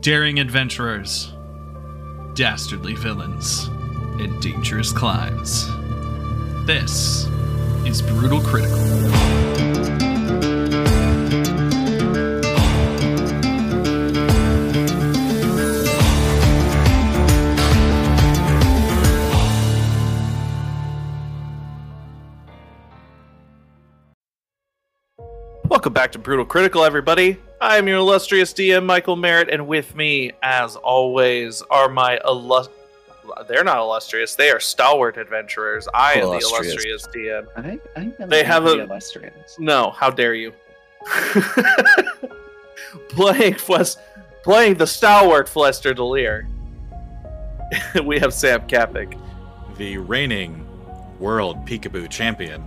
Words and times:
daring 0.00 0.40
adventurers, 0.40 1.30
dastardly 2.32 2.94
villains, 2.94 3.66
and 4.18 4.40
dangerous 4.40 4.92
climbs. 4.92 5.66
This 6.66 7.26
is 7.84 8.00
Brutal 8.00 8.40
Critical. 8.40 8.78
Welcome 25.68 25.92
back 25.92 26.12
to 26.12 26.18
Brutal 26.18 26.46
Critical, 26.46 26.84
everybody. 26.84 27.38
I 27.60 27.76
am 27.76 27.86
your 27.86 27.98
illustrious 27.98 28.52
DM, 28.54 28.86
Michael 28.86 29.16
Merritt, 29.16 29.50
and 29.50 29.66
with 29.66 29.94
me, 29.94 30.32
as 30.42 30.76
always, 30.76 31.62
are 31.70 31.88
my 31.90 32.18
illus- 32.24 32.68
They're 33.48 33.64
not 33.64 33.78
illustrious; 33.78 34.34
they 34.34 34.50
are 34.50 34.60
stalwart 34.60 35.18
adventurers. 35.18 35.86
I 35.92 36.14
am 36.14 36.22
Illustrious. 36.24 36.82
the 36.82 36.88
illustrious 36.96 37.06
DM. 37.08 37.46
I, 37.56 37.78
I 38.00 38.04
think 38.10 38.30
They 38.30 38.44
have 38.44 38.64
a- 38.66 38.80
illustrious. 38.80 39.56
No, 39.58 39.90
how 39.90 40.08
dare 40.10 40.34
you? 40.34 40.52
playing 43.10 43.54
Fles- 43.54 43.98
playing 44.42 44.74
the 44.76 44.86
stalwart 44.86 45.46
Flester 45.46 45.94
Delir. 45.94 46.46
we 48.04 48.18
have 48.18 48.32
Sam 48.34 48.62
Kapik. 48.66 49.18
the 49.76 49.96
reigning 49.98 50.66
world 51.18 51.64
peekaboo 51.66 52.08
champion. 52.10 52.64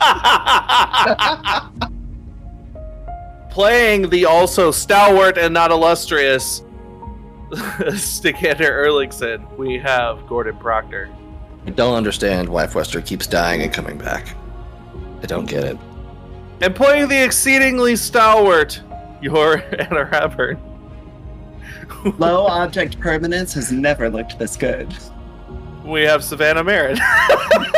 playing 3.54 4.10
the 4.10 4.24
also 4.24 4.72
stalwart 4.72 5.38
and 5.38 5.54
not 5.54 5.70
illustrious 5.70 6.64
Stikander 7.52 8.68
Erlingson, 8.68 9.56
we 9.56 9.78
have 9.78 10.26
Gordon 10.26 10.56
Proctor. 10.56 11.08
I 11.64 11.70
don't 11.70 11.94
understand 11.94 12.48
why 12.48 12.66
Fwester 12.66 13.04
keeps 13.06 13.28
dying 13.28 13.62
and 13.62 13.72
coming 13.72 13.96
back. 13.96 14.34
I 15.22 15.26
don't 15.26 15.44
get 15.44 15.62
it. 15.62 15.78
And 16.62 16.74
playing 16.74 17.06
the 17.06 17.22
exceedingly 17.22 17.94
stalwart, 17.94 18.82
your 19.22 19.58
Anna 19.78 20.06
Raburn. 20.06 20.58
Low 22.18 22.46
object 22.46 22.98
permanence 22.98 23.54
has 23.54 23.70
never 23.70 24.10
looked 24.10 24.36
this 24.36 24.56
good. 24.56 24.92
We 25.84 26.02
have 26.02 26.24
Savannah 26.24 26.64
Merritt. 26.64 26.98
What 26.98 27.70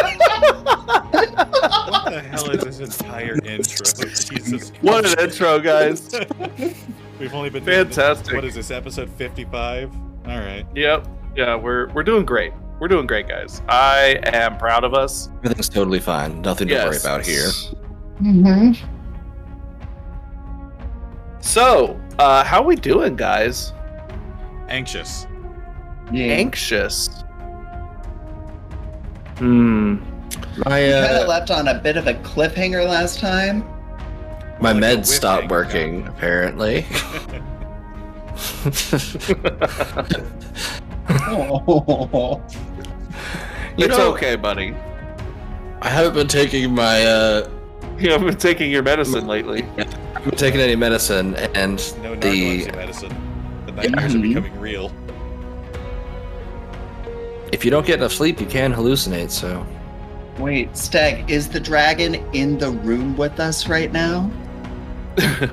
the 2.12 2.20
hell 2.30 2.50
is 2.50 2.78
this 2.78 3.00
entire 3.00 3.34
intro? 3.44 3.86
Jesus 4.08 4.70
what 4.80 5.04
Christ. 5.04 5.18
an 5.18 5.24
intro, 5.28 5.58
guys. 5.58 6.08
We've 7.18 7.34
only 7.34 7.50
been 7.50 7.64
doing 7.64 7.88
this- 7.88 7.96
Fantastic. 7.96 8.34
what 8.34 8.44
is 8.44 8.54
this 8.54 8.70
episode 8.70 9.10
55? 9.10 9.92
All 10.26 10.38
right. 10.38 10.64
Yep. 10.74 11.06
Yeah, 11.34 11.56
we're 11.56 11.88
we're 11.92 12.04
doing 12.04 12.24
great. 12.24 12.52
We're 12.78 12.88
doing 12.88 13.06
great, 13.06 13.26
guys. 13.28 13.60
I 13.68 14.20
am 14.24 14.56
proud 14.58 14.84
of 14.84 14.94
us. 14.94 15.28
Everything's 15.42 15.68
totally 15.68 15.98
fine. 16.00 16.40
Nothing 16.42 16.68
to 16.68 16.74
worry 16.74 16.96
about 16.98 17.24
here. 17.26 17.48
Mm-hmm. 18.22 18.72
So, 21.40 21.98
uh, 22.18 22.44
how 22.44 22.62
we 22.62 22.76
doing, 22.76 23.16
guys? 23.16 23.72
Anxious. 24.68 25.26
Yeah. 26.12 26.34
Anxious. 26.34 27.08
Hmm. 29.38 29.96
My 30.64 30.84
We 30.84 30.90
kind 30.92 31.16
of 31.16 31.24
uh, 31.24 31.28
left 31.28 31.50
on 31.50 31.68
a 31.68 31.78
bit 31.78 31.96
of 31.96 32.06
a 32.06 32.14
cliffhanger 32.14 32.86
last 32.88 33.20
time. 33.20 33.60
my 34.60 34.72
Like 34.72 34.82
meds 34.82 35.06
stopped 35.06 35.42
hang, 35.42 35.50
working. 35.50 36.06
Apparently. 36.08 36.86
Oh. 41.28 42.42
You 43.76 43.84
it's 43.84 43.96
know- 43.98 44.12
okay, 44.14 44.36
buddy. 44.36 44.74
I 45.82 45.88
haven't 45.88 46.14
been 46.14 46.28
taking 46.28 46.74
my. 46.74 47.04
uh 47.04 47.48
You 47.98 48.10
haven't 48.10 48.28
been 48.28 48.36
taking 48.38 48.70
your 48.70 48.82
medicine 48.82 49.26
lately. 49.26 49.62
I 49.62 49.84
haven't 49.84 50.24
been 50.30 50.38
taking 50.38 50.60
any 50.60 50.76
medicine, 50.76 51.34
and 51.54 51.78
No 52.02 52.14
the 52.16 52.28
narcolepsy 52.28 52.74
medicine. 52.76 53.62
The 53.66 53.72
nightmares 53.72 54.14
are 54.14 54.18
Mhm. 54.18 54.22
becoming 54.22 54.60
real. 54.60 54.90
If 57.56 57.64
you 57.64 57.70
don't 57.70 57.86
get 57.86 58.00
enough 58.00 58.12
sleep, 58.12 58.38
you 58.38 58.44
can 58.44 58.70
hallucinate. 58.70 59.30
So 59.30 59.66
Wait, 60.38 60.70
Steg, 60.72 61.30
is 61.30 61.48
the 61.48 61.58
dragon 61.58 62.16
in 62.34 62.58
the 62.58 62.70
room 62.70 63.16
with 63.16 63.40
us 63.40 63.66
right 63.66 63.90
now? 63.90 64.30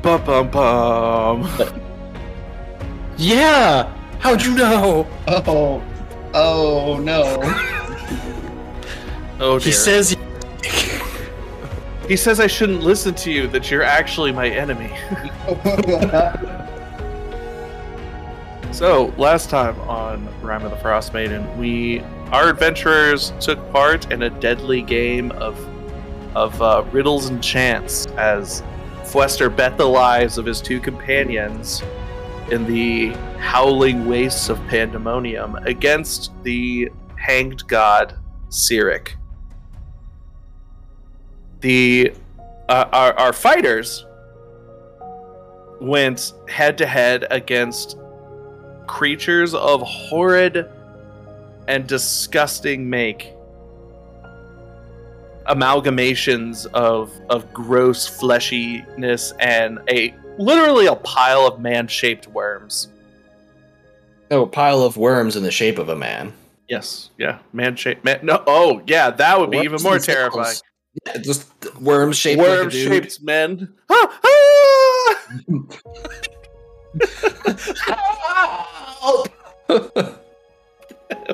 Bum 0.00 0.24
bum 0.24 0.50
bum. 0.50 1.42
yeah. 3.18 3.94
How'd 4.20 4.42
you 4.42 4.54
know? 4.54 5.06
Oh, 5.28 5.82
oh 6.32 6.98
no. 6.98 7.40
Oh 9.40 9.58
dear. 9.58 9.66
He 9.66 9.72
says. 9.72 10.16
he 12.08 12.16
says 12.16 12.40
I 12.40 12.46
shouldn't 12.46 12.82
listen 12.82 13.14
to 13.16 13.30
you. 13.30 13.48
That 13.48 13.70
you're 13.70 13.82
actually 13.82 14.32
my 14.32 14.48
enemy. 14.48 14.96
So 18.74 19.14
last 19.18 19.50
time 19.50 19.78
on 19.82 20.28
Rime 20.42 20.64
of 20.64 20.72
the 20.72 20.76
Frostmaiden, 20.76 21.56
we 21.56 22.00
our 22.32 22.48
adventurers 22.48 23.32
took 23.38 23.70
part 23.70 24.10
in 24.10 24.24
a 24.24 24.30
deadly 24.30 24.82
game 24.82 25.30
of 25.30 25.56
of 26.34 26.60
uh, 26.60 26.84
riddles 26.90 27.26
and 27.26 27.40
chants 27.40 28.06
as 28.16 28.64
Fwester 29.04 29.54
bet 29.54 29.78
the 29.78 29.84
lives 29.84 30.38
of 30.38 30.44
his 30.44 30.60
two 30.60 30.80
companions 30.80 31.84
in 32.50 32.66
the 32.66 33.10
howling 33.38 34.08
wastes 34.08 34.48
of 34.48 34.58
pandemonium 34.66 35.54
against 35.54 36.32
the 36.42 36.90
hanged 37.16 37.64
god 37.68 38.18
Cyric. 38.48 39.10
The 41.60 42.12
uh, 42.68 42.86
our, 42.92 43.12
our 43.20 43.32
fighters 43.32 44.04
went 45.80 46.32
head 46.48 46.76
to 46.78 46.86
head 46.86 47.24
against 47.30 47.98
creatures 48.86 49.54
of 49.54 49.80
horrid 49.82 50.68
and 51.68 51.86
disgusting 51.86 52.88
make 52.90 53.32
amalgamations 55.46 56.66
of 56.72 57.12
of 57.28 57.52
gross 57.52 58.08
fleshiness 58.08 59.32
and 59.40 59.78
a 59.90 60.14
literally 60.38 60.86
a 60.86 60.96
pile 60.96 61.46
of 61.46 61.60
man-shaped 61.60 62.26
worms. 62.28 62.88
Oh, 64.30 64.42
a 64.42 64.46
pile 64.46 64.82
of 64.82 64.96
worms 64.96 65.36
in 65.36 65.42
the 65.42 65.50
shape 65.50 65.78
of 65.78 65.88
a 65.90 65.96
man. 65.96 66.32
yes 66.68 67.10
yeah 67.18 67.38
man-shaped 67.52 68.02
man 68.04 68.20
no 68.22 68.42
oh 68.46 68.80
yeah 68.86 69.10
that 69.10 69.38
would 69.38 69.50
be 69.50 69.58
even 69.58 69.82
more 69.82 69.98
terrifying. 69.98 70.56
Yeah, 71.06 71.18
just 71.18 71.46
worms 71.80 72.16
shaped 72.16 72.38
like 72.40 72.48
a 72.48 72.70
dude. 72.70 72.90
worm-shaped 72.90 73.22
men 73.22 73.74
Ah! 79.04 79.24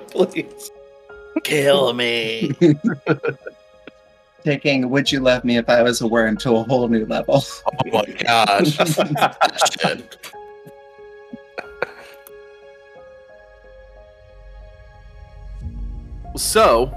please 0.09 0.71
kill 1.45 1.93
me 1.93 2.53
Taking 4.45 4.89
Would 4.89 5.13
You 5.13 5.21
Love 5.21 5.45
Me 5.45 5.59
If 5.59 5.69
I 5.69 5.83
Was 5.83 6.01
a 6.01 6.07
Worm 6.09 6.37
to 6.39 6.57
a 6.57 6.63
whole 6.63 6.89
new 6.89 7.05
level. 7.05 7.45
Oh 7.45 7.91
my 7.93 8.05
gosh. 8.07 8.77
Shit. 9.81 10.17
So, 16.37 16.91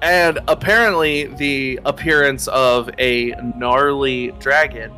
and 0.00 0.38
apparently 0.48 1.26
the 1.26 1.80
appearance 1.84 2.48
of 2.48 2.88
a 2.98 3.34
gnarly 3.56 4.30
dragon 4.38 4.90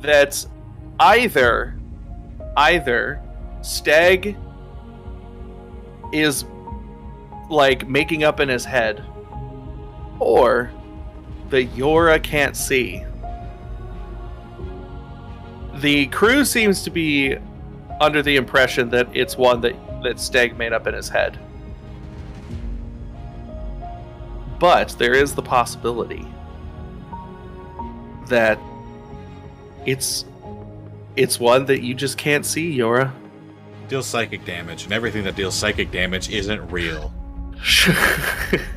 that 0.00 0.46
either 1.00 1.75
either 2.56 3.20
Steg 3.60 4.36
is 6.12 6.44
like 7.50 7.88
making 7.88 8.24
up 8.24 8.40
in 8.40 8.48
his 8.48 8.64
head 8.64 9.04
or 10.18 10.70
the 11.50 11.66
Yora 11.68 12.22
can't 12.22 12.56
see. 12.56 13.04
The 15.76 16.06
crew 16.06 16.44
seems 16.44 16.82
to 16.84 16.90
be 16.90 17.36
under 18.00 18.22
the 18.22 18.36
impression 18.36 18.88
that 18.90 19.08
it's 19.14 19.36
one 19.36 19.60
that, 19.60 19.74
that 20.02 20.16
Steg 20.16 20.56
made 20.56 20.72
up 20.72 20.86
in 20.86 20.94
his 20.94 21.08
head. 21.08 21.38
But 24.58 24.90
there 24.98 25.12
is 25.12 25.34
the 25.34 25.42
possibility 25.42 26.26
that 28.28 28.58
it's 29.84 30.24
it's 31.16 31.40
one 31.40 31.64
that 31.66 31.82
you 31.82 31.94
just 31.94 32.18
can't 32.18 32.44
see, 32.44 32.76
Yora. 32.76 33.12
Deals 33.88 34.06
psychic 34.06 34.44
damage, 34.44 34.84
and 34.84 34.92
everything 34.92 35.24
that 35.24 35.36
deals 35.36 35.54
psychic 35.54 35.90
damage 35.90 36.30
isn't 36.30 36.70
real. 36.70 37.12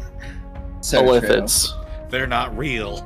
So 0.81 1.19
true. 1.19 1.45
They're 2.09 2.27
not 2.27 2.57
real. 2.57 2.95
real. 2.95 3.06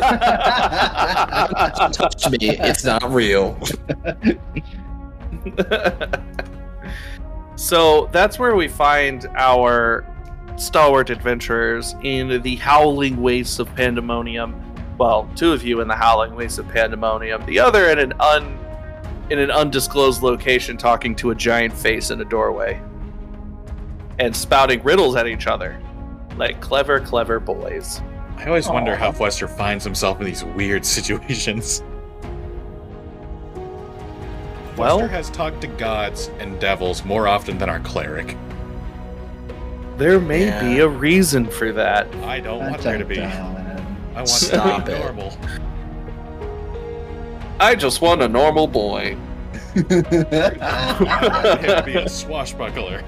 Touch 1.92 2.30
me. 2.30 2.38
It's 2.40 2.84
not 2.84 3.02
real. 3.10 3.58
so 7.56 8.08
that's 8.12 8.38
where 8.38 8.54
we 8.54 8.68
find 8.68 9.26
our 9.36 10.06
stalwart 10.56 11.10
adventurers 11.10 11.96
in 12.02 12.40
the 12.42 12.54
howling 12.56 13.20
wastes 13.20 13.58
of 13.58 13.74
pandemonium. 13.74 14.63
Well, 14.98 15.28
two 15.34 15.52
of 15.52 15.64
you 15.64 15.80
in 15.80 15.88
the 15.88 15.96
howling 15.96 16.34
wastes 16.36 16.58
of 16.58 16.68
pandemonium, 16.68 17.44
the 17.46 17.58
other 17.58 17.90
in 17.90 17.98
an 17.98 18.12
un 18.20 18.58
in 19.30 19.38
an 19.38 19.50
undisclosed 19.50 20.22
location 20.22 20.76
talking 20.76 21.16
to 21.16 21.30
a 21.30 21.34
giant 21.34 21.72
face 21.72 22.10
in 22.10 22.20
a 22.20 22.24
doorway. 22.24 22.80
And 24.18 24.34
spouting 24.36 24.82
riddles 24.82 25.16
at 25.16 25.26
each 25.26 25.46
other. 25.46 25.80
Like 26.36 26.60
clever, 26.60 27.00
clever 27.00 27.40
boys. 27.40 28.00
I 28.36 28.46
always 28.46 28.68
wonder 28.68 28.94
how 28.94 29.10
Fwester 29.12 29.48
finds 29.48 29.82
himself 29.84 30.20
in 30.20 30.26
these 30.26 30.44
weird 30.44 30.84
situations. 30.96 31.82
Well- 34.76 34.98
Fwester 35.00 35.10
has 35.10 35.30
talked 35.30 35.60
to 35.62 35.68
gods 35.68 36.30
and 36.38 36.60
devils 36.60 37.04
more 37.04 37.26
often 37.28 37.58
than 37.58 37.68
our 37.68 37.80
cleric. 37.80 38.36
There 39.96 40.18
may 40.20 40.46
Yeah. 40.46 40.62
be 40.62 40.80
a 40.80 40.88
reason 40.88 41.46
for 41.46 41.72
that. 41.72 42.08
I 42.24 42.40
don't 42.40 42.58
want 42.60 42.82
there 42.82 42.98
to 42.98 43.04
be. 43.04 43.20
I 44.14 44.18
want 44.18 44.28
Stop 44.28 44.84
to 44.84 44.92
be 44.92 44.98
normal. 44.98 45.36
I 47.58 47.74
just 47.74 48.00
want 48.00 48.22
a 48.22 48.28
normal 48.28 48.66
boy. 48.66 49.16
I 49.76 50.96
want 51.00 51.60
him 51.60 51.76
to 51.76 51.82
be 51.84 51.94
a 51.96 52.08
swashbuckler. 52.08 53.02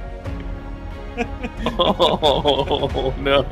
oh 1.79 3.15
no. 3.19 3.47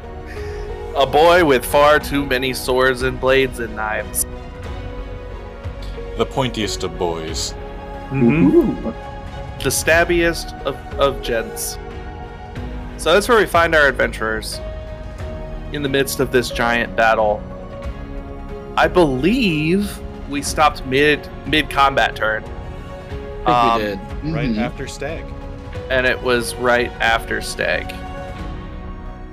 A 0.97 1.07
boy 1.07 1.45
with 1.45 1.65
far 1.65 1.99
too 1.99 2.27
many 2.27 2.53
swords 2.55 3.03
and 3.03 3.21
blades 3.21 3.61
and 3.61 3.75
knives. 3.77 4.25
The 6.17 6.27
pointiest 6.27 6.85
of 6.85 6.99
boys. 6.99 7.55
Mm-hmm. 8.11 8.91
The 9.63 9.71
stabbiest 9.71 10.55
of, 10.65 10.77
of 10.99 11.23
gents. 11.23 11.79
So 12.97 13.13
that's 13.13 13.29
where 13.29 13.39
we 13.39 13.47
find 13.47 13.75
our 13.75 13.89
adventurers. 13.89 14.61
In 15.73 15.83
the 15.83 15.89
midst 15.89 16.21
of 16.21 16.31
this 16.31 16.51
giant 16.51 16.95
battle. 16.97 17.43
I 18.77 18.87
believe 18.89 19.99
we 20.29 20.43
stopped 20.43 20.85
mid 20.87 21.29
mid 21.47 21.69
combat 21.71 22.15
turn. 22.17 22.45
I 23.47 23.47
think 23.47 23.49
Um, 23.49 23.79
we 23.79 23.85
did. 23.85 23.99
Right 24.35 24.49
Mhm. 24.51 24.59
after 24.59 24.85
Steg. 24.85 25.25
and 25.91 26.07
it 26.07 26.21
was 26.23 26.55
right 26.57 26.91
after 27.01 27.39
Steg. 27.41 27.95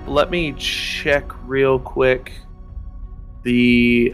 Let 0.06 0.30
me 0.30 0.52
check 0.54 1.24
real 1.48 1.80
quick 1.80 2.34
the 3.44 4.14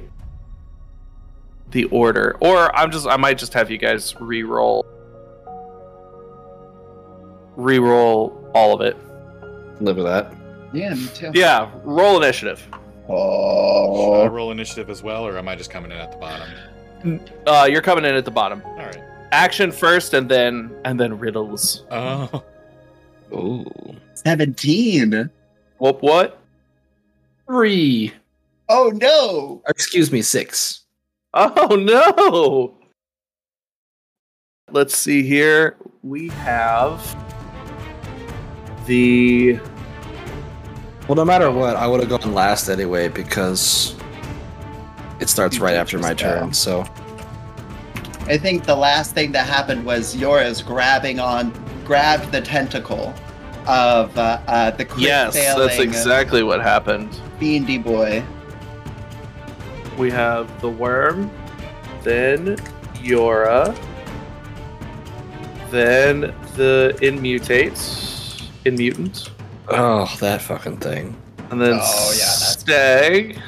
the 1.72 1.84
order, 1.86 2.38
or 2.40 2.74
I'm 2.76 2.92
just 2.92 3.08
I 3.08 3.18
might 3.18 3.38
just 3.38 3.54
have 3.54 3.70
you 3.72 3.78
guys 3.78 4.16
re-roll 4.20 4.86
re-roll 7.56 8.50
all 8.54 8.74
of 8.74 8.82
it. 8.82 8.96
Live 9.82 9.98
with 9.98 10.06
that. 10.06 10.32
Yeah, 10.74 10.94
me 10.94 11.08
too. 11.14 11.32
Yeah, 11.34 11.70
roll 11.84 12.18
initiative. 12.22 12.60
Should 12.60 12.74
I 12.74 13.14
Oh. 13.14 14.28
roll 14.28 14.52
initiative 14.52 14.90
as 14.90 15.02
well, 15.02 15.26
or 15.26 15.38
am 15.38 15.48
I 15.48 15.56
just 15.56 15.70
coming 15.72 15.92
in 15.92 15.98
at 15.98 16.12
the 16.12 16.18
bottom? 16.18 16.50
Uh, 17.46 17.68
you're 17.70 17.82
coming 17.82 18.04
in 18.06 18.16
at 18.16 18.26
the 18.26 18.32
bottom. 18.32 18.62
All 18.66 18.76
right. 18.76 19.02
Action 19.32 19.72
first, 19.72 20.14
and 20.14 20.28
then 20.30 20.76
and 20.84 21.00
then 21.00 21.18
riddles. 21.18 21.86
Oh, 21.92 22.44
Ooh. 23.34 23.66
17. 24.16 25.30
What? 25.78 26.02
What? 26.02 26.42
Three. 27.46 28.14
Oh 28.70 28.92
no. 28.94 29.62
Excuse 29.70 30.12
me, 30.12 30.22
six. 30.22 30.82
Oh 31.34 31.76
no! 31.76 32.74
Let's 34.72 34.96
see 34.98 35.24
here. 35.24 35.78
We 36.04 36.30
have 36.30 37.00
the 38.86 39.60
Well, 41.08 41.16
no 41.16 41.24
matter 41.24 41.50
what, 41.50 41.78
I 41.78 41.88
would 41.88 42.02
have 42.02 42.10
gone 42.10 42.34
last 42.34 42.68
anyway 42.68 43.08
because 43.08 43.96
it 45.20 45.30
starts 45.30 45.60
right 45.60 45.76
after 45.76 45.98
my 45.98 46.14
turn. 46.14 46.54
So 46.54 46.86
I 48.28 48.38
think 48.38 48.66
the 48.66 48.76
last 48.76 49.14
thing 49.14 49.32
that 49.32 49.48
happened 49.48 49.86
was 49.86 50.16
Yora's 50.16 50.62
grabbing 50.62 51.22
on, 51.22 51.54
grabbed 51.86 52.34
the 52.34 52.42
tentacle 52.42 53.14
of 53.68 54.18
uh, 54.18 54.42
uh, 54.48 54.72
the 54.72 54.84
crit 54.84 55.06
yes, 55.06 55.34
that's 55.34 55.80
exactly 55.80 56.44
what 56.44 56.62
happened. 56.62 57.10
Fiendy 57.40 57.82
boy. 57.82 58.22
We 59.98 60.12
have 60.12 60.60
the 60.60 60.70
worm, 60.70 61.32
then 62.04 62.58
Yora, 62.96 63.74
then 65.72 66.36
the 66.56 66.98
inmutate, 67.02 68.50
inmutant, 68.66 69.30
oh, 69.70 70.16
that 70.20 70.42
fucking 70.42 70.78
thing. 70.78 71.16
and 71.50 71.62
then 71.62 71.74
Oh, 71.82 72.12
yeah, 72.14 72.26
that's- 72.26 72.60
stag, 72.60 73.40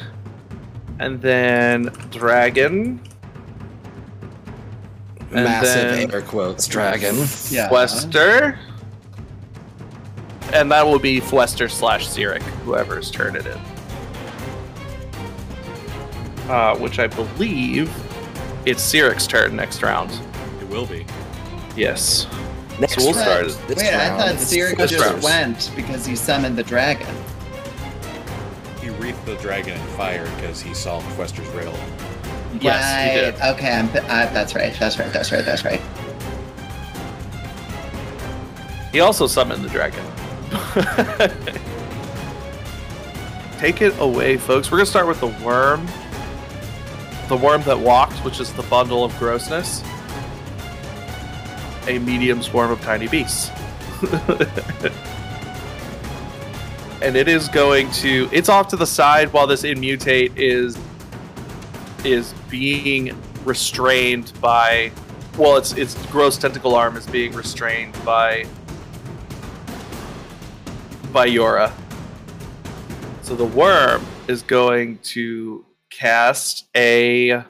and 0.99 1.21
then 1.21 1.91
dragon, 2.11 3.01
And 5.31 5.43
Massive 5.43 5.91
then- 5.95 6.11
air 6.11 6.21
quotes 6.23 6.65
dragon. 6.67 7.15
Yeah. 7.51 7.69
Fwester, 7.69 8.57
and 10.53 10.71
that 10.71 10.85
will 10.87 10.97
be 10.97 11.21
Fwester 11.21 11.69
slash 11.69 12.07
Cyric, 12.07 12.41
whoever's 12.65 13.11
turn 13.11 13.35
it 13.35 13.45
is. 13.45 13.57
Uh, 16.49 16.75
which 16.77 16.97
I 16.97 17.05
believe 17.05 17.91
it's 18.65 18.81
Cyric's 18.81 19.27
turn 19.27 19.55
next 19.55 19.83
round. 19.83 20.09
it 20.59 20.67
will 20.67 20.87
be. 20.87 21.05
Yes. 21.75 22.25
Next 22.79 22.95
So 22.95 23.01
we'll 23.03 23.13
round. 23.13 23.51
start 23.51 23.67
This 23.67 23.77
Wait, 23.77 23.93
I 23.93 24.17
thought 24.17 24.35
is 24.35 24.49
just 24.89 25.05
round. 25.05 25.23
went 25.23 25.71
because 25.75 26.05
he 26.05 26.15
summoned 26.15 26.57
the 26.57 26.63
dragon. 26.63 27.13
He 28.81 28.89
wreathed 28.89 29.23
the 29.25 29.35
dragon 29.35 29.79
in 29.79 29.87
fire 29.89 30.25
because 30.37 30.61
he 30.61 30.73
saw 30.73 31.01
Fwester's 31.01 31.47
rail. 31.49 31.77
Yes, 32.61 33.13
he 33.13 33.19
did. 33.19 33.39
right. 33.39 33.53
Okay, 33.55 33.71
I'm, 33.71 33.89
uh, 33.89 34.33
that's 34.33 34.55
right. 34.55 34.73
That's 34.79 34.97
right. 34.97 35.11
That's 35.13 35.31
right. 35.31 35.45
That's 35.45 35.63
right. 35.65 35.81
He 38.91 39.01
also 39.01 39.27
summoned 39.27 39.63
the 39.63 39.69
dragon. 39.69 40.03
Take 43.59 43.81
it 43.81 43.93
away, 43.99 44.37
folks. 44.37 44.71
We're 44.71 44.77
gonna 44.77 44.85
start 44.87 45.07
with 45.07 45.19
the 45.19 45.27
worm. 45.45 45.85
The 47.27 47.37
worm 47.37 47.61
that 47.63 47.77
walked, 47.77 48.17
which 48.25 48.39
is 48.39 48.51
the 48.53 48.63
bundle 48.63 49.03
of 49.03 49.15
grossness. 49.19 49.83
A 51.89 51.99
medium 51.99 52.41
swarm 52.41 52.71
of 52.71 52.79
tiny 52.81 53.07
beasts. 53.07 53.49
and 57.01 57.15
it 57.15 57.27
is 57.27 57.49
going 57.49 57.89
to 57.91 58.29
it's 58.31 58.47
off 58.47 58.67
to 58.69 58.77
the 58.77 58.85
side 58.85 59.31
while 59.33 59.47
this 59.47 59.63
immutate 59.63 60.31
is 60.37 60.77
is 62.05 62.33
being 62.49 63.15
restrained 63.43 64.31
by 64.39 64.91
well 65.37 65.57
its 65.57 65.73
its 65.73 65.95
gross 66.07 66.37
tentacle 66.37 66.75
arm 66.75 66.95
is 66.95 67.07
being 67.07 67.33
restrained 67.33 67.93
by 68.05 68.45
by 71.11 71.27
Yora. 71.27 71.71
So 73.21 73.35
the 73.35 73.45
worm 73.45 74.05
is 74.27 74.41
going 74.43 74.99
to 74.99 75.65
cast 75.89 76.67
a 76.75 77.43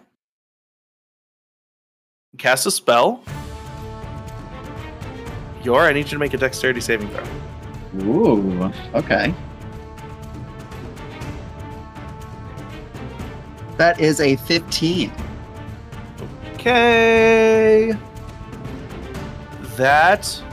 cast 2.37 2.65
a 2.65 2.71
spell. 2.71 3.23
Yora, 5.63 5.87
I 5.89 5.93
need 5.93 6.05
you 6.05 6.11
to 6.11 6.19
make 6.19 6.33
a 6.33 6.37
dexterity 6.37 6.81
saving 6.81 7.09
throw. 7.09 7.23
Ooh. 8.03 8.71
Okay. 8.93 9.33
That 13.77 13.99
is 13.99 14.19
a 14.19 14.35
15. 14.35 15.11
Okay. 16.53 17.93
That 19.75 20.43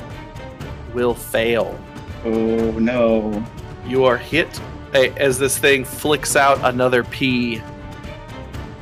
will 0.95 1.15
fail. 1.15 1.79
Oh 2.25 2.71
no. 2.73 3.45
You 3.87 4.05
are 4.05 4.17
hit 4.17 4.61
as 4.95 5.39
this 5.39 5.59
thing 5.59 5.85
flicks 5.85 6.37
out 6.37 6.59
another 6.63 7.05
pea 7.05 7.61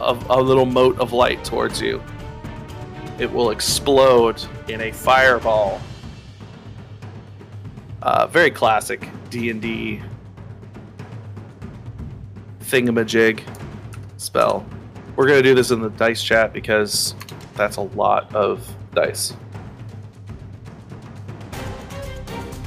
of 0.01 0.25
a 0.31 0.41
little 0.41 0.67
mote 0.67 0.99
of 0.99 1.13
light 1.13 1.45
towards 1.45 1.81
you. 1.81 2.03
It 3.19 3.33
will 3.33 3.51
explode 3.51 4.45
in 4.69 4.81
a 4.83 4.93
fireball. 4.93 5.81
Uh, 8.05 8.27
very 8.27 8.51
classic 8.51 9.09
D 9.31 9.49
and 9.49 9.63
D 9.63 10.01
thingamajig 12.61 13.43
spell. 14.19 14.65
We're 15.17 15.27
gonna 15.27 15.43
do 15.43 15.55
this 15.55 15.71
in 15.71 15.81
the 15.81 15.89
dice 15.91 16.23
chat 16.23 16.53
because 16.53 17.15
that's 17.55 17.79
a 17.79 17.81
lot 17.83 18.33
of 18.35 18.69
dice. 18.95 19.35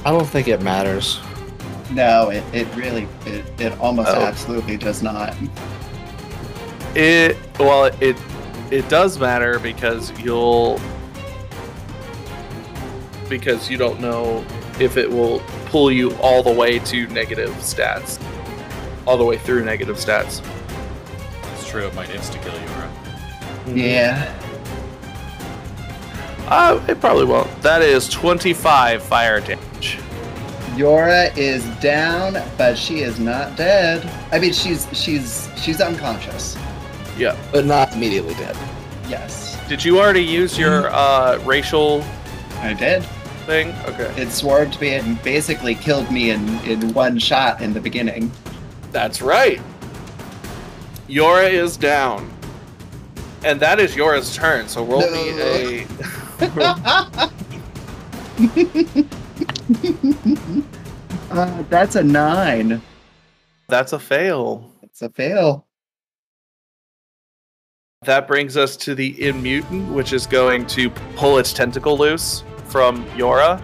I 0.04 0.10
don't 0.10 0.26
think 0.26 0.48
it 0.48 0.60
matters. 0.60 1.20
No, 1.92 2.30
it, 2.30 2.42
it 2.52 2.66
really, 2.74 3.06
it, 3.26 3.44
it 3.60 3.78
almost 3.78 4.10
Oh. 4.10 4.20
absolutely 4.22 4.76
does 4.76 5.02
not. 5.02 5.36
It 6.94 7.36
well, 7.60 7.84
it 8.00 8.16
it 8.72 8.88
does 8.88 9.18
matter 9.18 9.60
because 9.60 10.10
you'll 10.18 10.80
because 13.28 13.70
you 13.70 13.76
don't 13.76 14.00
know 14.00 14.44
if 14.80 14.96
it 14.96 15.10
will 15.10 15.40
pull 15.66 15.90
you 15.90 16.14
all 16.16 16.42
the 16.42 16.52
way 16.52 16.78
to 16.80 17.06
negative 17.08 17.50
stats, 17.56 18.20
all 19.06 19.16
the 19.16 19.24
way 19.24 19.38
through 19.38 19.64
negative 19.64 19.96
stats. 19.96 20.42
It's 21.54 21.68
true. 21.68 21.86
It 21.86 21.94
might 21.94 22.08
insta 22.08 22.40
kill 22.42 22.52
Yora. 22.52 23.76
Yeah. 23.76 24.34
Uh, 26.46 26.82
it 26.88 27.00
probably 27.00 27.26
won't. 27.26 27.50
That 27.62 27.82
is 27.82 28.08
twenty-five 28.08 29.02
fire 29.02 29.40
damage. 29.40 29.98
Yora 30.76 31.36
is 31.36 31.64
down, 31.80 32.42
but 32.56 32.78
she 32.78 33.00
is 33.00 33.18
not 33.18 33.56
dead. 33.56 34.08
I 34.32 34.38
mean, 34.38 34.52
she's 34.52 34.86
she's 34.92 35.48
she's 35.56 35.80
unconscious. 35.80 36.56
Yeah. 37.18 37.36
But 37.52 37.66
not 37.66 37.92
immediately 37.94 38.34
dead. 38.34 38.56
Yes, 39.08 39.58
Did 39.68 39.84
you 39.84 39.98
already 39.98 40.22
use 40.22 40.58
your 40.58 40.88
uh, 40.90 41.38
racial 41.44 42.04
I 42.58 42.74
did. 42.74 43.02
Thing? 43.48 43.74
Okay. 43.86 44.12
It 44.20 44.30
swarmed 44.30 44.78
me 44.78 44.94
and 44.94 45.20
basically 45.22 45.74
killed 45.74 46.12
me 46.12 46.30
in 46.30 46.46
in 46.66 46.92
one 46.92 47.18
shot 47.18 47.62
in 47.62 47.72
the 47.72 47.80
beginning. 47.80 48.30
That's 48.92 49.22
right. 49.22 49.58
Yora 51.08 51.50
is 51.50 51.78
down. 51.78 52.30
And 53.42 53.58
that 53.60 53.80
is 53.80 53.94
Yora's 53.94 54.36
turn, 54.36 54.68
so 54.68 54.84
roll 54.84 55.10
me 55.10 55.30
a. 55.40 55.86
uh, 61.30 61.62
that's 61.70 61.96
a 61.96 62.02
nine. 62.02 62.82
That's 63.68 63.94
a 63.94 63.98
fail. 63.98 64.70
It's 64.82 65.00
a 65.00 65.08
fail. 65.08 65.64
That 68.02 68.28
brings 68.28 68.58
us 68.58 68.76
to 68.78 68.94
the 68.94 69.26
Immutant, 69.26 69.92
which 69.92 70.12
is 70.12 70.26
going 70.26 70.66
to 70.66 70.90
pull 71.16 71.38
its 71.38 71.52
tentacle 71.52 71.96
loose 71.96 72.44
from 72.68 73.04
Yora. 73.10 73.60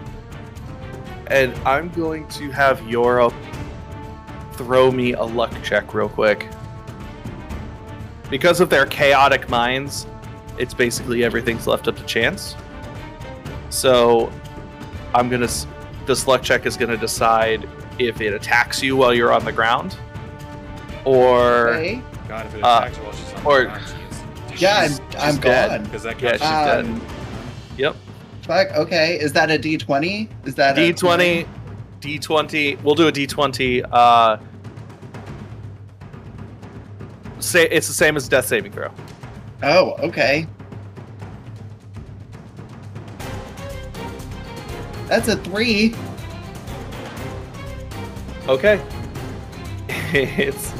And 1.27 1.53
I'm 1.67 1.89
going 1.89 2.27
to 2.29 2.51
have 2.51 2.79
Yora 2.81 3.33
throw 4.53 4.91
me 4.91 5.13
a 5.13 5.23
luck 5.23 5.51
check 5.63 5.93
real 5.93 6.09
quick. 6.09 6.47
Because 8.29 8.59
of 8.59 8.69
their 8.69 8.85
chaotic 8.85 9.49
minds, 9.49 10.07
it's 10.57 10.73
basically 10.73 11.23
everything's 11.23 11.67
left 11.67 11.87
up 11.87 11.95
to 11.97 12.03
chance. 12.03 12.55
So 13.69 14.31
I'm 15.13 15.29
going 15.29 15.45
to. 15.47 15.67
This 16.05 16.27
luck 16.27 16.43
check 16.43 16.65
is 16.67 16.77
going 16.77 16.91
to 16.91 16.97
decide 16.97 17.67
if 17.97 18.21
it 18.21 18.33
attacks 18.33 18.83
you 18.83 18.95
while 18.95 19.13
you're 19.13 19.31
on 19.33 19.43
the 19.45 19.51
ground 19.51 19.97
or. 21.05 21.69
Okay. 21.69 22.01
God, 22.27 22.45
if 22.47 22.55
it 22.55 22.63
Uh, 22.63 22.79
attacks 22.81 22.97
her 22.97 23.03
while 23.03 23.13
she's 23.13 23.33
on 23.33 23.45
or- 23.45 23.59
the 23.59 23.65
ground, 23.65 23.83
she 23.87 24.55
is 24.55 24.61
Yeah, 24.61 24.77
I'm 24.77 24.89
She's- 24.89 25.01
I'm 25.19 25.37
dead. 25.37 25.69
gone. 25.69 25.83
Because 25.83 26.03
that 26.03 26.21
Yeah, 26.21 26.29
counts. 26.37 26.43
she's 26.43 26.51
dead. 26.51 26.85
Um, 26.85 27.01
Yep. 27.77 27.95
Fuck. 28.45 28.71
Okay. 28.75 29.19
Is 29.19 29.33
that 29.33 29.49
a 29.49 29.57
D 29.57 29.77
twenty? 29.77 30.29
Is 30.45 30.53
that 30.55 30.77
a 30.77 30.93
D20, 30.93 31.47
D20. 31.99 32.81
We'll 32.83 32.93
do 32.93 33.07
a 33.07 33.11
D20. 33.11 33.83
Uh, 33.91 34.37
say 37.39 37.67
it's 37.69 37.87
the 37.87 37.93
same 37.93 38.15
as 38.15 38.27
death 38.29 38.45
saving 38.45 38.71
throw. 38.71 38.91
Oh, 39.63 39.93
okay. 39.93 40.47
That's 45.07 45.27
a 45.27 45.37
three. 45.37 45.95
Okay. 48.47 48.79
it's 50.13 50.71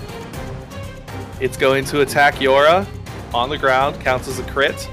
it's 1.42 1.58
going 1.58 1.84
to 1.86 2.02
attack 2.02 2.36
Yora 2.36 2.86
on 3.34 3.50
the 3.50 3.58
ground. 3.58 4.00
Counts 4.02 4.28
as 4.28 4.38
a 4.38 4.44
crit 4.44 4.88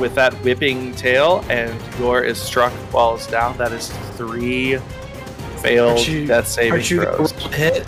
with 0.00 0.14
that 0.14 0.32
whipping 0.42 0.94
tail, 0.94 1.44
and 1.48 1.78
Yora 1.98 2.24
is 2.24 2.38
struck 2.40 2.72
falls 2.90 3.26
down. 3.26 3.56
That 3.58 3.72
is 3.72 3.88
three 4.16 4.78
failed 5.58 6.06
you- 6.06 6.26
death 6.26 6.48
saving 6.48 6.80
you 6.84 7.02
throws. 7.02 7.32
hit? 7.54 7.86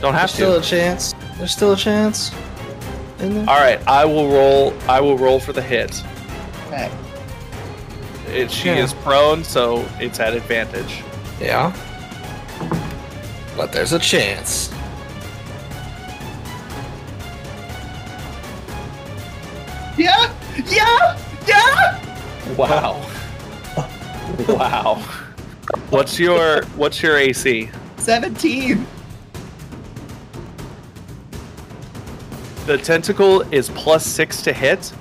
Don't 0.00 0.12
have 0.14 0.22
There's 0.22 0.32
still 0.32 0.56
a 0.56 0.62
chance. 0.62 1.14
There's 1.38 1.52
still 1.52 1.72
a 1.72 1.76
chance. 1.76 2.32
All 3.20 3.44
right, 3.46 3.80
I 3.88 4.04
will 4.04 4.28
roll. 4.28 4.72
I 4.88 5.00
will 5.00 5.16
roll 5.18 5.40
for 5.40 5.52
the 5.52 5.62
hit. 5.62 6.02
Okay. 6.68 6.90
It, 8.32 8.50
she 8.50 8.68
Yeah. 8.68 8.84
is 8.84 8.92
prone, 8.92 9.42
so 9.42 9.84
it's 9.98 10.20
at 10.20 10.34
advantage. 10.34 11.02
Yeah. 11.40 11.72
But 13.56 13.72
there's 13.72 13.92
a 13.92 13.98
chance. 13.98 14.70
Yeah. 19.96 20.32
Yeah. 20.66 21.18
Yeah. 21.46 22.54
Wow. 22.56 23.06
wow. 24.48 24.94
What's 25.90 26.18
your 26.18 26.64
What's 26.76 27.02
your 27.02 27.16
AC? 27.16 27.70
Seventeen. 27.96 28.86
The 32.66 32.76
tentacle 32.76 33.42
is 33.52 33.70
plus 33.70 34.04
six 34.04 34.42
to 34.42 34.52
hit. 34.52 34.92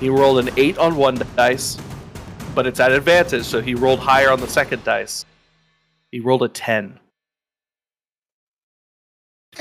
He 0.00 0.08
rolled 0.08 0.38
an 0.38 0.50
eight 0.56 0.78
on 0.78 0.96
one 0.96 1.20
dice, 1.36 1.78
but 2.54 2.66
it's 2.66 2.80
at 2.80 2.92
advantage, 2.92 3.44
so 3.44 3.60
he 3.60 3.74
rolled 3.74 4.00
higher 4.00 4.30
on 4.30 4.40
the 4.40 4.48
second 4.48 4.84
dice. 4.84 5.26
He 6.12 6.20
rolled 6.20 6.42
a 6.42 6.48
ten. 6.48 6.98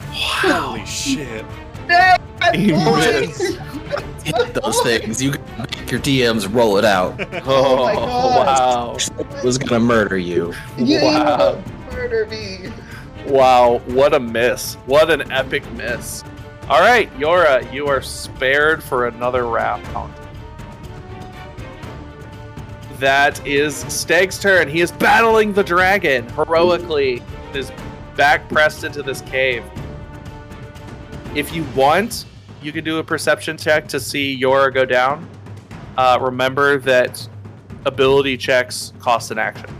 Holy 0.00 0.86
shit. 0.86 1.44
He 2.54 2.72
missed. 2.72 3.58
Hit 4.24 4.54
those 4.54 4.80
things. 4.82 5.22
You 5.22 5.32
gotta 5.32 5.76
make 5.76 5.90
your 5.90 6.00
DMs 6.00 6.52
roll 6.52 6.76
it 6.78 6.84
out. 6.84 7.18
Oh, 7.46 7.84
my 7.86 7.94
oh, 7.96 8.36
wow. 8.36 8.96
was 9.44 9.58
gonna 9.58 9.80
murder 9.80 10.18
you. 10.18 10.52
You 10.76 11.00
Wow. 11.02 11.62
murder 11.92 12.26
me. 12.26 12.70
Wow, 13.26 13.80
what 13.86 14.14
a 14.14 14.20
miss. 14.20 14.74
What 14.86 15.10
an 15.10 15.30
epic 15.32 15.70
miss. 15.72 16.22
All 16.68 16.80
right, 16.80 17.12
Yora, 17.18 17.70
you 17.72 17.86
are 17.88 18.00
spared 18.02 18.82
for 18.82 19.06
another 19.08 19.46
round. 19.46 19.84
That 22.98 23.44
is 23.46 23.76
Steg's 23.88 24.38
turn. 24.38 24.68
He 24.68 24.80
is 24.80 24.92
battling 24.92 25.52
the 25.52 25.64
dragon 25.64 26.28
heroically, 26.30 27.22
his 27.52 27.72
back 28.16 28.48
pressed 28.48 28.84
into 28.84 29.02
this 29.02 29.22
cave. 29.22 29.64
If 31.34 31.54
you 31.54 31.64
want, 31.76 32.26
you 32.62 32.72
can 32.72 32.84
do 32.84 32.98
a 32.98 33.04
perception 33.04 33.56
check 33.56 33.86
to 33.88 34.00
see 34.00 34.38
Yora 34.40 34.72
go 34.72 34.84
down. 34.84 35.28
Uh, 35.96 36.18
remember 36.20 36.78
that 36.78 37.26
ability 37.84 38.36
checks 38.36 38.92
cost 38.98 39.30
an 39.30 39.38
action. 39.38 39.70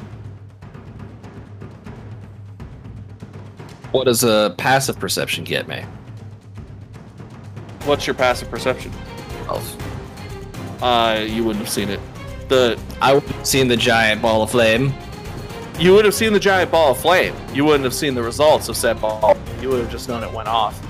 What 3.92 4.04
does 4.04 4.22
a 4.22 4.54
passive 4.56 4.98
perception 4.98 5.42
get 5.44 5.66
me? 5.66 5.84
What's 7.84 8.06
your 8.06 8.14
passive 8.14 8.48
perception? 8.48 8.92
Twelve. 9.44 10.82
Uh, 10.82 11.24
you 11.26 11.42
wouldn't 11.42 11.64
have 11.64 11.72
seen 11.72 11.88
it. 11.88 12.00
The 12.48 12.78
I 13.02 13.14
would 13.14 13.22
have 13.24 13.46
seen 13.46 13.66
the 13.68 13.76
giant 13.76 14.22
ball 14.22 14.42
of 14.42 14.50
flame. 14.50 14.92
you 15.78 15.92
would 15.94 16.04
have 16.04 16.14
seen 16.14 16.32
the 16.32 16.40
giant 16.40 16.70
ball 16.70 16.92
of 16.92 16.98
flame. 16.98 17.34
You 17.52 17.64
wouldn't 17.64 17.84
have 17.84 17.94
seen 17.94 18.14
the 18.14 18.22
results 18.22 18.68
of 18.68 18.76
said 18.76 19.00
ball. 19.00 19.36
You 19.60 19.70
would 19.70 19.80
have 19.80 19.90
just 19.90 20.08
known 20.08 20.22
it 20.22 20.32
went 20.32 20.48
off. 20.48 20.80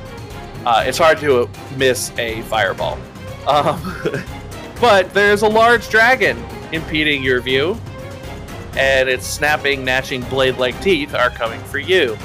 Uh, 0.66 0.84
it's 0.86 0.98
hard 0.98 1.18
to 1.18 1.48
miss 1.76 2.10
a 2.18 2.42
fireball. 2.42 2.98
Um, 3.46 3.80
but 4.80 5.12
there's 5.14 5.42
a 5.42 5.48
large 5.48 5.88
dragon 5.88 6.42
impeding 6.72 7.22
your 7.22 7.40
view, 7.40 7.78
and 8.76 9.08
its 9.08 9.26
snapping, 9.26 9.84
gnashing 9.84 10.22
blade-like 10.22 10.80
teeth 10.82 11.14
are 11.14 11.30
coming 11.30 11.60
for 11.64 11.78
you. 11.78 12.16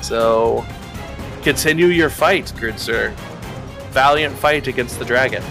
So, 0.00 0.64
continue 1.42 1.86
your 1.86 2.10
fight, 2.10 2.52
good 2.58 2.78
sir. 2.78 3.10
Valiant 3.90 4.36
fight 4.36 4.66
against 4.66 4.98
the 4.98 5.04
dragon. 5.04 5.42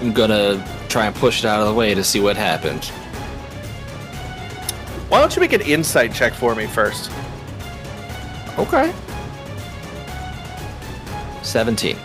I'm 0.00 0.12
gonna 0.12 0.66
try 0.88 1.06
and 1.06 1.14
push 1.14 1.40
it 1.40 1.46
out 1.46 1.60
of 1.60 1.68
the 1.68 1.74
way 1.74 1.94
to 1.94 2.02
see 2.02 2.20
what 2.20 2.36
happens. 2.36 2.88
Why 5.08 5.20
don't 5.20 5.34
you 5.36 5.40
make 5.40 5.52
an 5.52 5.60
insight 5.60 6.14
check 6.14 6.32
for 6.32 6.54
me 6.54 6.66
first? 6.66 7.10
Okay. 8.58 8.92
17. 11.42 11.96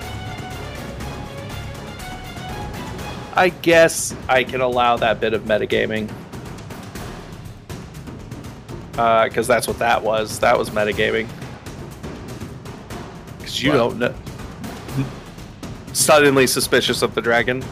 I 3.35 3.49
guess 3.49 4.15
I 4.27 4.43
can 4.43 4.61
allow 4.61 4.97
that 4.97 5.19
bit 5.19 5.33
of 5.33 5.43
metagaming. 5.43 6.09
Uh, 8.97 9.25
Because 9.25 9.47
that's 9.47 9.67
what 9.67 9.77
that 9.79 10.01
was. 10.03 10.39
That 10.39 10.57
was 10.57 10.71
metagaming. 10.71 11.27
Because 13.37 13.61
you 13.61 13.71
Wow. 13.71 13.77
don't 13.77 13.99
know. 13.99 14.13
Suddenly 15.93 16.47
suspicious 16.47 17.01
of 17.01 17.13
the 17.15 17.21
dragon. 17.21 17.63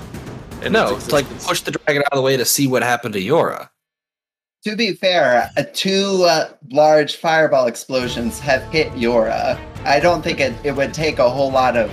and 0.62 0.72
No, 0.74 0.96
its 0.96 1.06
it's 1.06 1.14
like 1.14 1.26
push 1.44 1.62
the 1.62 1.72
dragon 1.72 2.02
out 2.04 2.14
of 2.14 2.18
the 2.18 2.22
way 2.22 2.38
to 2.38 2.46
see 2.46 2.68
what 2.68 2.82
happened 2.84 3.14
to 3.14 3.20
Yora. 3.22 3.70
To 4.66 4.76
be 4.76 4.94
fair, 4.94 5.52
uh, 5.58 5.64
two 5.74 6.24
uh, 6.24 6.50
large 6.72 7.18
fireball 7.18 7.68
explosions 7.68 8.40
have 8.40 8.64
hit 8.72 8.92
Yora. 8.94 9.60
I 9.86 10.00
don't 10.00 10.22
think 10.22 10.40
it, 10.40 10.54
it 10.64 10.72
would 10.76 10.94
take 10.94 11.20
a 11.20 11.30
whole 11.30 11.52
lot 11.52 11.78
of, 11.78 11.90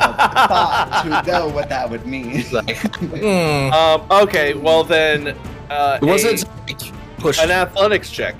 of 0.00 0.16
thought 0.16 1.22
to 1.24 1.30
know 1.30 1.48
what 1.48 1.68
that 1.68 1.88
would 1.88 2.06
mean. 2.06 2.44
Like, 2.50 2.76
hmm. 2.78 3.72
Um, 3.72 4.06
okay, 4.10 4.54
well 4.54 4.82
then, 4.84 5.36
uh, 5.70 5.98
Was 6.02 6.24
a- 6.24 6.34
it 6.34 6.44
like, 6.66 7.18
push? 7.18 7.38
an 7.40 7.50
athletics 7.50 8.10
check? 8.10 8.34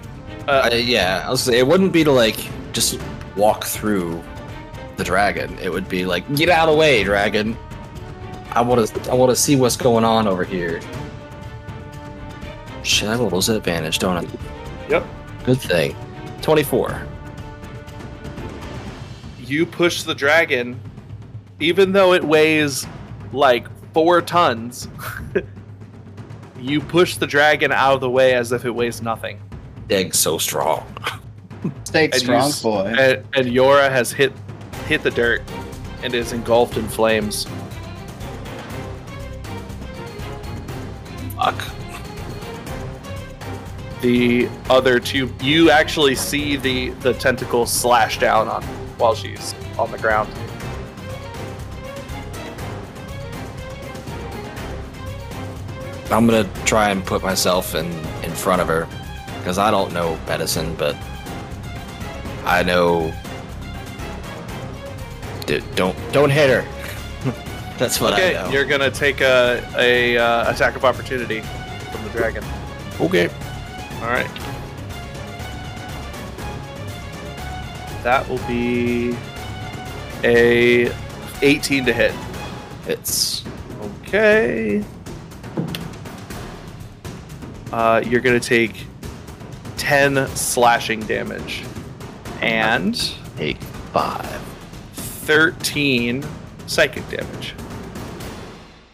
Uh, 0.48 0.70
yeah, 0.72 1.24
I 1.26 1.30
was 1.30 1.42
say 1.42 1.58
it 1.58 1.66
wouldn't 1.66 1.92
be 1.92 2.04
to 2.04 2.12
like 2.12 2.36
just 2.72 3.00
walk 3.36 3.64
through 3.64 4.22
the 4.96 5.04
dragon. 5.04 5.58
It 5.60 5.70
would 5.70 5.88
be 5.88 6.06
like, 6.06 6.24
get 6.34 6.48
out 6.48 6.68
of 6.68 6.74
the 6.74 6.78
way, 6.80 7.02
dragon. 7.04 7.56
I 8.52 8.62
want 8.62 8.86
to, 8.88 9.10
I 9.10 9.14
want 9.14 9.30
to 9.30 9.36
see 9.36 9.56
what's 9.56 9.76
going 9.76 10.04
on 10.04 10.26
over 10.26 10.44
here. 10.44 10.80
Shit, 12.82 13.08
I 13.08 13.12
have 13.12 13.20
a 13.20 13.24
little 13.24 13.54
advantage, 13.56 13.98
don't 13.98 14.16
I? 14.24 14.28
Yep. 14.88 15.04
Good 15.44 15.60
thing. 15.60 15.96
Twenty-four. 16.42 17.06
You 19.46 19.64
push 19.64 20.02
the 20.02 20.14
dragon, 20.14 20.80
even 21.60 21.92
though 21.92 22.14
it 22.14 22.24
weighs 22.24 22.84
like 23.32 23.68
four 23.92 24.20
tons. 24.20 24.88
you 26.60 26.80
push 26.80 27.16
the 27.16 27.26
dragon 27.28 27.70
out 27.70 27.94
of 27.94 28.00
the 28.00 28.10
way 28.10 28.34
as 28.34 28.50
if 28.50 28.64
it 28.64 28.70
weighs 28.72 29.00
nothing. 29.00 29.40
Egg's 29.88 30.18
so 30.18 30.36
strong. 30.36 30.84
Stay 31.84 32.06
And 32.06 32.14
you 32.14 32.18
strong, 32.18 32.52
boy. 32.62 32.86
And, 32.98 33.24
and 33.34 33.46
Yora 33.46 33.88
has 33.88 34.10
hit 34.10 34.32
hit 34.86 35.02
the 35.02 35.10
dirt 35.10 35.42
and 36.02 36.12
is 36.12 36.32
engulfed 36.32 36.76
in 36.76 36.88
flames. 36.88 37.46
Fuck. 41.36 41.62
The 44.02 44.48
other 44.68 44.98
two, 44.98 45.32
you 45.40 45.70
actually 45.70 46.16
see 46.16 46.56
the 46.56 46.90
the 47.00 47.14
tentacle 47.14 47.64
slash 47.64 48.18
down 48.18 48.48
on 48.48 48.64
while 48.98 49.14
she's 49.14 49.54
on 49.78 49.90
the 49.90 49.98
ground. 49.98 50.28
I'm 56.10 56.26
gonna 56.26 56.48
try 56.64 56.90
and 56.90 57.04
put 57.04 57.22
myself 57.22 57.74
in 57.74 57.86
in 58.22 58.30
front 58.30 58.62
of 58.62 58.68
her 58.68 58.86
because 59.38 59.58
I 59.58 59.70
don't 59.70 59.92
know 59.92 60.18
medicine, 60.28 60.74
but 60.76 60.96
I 62.44 62.62
know. 62.62 63.12
Dude, 65.46 65.64
don't 65.74 65.96
don't 66.12 66.30
hit 66.30 66.48
her. 66.48 66.64
That's 67.78 68.00
what 68.00 68.12
okay, 68.14 68.36
I 68.36 68.44
know. 68.44 68.50
you're 68.50 68.64
gonna 68.64 68.90
take 68.90 69.20
a 69.20 69.62
a 69.76 70.16
uh, 70.16 70.50
attack 70.52 70.76
of 70.76 70.84
opportunity 70.84 71.40
from 71.40 72.04
the 72.04 72.10
dragon. 72.10 72.44
okay. 73.00 73.28
All 74.00 74.08
right. 74.08 74.30
That 78.06 78.28
will 78.28 78.38
be 78.46 79.16
a 80.22 80.92
18 81.42 81.86
to 81.86 81.92
hit. 81.92 82.14
It's 82.86 83.42
Okay. 83.80 84.84
Uh, 87.72 88.00
you're 88.06 88.20
gonna 88.20 88.38
take 88.38 88.86
10 89.76 90.28
slashing 90.36 91.00
damage 91.00 91.64
and 92.40 92.94
take 93.36 93.60
five. 93.92 94.40
13 94.92 96.24
psychic 96.68 97.08
damage. 97.08 97.56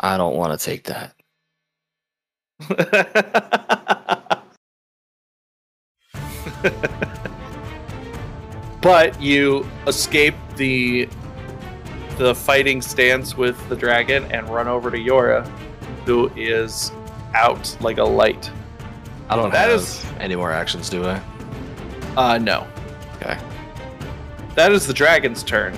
I 0.00 0.16
don't 0.16 0.37
want 0.37 0.59
to 0.59 0.64
take 0.64 0.85
that. 0.85 1.12
but 8.83 9.21
you 9.21 9.67
escape 9.87 10.35
the 10.57 11.09
the 12.19 12.35
fighting 12.35 12.83
stance 12.83 13.37
with 13.37 13.57
the 13.71 13.75
dragon 13.77 14.25
and 14.31 14.47
run 14.51 14.68
over 14.68 14.90
to 14.90 14.99
Yora, 14.99 15.47
who 16.05 16.31
is 16.37 16.92
out 17.35 17.75
like 17.81 17.97
a 17.99 18.05
light. 18.05 18.51
I 19.31 19.37
don't 19.37 19.51
That 19.51 19.71
have 19.71 19.81
is- 19.81 20.05
any 20.21 20.37
more 20.37 20.53
actions, 20.53 20.90
do 20.90 21.05
I? 21.07 21.21
Uh, 22.16 22.37
no. 22.38 22.66
Okay. 23.16 23.38
That 24.57 24.73
is 24.73 24.87
the 24.87 24.92
dragon's 24.92 25.42
turn. 25.42 25.73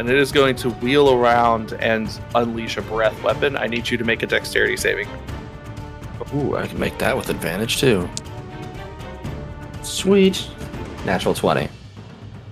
And 0.00 0.10
it 0.10 0.16
is 0.18 0.32
going 0.32 0.56
to 0.56 0.70
wheel 0.70 1.12
around 1.14 1.72
and 1.74 2.10
unleash 2.34 2.76
a 2.76 2.82
breath 2.82 3.22
weapon. 3.22 3.56
I 3.56 3.66
need 3.68 3.88
you 3.88 3.96
to 3.96 4.04
make 4.04 4.22
a 4.24 4.26
dexterity 4.26 4.76
saving. 4.76 5.08
Ooh, 6.34 6.56
I 6.56 6.66
can 6.66 6.78
make 6.80 6.98
that 6.98 7.16
with 7.16 7.30
advantage 7.30 7.78
too. 7.78 8.08
Sweet. 9.82 10.48
Natural 11.04 11.32
twenty. 11.34 11.68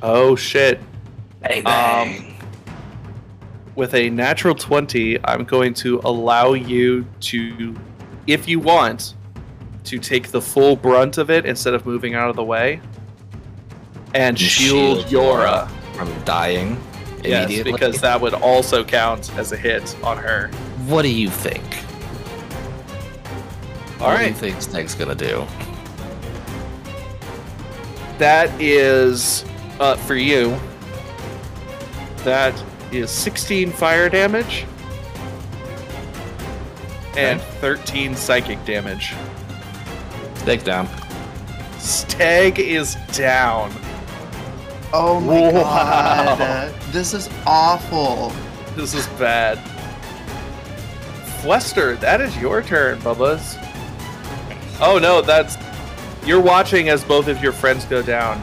Oh 0.07 0.37
shit. 0.37 0.79
Bang 1.41 1.61
um, 1.61 1.65
bang. 1.65 2.35
With 3.75 3.95
a 3.95 4.11
natural 4.11 4.55
20, 4.55 5.19
I'm 5.25 5.45
going 5.45 5.73
to 5.75 6.01
allow 6.05 6.53
you 6.53 7.07
to, 7.21 7.75
if 8.27 8.47
you 8.47 8.61
want, 8.61 9.15
to 9.85 9.99
take 9.99 10.29
the 10.29 10.43
full 10.43 10.77
brunt 10.77 11.17
of 11.17 11.31
it 11.31 11.47
instead 11.47 11.73
of 11.73 11.87
moving 11.87 12.15
out 12.15 12.29
of 12.29 12.37
the 12.37 12.45
way. 12.45 12.83
And 14.15 14.39
shield, 14.39 15.07
Yora. 15.07 15.69
from 15.95 16.13
dying 16.25 16.79
Yes, 17.25 17.63
because 17.63 18.03
that 18.03 18.21
would 18.21 18.35
also 18.35 18.85
count 18.85 19.35
as 19.39 19.53
a 19.53 19.57
hit 19.57 19.97
on 20.05 20.19
her. 20.19 20.49
what 20.87 21.03
do 21.03 21.09
you 21.09 21.31
think? 21.31 21.65
All 24.01 24.09
what 24.09 24.19
do 24.19 24.27
you 24.27 24.35
think 24.35 24.61
Steg's 24.61 24.95
gonna 24.95 25.15
do? 25.15 25.47
That 28.19 28.51
is 28.61 29.47
uh, 29.81 29.97
for 29.97 30.15
you. 30.15 30.59
That 32.25 32.55
is 32.93 33.11
16 33.11 33.71
fire 33.73 34.09
damage 34.09 34.65
and 37.17 37.41
13 37.41 38.15
psychic 38.17 38.65
damage. 38.65 39.15
Steg's 40.37 40.63
down. 40.65 40.87
Steg 41.79 42.59
is 42.59 42.97
down. 43.13 43.73
Oh 44.93 45.21
my 45.21 45.53
Wow. 45.53 46.37
god. 46.37 46.75
This 46.95 47.13
is 47.13 47.29
awful. 47.45 48.33
This 48.77 48.95
is 48.95 49.07
bad. 49.19 49.59
Flester, 51.43 51.99
that 51.99 52.21
is 52.21 52.37
your 52.37 52.63
turn, 52.63 53.01
Bubba's. 53.01 53.57
Oh 54.81 54.99
no, 55.01 55.21
that's 55.21 55.57
you're 56.25 56.41
watching 56.41 56.89
as 56.89 57.03
both 57.05 57.27
of 57.29 57.43
your 57.43 57.53
friends 57.53 57.85
go 57.85 58.01
down. 58.01 58.41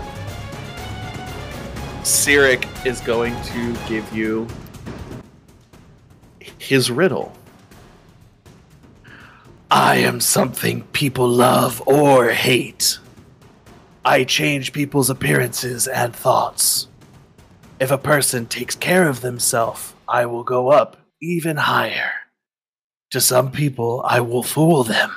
Cyric 2.04 2.68
is 2.86 3.00
going 3.02 3.40
to 3.44 3.74
give 3.88 4.12
you 4.12 4.48
his 6.58 6.90
riddle. 6.90 7.32
I 9.70 9.98
am 9.98 10.20
something 10.20 10.82
people 10.94 11.28
love 11.28 11.82
or 11.88 12.30
hate. 12.30 12.98
I 14.04 14.24
change 14.24 14.74
people's 14.74 15.10
appearances 15.12 15.88
and 15.88 16.16
thoughts. 16.16 16.88
If 17.80 17.92
a 17.92 17.98
person 17.98 18.48
takes 18.48 18.76
care 18.76 19.08
of 19.08 19.22
themselves, 19.22 19.94
I 20.08 20.26
will 20.26 20.44
go 20.44 20.72
up 20.72 20.98
even 21.22 21.58
higher. 21.58 22.12
To 23.12 23.22
some 23.22 23.52
people, 23.52 24.04
I 24.06 24.22
will 24.22 24.44
fool 24.44 24.84
them. 24.84 25.12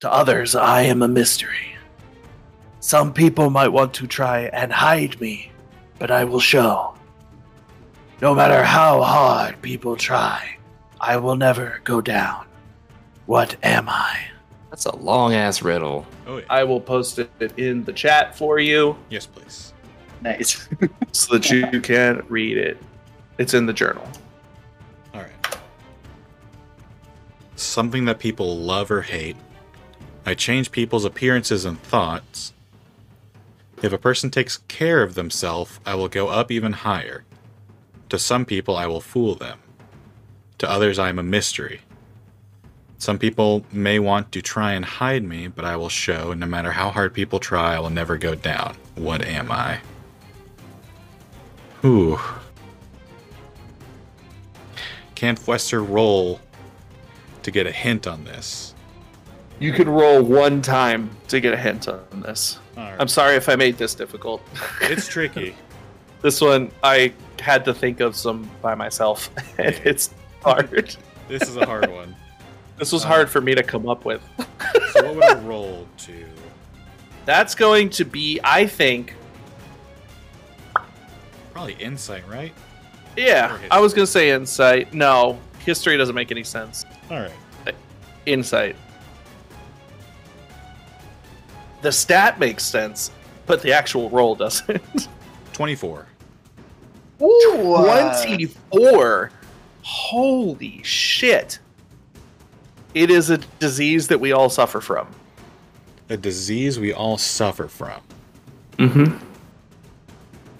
To 0.00 0.10
others, 0.12 0.54
I 0.54 0.82
am 0.82 1.02
a 1.02 1.08
mystery. 1.08 1.76
Some 2.80 3.12
people 3.12 3.50
might 3.50 3.68
want 3.68 3.92
to 3.94 4.06
try 4.06 4.50
and 4.52 4.72
hide 4.72 5.20
me, 5.20 5.50
but 5.98 6.10
I 6.10 6.24
will 6.24 6.40
show. 6.40 6.94
No 8.20 8.34
matter 8.34 8.62
how 8.62 9.02
hard 9.02 9.60
people 9.60 9.96
try, 9.96 10.56
I 11.00 11.16
will 11.18 11.36
never 11.36 11.80
go 11.84 12.00
down. 12.00 12.46
What 13.26 13.56
am 13.62 13.88
I? 13.88 14.18
That's 14.70 14.86
a 14.86 14.96
long 14.96 15.34
ass 15.34 15.62
riddle. 15.62 16.06
Oh 16.26 16.38
yeah. 16.38 16.44
I 16.50 16.64
will 16.64 16.80
post 16.80 17.18
it 17.18 17.30
in 17.58 17.84
the 17.84 17.92
chat 17.92 18.36
for 18.36 18.58
you 18.58 18.96
yes, 19.10 19.26
please. 19.26 19.72
Nice. 20.22 20.68
so 21.12 21.38
that 21.38 21.50
you 21.50 21.80
can 21.80 22.24
read 22.28 22.56
it. 22.56 22.78
It's 23.38 23.54
in 23.54 23.66
the 23.66 23.72
journal. 23.72 24.08
All 25.14 25.22
right. 25.22 25.58
Something 27.54 28.06
that 28.06 28.18
people 28.18 28.56
love 28.56 28.90
or 28.90 29.02
hate. 29.02 29.36
I 30.24 30.34
change 30.34 30.72
people's 30.72 31.04
appearances 31.04 31.64
and 31.64 31.80
thoughts. 31.82 32.52
If 33.82 33.92
a 33.92 33.98
person 33.98 34.30
takes 34.30 34.58
care 34.68 35.02
of 35.02 35.14
themselves, 35.14 35.80
I 35.84 35.94
will 35.94 36.08
go 36.08 36.28
up 36.28 36.50
even 36.50 36.72
higher. 36.72 37.24
To 38.08 38.18
some 38.18 38.44
people, 38.44 38.76
I 38.76 38.86
will 38.86 39.00
fool 39.00 39.34
them. 39.34 39.58
To 40.58 40.70
others, 40.70 40.98
I 40.98 41.08
am 41.10 41.18
a 41.18 41.22
mystery. 41.22 41.80
Some 42.98 43.18
people 43.18 43.66
may 43.72 43.98
want 43.98 44.32
to 44.32 44.40
try 44.40 44.72
and 44.72 44.84
hide 44.84 45.22
me, 45.22 45.48
but 45.48 45.66
I 45.66 45.76
will 45.76 45.90
show, 45.90 46.32
no 46.32 46.46
matter 46.46 46.72
how 46.72 46.90
hard 46.90 47.12
people 47.12 47.38
try, 47.38 47.76
I 47.76 47.80
will 47.80 47.90
never 47.90 48.16
go 48.16 48.34
down. 48.34 48.76
What 48.94 49.22
am 49.22 49.52
I? 49.52 49.80
Whew. 51.82 52.18
Can 55.14 55.36
Fwester 55.36 55.86
roll 55.86 56.40
to 57.42 57.50
get 57.50 57.66
a 57.66 57.72
hint 57.72 58.06
on 58.06 58.24
this? 58.24 58.74
You 59.58 59.72
can 59.72 59.88
roll 59.88 60.22
one 60.22 60.62
time 60.62 61.10
to 61.28 61.40
get 61.40 61.52
a 61.52 61.56
hint 61.56 61.88
on 61.88 62.22
this. 62.22 62.58
Right. 62.76 62.96
I'm 62.98 63.08
sorry 63.08 63.36
if 63.36 63.48
I 63.48 63.56
made 63.56 63.78
this 63.78 63.94
difficult. 63.94 64.42
it's 64.82 65.08
tricky. 65.08 65.54
This 66.22 66.40
one 66.40 66.72
I 66.82 67.12
had 67.38 67.64
to 67.66 67.74
think 67.74 68.00
of 68.00 68.16
some 68.16 68.50
by 68.60 68.74
myself, 68.74 69.30
and 69.58 69.78
it's 69.84 70.12
hard. 70.42 70.96
This 71.28 71.42
is 71.42 71.56
a 71.56 71.64
hard 71.66 71.92
one. 71.92 72.16
This 72.78 72.90
was 72.90 73.04
hard 73.04 73.26
uh, 73.26 73.30
for 73.30 73.40
me 73.42 73.54
to 73.54 73.62
come 73.62 73.86
up 73.88 74.04
with. 74.04 74.22
So 74.92 75.04
what 75.04 75.14
would 75.14 75.24
I 75.24 75.38
roll 75.40 75.86
to? 75.98 76.24
That's 77.26 77.54
going 77.54 77.90
to 77.90 78.04
be, 78.04 78.40
I 78.42 78.66
think, 78.66 79.14
Probably 81.52 81.74
insight, 81.74 82.26
right? 82.26 82.52
yeah. 83.16 83.56
I 83.70 83.78
was 83.78 83.92
gonna 83.94 84.06
say 84.06 84.30
insight. 84.30 84.92
No, 84.94 85.38
history 85.64 85.96
doesn't 85.96 86.14
make 86.14 86.30
any 86.32 86.44
sense. 86.44 86.84
All 87.10 87.20
right. 87.20 87.74
Insight. 88.24 88.74
The 91.86 91.92
stat 91.92 92.40
makes 92.40 92.64
sense, 92.64 93.12
but 93.46 93.62
the 93.62 93.72
actual 93.72 94.10
roll 94.10 94.34
doesn't. 94.34 95.06
24. 95.52 96.04
Ooh, 97.22 97.74
uh, 97.76 98.24
24. 98.26 99.30
Holy 99.82 100.82
shit. 100.82 101.60
It 102.92 103.08
is 103.08 103.30
a 103.30 103.38
disease 103.60 104.08
that 104.08 104.18
we 104.18 104.32
all 104.32 104.50
suffer 104.50 104.80
from. 104.80 105.06
A 106.08 106.16
disease 106.16 106.80
we 106.80 106.92
all 106.92 107.18
suffer 107.18 107.68
from. 107.68 108.00
Mm-hmm. 108.78 109.24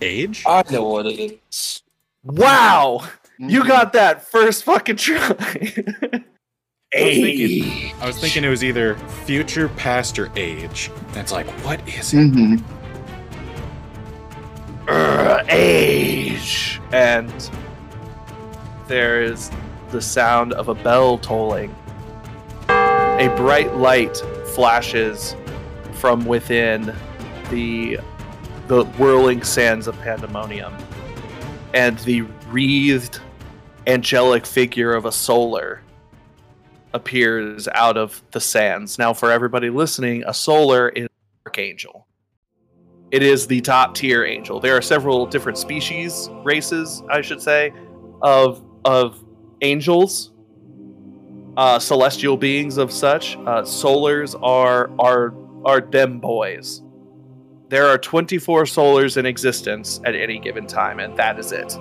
Age? 0.01 0.45
I 0.47 0.63
know 0.71 0.85
what 0.85 1.07
it 1.07 1.41
is. 1.51 1.83
Wow! 2.23 3.03
You 3.37 3.67
got 3.67 3.95
that 3.95 4.23
first 4.23 4.63
fucking 4.63 4.95
try. 4.95 5.75
I 6.97 7.09
was 7.09 7.17
thinking, 7.19 7.93
I 8.01 8.07
was 8.07 8.19
thinking 8.19 8.45
it 8.45 8.49
was 8.49 8.65
either 8.65 8.97
future, 9.25 9.69
past, 9.71 10.19
or 10.19 10.31
age. 10.37 10.91
And 11.09 11.17
it's 11.19 11.33
like, 11.33 11.47
what 11.65 11.87
is 11.89 12.13
it? 12.15 12.17
Mhm. 12.17 12.63
Ugh, 14.89 15.47
age. 15.49 16.81
And 16.93 17.51
there 18.89 19.23
is 19.23 19.51
the 19.91 20.01
sound 20.01 20.53
of 20.53 20.69
a 20.69 20.75
bell 20.75 21.19
tolling. 21.19 21.75
A 22.69 23.33
bright 23.37 23.75
light 23.77 24.17
flashes 24.55 25.35
from 25.95 26.25
within 26.27 26.95
the 27.51 27.99
the 28.69 28.85
whirling 28.99 29.43
sands 29.45 29.87
of 29.87 29.99
pandemonium. 30.01 30.75
And 31.73 31.99
the 32.01 32.23
wreathed 32.51 33.21
angelic 33.87 34.45
figure 34.45 34.93
of 34.93 35.05
a 35.05 35.13
solar 35.13 35.81
appears 36.97 37.69
out 37.69 37.97
of 37.97 38.23
the 38.33 38.41
sands. 38.41 38.99
Now 38.99 39.13
for 39.13 39.31
everybody 39.31 39.71
listening, 39.71 40.25
a 40.27 40.35
solar 40.35 40.89
is 40.89 41.05
an 41.05 41.11
archangel. 41.47 42.07
It 43.13 43.23
is 43.23 43.47
the 43.47 43.61
top 43.61 43.95
tier 43.95 44.25
angel. 44.25 44.59
There 44.59 44.77
are 44.77 44.83
several 44.83 45.27
different 45.27 45.59
species, 45.59 46.29
races, 46.43 47.03
I 47.09 47.21
should 47.21 47.41
say, 47.41 47.73
of 48.23 48.65
of 48.85 49.23
angels, 49.61 50.33
uh, 51.57 51.79
celestial 51.79 52.37
beings 52.37 52.79
of 52.79 52.91
such. 52.91 53.37
Uh, 53.37 53.63
solars 53.63 54.35
are 54.43 54.91
are 54.99 55.35
are 55.65 55.81
dem 55.81 56.19
boys. 56.19 56.83
There 57.69 57.87
are 57.87 57.99
24 57.99 58.63
solars 58.65 59.17
in 59.17 59.27
existence 59.27 60.01
at 60.05 60.15
any 60.15 60.39
given 60.39 60.67
time, 60.67 61.01
and 61.01 61.17
that 61.17 61.39
is 61.39 61.53
it. 61.53 61.77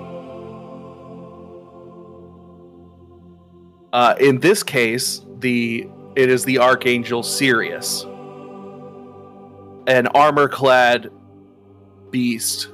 Uh, 3.96 4.14
in 4.20 4.42
this 4.42 4.62
case, 4.62 5.22
the 5.40 5.88
it 6.18 6.30
is 6.30 6.44
the 6.44 6.60
archangel 6.60 7.24
Sirius, 7.24 8.04
an 9.88 10.08
armor-clad 10.08 11.10
beast 12.12 12.68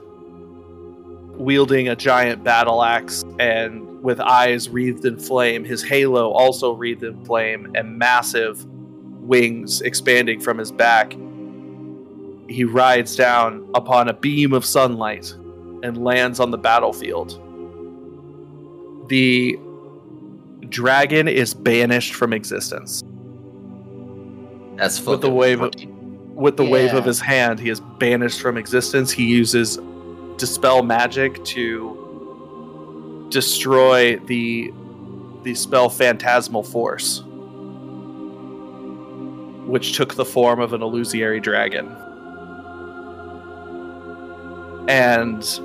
wielding 1.34 1.90
a 1.90 1.96
giant 1.96 2.44
battle 2.44 2.84
axe 2.84 3.24
and 3.38 4.02
with 4.02 4.20
eyes 4.20 4.68
wreathed 4.68 5.06
in 5.06 5.20
flame, 5.20 5.64
his 5.64 5.84
halo 5.84 6.32
also 6.32 6.72
wreathed 6.72 7.04
in 7.04 7.24
flame, 7.24 7.72
and 7.76 8.00
massive 8.00 8.66
wings 9.22 9.82
expanding 9.82 10.40
from 10.40 10.58
his 10.58 10.72
back. 10.72 11.12
He 12.50 12.64
rides 12.64 13.16
down 13.16 13.70
upon 13.76 14.08
a 14.08 14.14
beam 14.14 14.54
of 14.54 14.66
sunlight 14.66 15.32
and 15.84 16.04
lands 16.04 16.40
on 16.40 16.50
the 16.50 16.58
battlefield. 16.58 17.40
The 19.08 19.60
dragon 20.72 21.28
is 21.28 21.54
banished 21.54 22.16
from 22.16 22.34
existence. 22.34 23.04
That's 24.78 25.00
With 25.00 25.22
the 25.22 25.28
fucking 25.28 25.36
wave 25.36 25.62
of- 25.62 25.74
With 26.36 26.58
the 26.58 26.66
wave 26.66 26.94
of 26.94 27.06
his 27.06 27.20
hand, 27.20 27.60
he 27.60 27.70
is 27.70 27.80
banished 28.00 28.42
from 28.42 28.58
existence. 28.58 29.12
He 29.12 29.26
uses 29.26 29.78
dispel 30.38 30.82
magic 30.82 31.44
to 31.46 33.28
destroy 33.30 34.18
the 34.26 34.74
the 35.44 35.54
spell 35.56 35.90
phantasmal 35.90 36.64
force 36.64 37.24
which 39.68 39.96
took 39.96 40.16
the 40.16 40.26
form 40.26 40.60
of 40.60 40.74
an 40.74 40.82
illusory 40.82 41.40
dragon 41.40 41.88
and 44.88 45.60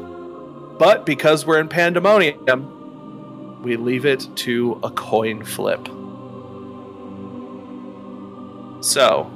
but 0.78 1.06
because 1.06 1.46
we're 1.46 1.58
in 1.58 1.68
pandemonium 1.68 2.38
we 3.66 3.76
leave 3.76 4.06
it 4.06 4.26
to 4.36 4.80
a 4.82 4.90
coin 4.90 5.44
flip 5.44 5.86
so 8.80 9.30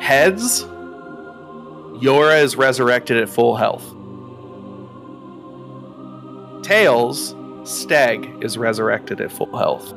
heads 0.00 0.64
Yora 2.00 2.40
is 2.40 2.54
resurrected 2.54 3.16
at 3.16 3.28
full 3.28 3.56
health. 3.56 3.82
Tails, 6.62 7.34
Steg 7.64 8.44
is 8.44 8.56
resurrected 8.56 9.20
at 9.20 9.32
full 9.32 9.56
health. 9.56 9.88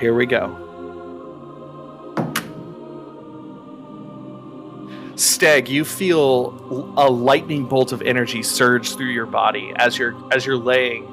Here 0.00 0.14
we 0.14 0.26
go. 0.26 0.61
Steg, 5.22 5.68
you 5.68 5.84
feel 5.84 6.94
a 6.96 7.08
lightning 7.08 7.66
bolt 7.66 7.92
of 7.92 8.02
energy 8.02 8.42
surge 8.42 8.96
through 8.96 9.10
your 9.10 9.24
body 9.24 9.72
as 9.76 9.96
you're 9.96 10.16
as 10.34 10.44
you're 10.44 10.56
laying. 10.56 11.04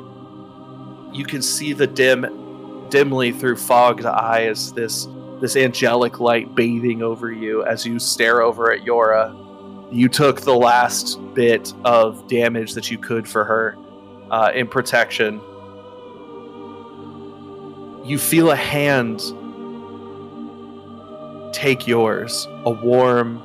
You 1.14 1.24
can 1.26 1.44
see 1.44 1.74
the 1.74 1.86
dim 1.86 2.88
dimly 2.90 3.32
through 3.32 3.58
fogged 3.58 4.08
eyes 4.08 4.74
this 4.74 5.08
this 5.42 5.56
angelic 5.56 6.20
light 6.20 6.56
bathing 6.56 7.04
over 7.04 7.32
you 7.32 7.64
as 7.66 7.86
you 7.86 8.00
stare 8.00 8.42
over 8.42 8.72
at 8.72 8.82
Yora. 8.82 9.32
You 9.92 10.10
took 10.10 10.42
the 10.42 10.56
last 10.56 11.20
bit 11.36 11.72
of 11.86 12.28
damage 12.28 12.74
that 12.74 12.90
you 12.90 12.98
could 12.98 13.28
for 13.28 13.46
her 13.46 13.78
uh, 14.32 14.52
in 14.56 14.68
protection. 14.68 15.40
You 18.04 18.18
feel 18.18 18.50
a 18.50 18.56
hand 18.56 19.22
take 21.54 21.86
yours, 21.88 22.48
a 22.66 22.72
warm, 22.72 23.44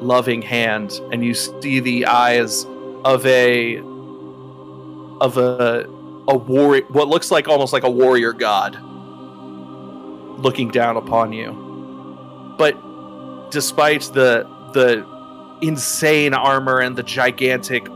loving 0.00 0.42
hand, 0.42 1.00
and 1.12 1.24
you 1.24 1.34
see 1.34 1.80
the 1.80 2.06
eyes 2.06 2.64
of 3.04 3.24
a 3.26 3.78
of 5.20 5.36
a 5.36 5.86
a 6.28 6.36
warrior, 6.36 6.84
what 6.88 7.08
looks 7.08 7.30
like 7.30 7.48
almost 7.48 7.72
like 7.72 7.84
a 7.84 7.90
warrior 7.90 8.32
god 8.32 8.78
looking 10.38 10.68
down 10.70 10.96
upon 10.96 11.32
you. 11.32 11.52
But 12.58 12.76
despite 13.50 14.02
the 14.12 14.46
the 14.72 15.06
insane 15.62 16.34
armor 16.34 16.80
and 16.80 16.96
the 16.96 17.02
gigantic 17.02 17.88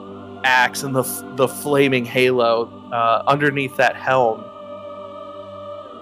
axe 0.45 0.83
and 0.83 0.95
the 0.95 1.03
the 1.37 1.47
flaming 1.47 2.05
halo 2.05 2.67
uh, 2.93 3.23
underneath 3.27 3.77
that 3.77 3.97
helm, 3.97 4.45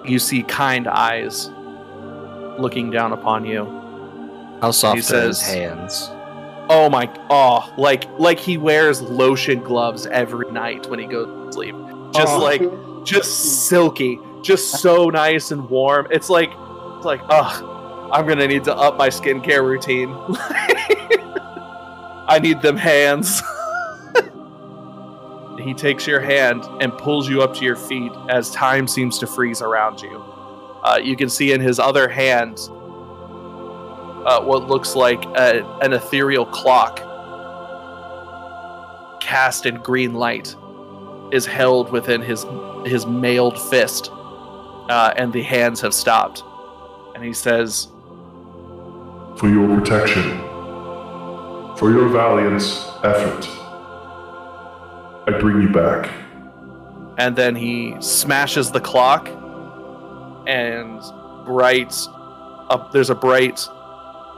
you 0.04 0.18
see 0.18 0.42
kind 0.44 0.86
eyes 0.86 1.50
looking 2.58 2.90
down 2.90 3.12
upon 3.12 3.44
you. 3.44 3.79
How 4.60 4.70
soft 4.70 5.08
He 5.10 5.16
are 5.16 5.22
his 5.22 5.40
hands? 5.40 6.08
Oh 6.72 6.88
my! 6.90 7.10
Oh, 7.30 7.72
like 7.76 8.04
like 8.18 8.38
he 8.38 8.56
wears 8.56 9.00
lotion 9.02 9.60
gloves 9.62 10.06
every 10.06 10.50
night 10.52 10.86
when 10.88 10.98
he 10.98 11.06
goes 11.06 11.26
to 11.26 11.52
sleep. 11.52 11.74
Just 12.12 12.32
Oh. 12.34 12.38
like 12.38 12.62
just 13.04 13.68
silky, 13.68 14.18
just 14.42 14.80
so 14.80 15.08
nice 15.08 15.50
and 15.50 15.68
warm. 15.68 16.06
It's 16.10 16.28
like, 16.28 16.50
it's 16.96 17.04
like, 17.04 17.20
ugh, 17.28 18.10
I'm 18.12 18.26
gonna 18.26 18.46
need 18.46 18.64
to 18.64 18.74
up 18.76 18.96
my 18.98 19.08
skincare 19.08 19.64
routine. 19.64 20.10
I 22.28 22.38
need 22.40 22.60
them 22.62 22.76
hands. 22.76 23.42
he 25.58 25.74
takes 25.74 26.06
your 26.06 26.20
hand 26.20 26.62
and 26.80 26.92
pulls 26.98 27.28
you 27.28 27.42
up 27.42 27.54
to 27.54 27.64
your 27.64 27.76
feet 27.76 28.12
as 28.28 28.50
time 28.50 28.86
seems 28.86 29.18
to 29.18 29.26
freeze 29.26 29.60
around 29.62 30.00
you. 30.02 30.22
Uh, 30.84 31.00
you 31.02 31.16
can 31.16 31.28
see 31.28 31.52
in 31.52 31.60
his 31.60 31.78
other 31.78 32.08
hand 32.08 32.58
uh, 34.26 34.42
what 34.42 34.68
looks 34.68 34.94
like 34.94 35.24
a, 35.36 35.64
an 35.82 35.92
ethereal 35.92 36.46
clock 36.46 37.00
cast 39.20 39.66
in 39.66 39.76
green 39.76 40.14
light 40.14 40.54
is 41.32 41.46
held 41.46 41.90
within 41.92 42.20
his 42.20 42.44
his 42.84 43.06
mailed 43.06 43.60
fist, 43.70 44.10
uh, 44.12 45.12
and 45.16 45.32
the 45.32 45.42
hands 45.42 45.80
have 45.80 45.94
stopped. 45.94 46.42
And 47.14 47.22
he 47.24 47.32
says, 47.32 47.88
for 49.36 49.48
your 49.48 49.68
protection, 49.78 50.38
for 51.76 51.90
your 51.90 52.08
valiant 52.08 52.62
effort. 53.04 53.46
I 55.26 55.38
bring 55.38 55.60
you 55.62 55.68
back. 55.68 56.10
and 57.18 57.36
then 57.36 57.54
he 57.54 57.94
smashes 58.00 58.70
the 58.72 58.80
clock 58.80 59.28
and 60.46 61.00
bright 61.44 61.94
up 62.70 62.90
there's 62.92 63.10
a 63.10 63.14
bright 63.14 63.60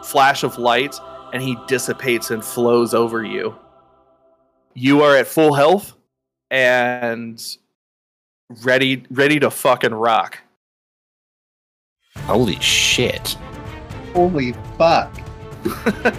flash 0.02 0.42
of 0.42 0.58
light 0.58 0.94
and 1.32 1.42
he 1.42 1.56
dissipates 1.66 2.30
and 2.30 2.44
flows 2.44 2.94
over 2.94 3.24
you 3.24 3.56
you 4.74 5.02
are 5.02 5.16
at 5.16 5.26
full 5.26 5.54
health 5.54 5.94
and 6.50 7.56
ready 8.62 9.04
ready 9.10 9.38
to 9.38 9.50
fucking 9.50 9.94
rock 9.94 10.38
Holy 12.18 12.58
shit. 12.60 13.36
Holy 14.12 14.52
fuck. 14.78 15.10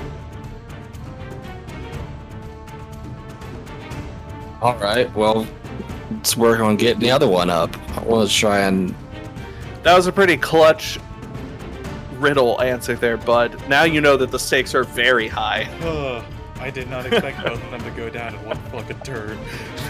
All 4.62 4.76
right, 4.78 5.14
well, 5.16 5.46
let's 6.12 6.38
work 6.38 6.60
on 6.62 6.78
getting 6.78 7.02
the 7.02 7.12
other 7.12 7.28
one 7.28 7.50
up. 7.50 7.76
I 7.98 8.02
want 8.04 8.30
to 8.30 8.36
try 8.36 8.60
and. 8.62 8.96
that 9.84 9.96
was 9.96 10.08
a 10.08 10.12
pretty 10.12 10.38
clutch 10.38 11.00
riddle 12.24 12.62
answer 12.62 12.96
there 12.96 13.18
bud 13.18 13.62
now 13.68 13.84
you 13.84 14.02
know 14.02 14.18
that 14.18 14.32
the 14.32 14.40
stakes 14.40 14.74
are 14.74 14.84
very 14.84 15.28
high 15.28 15.68
Ugh, 15.82 16.24
I 16.60 16.70
did 16.70 16.90
not 16.90 17.06
expect 17.06 17.44
both 17.44 17.62
of 17.62 17.72
them 17.72 17.84
to 17.84 17.92
go 17.92 18.10
down 18.10 18.34
in 18.36 18.46
one 18.46 18.56
fucking 18.72 19.02
turn. 19.02 19.38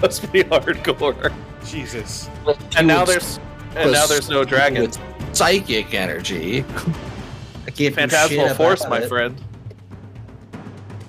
that's 0.00 0.18
pretty 0.18 0.42
hardcore 0.48 1.32
Jesus. 1.64 2.28
and 2.76 2.88
now 2.88 3.04
there's 3.04 3.38
and 3.76 3.92
now 3.92 4.06
there's 4.06 4.28
no 4.28 4.42
dragon 4.42 4.90
psychic 5.32 5.94
energy. 5.94 6.64
I 7.66 7.70
can't 7.70 7.76
do 7.76 7.90
Phantasmal 7.92 8.54
force, 8.54 8.84
my 8.88 9.02
it. 9.02 9.08
friend. 9.08 9.40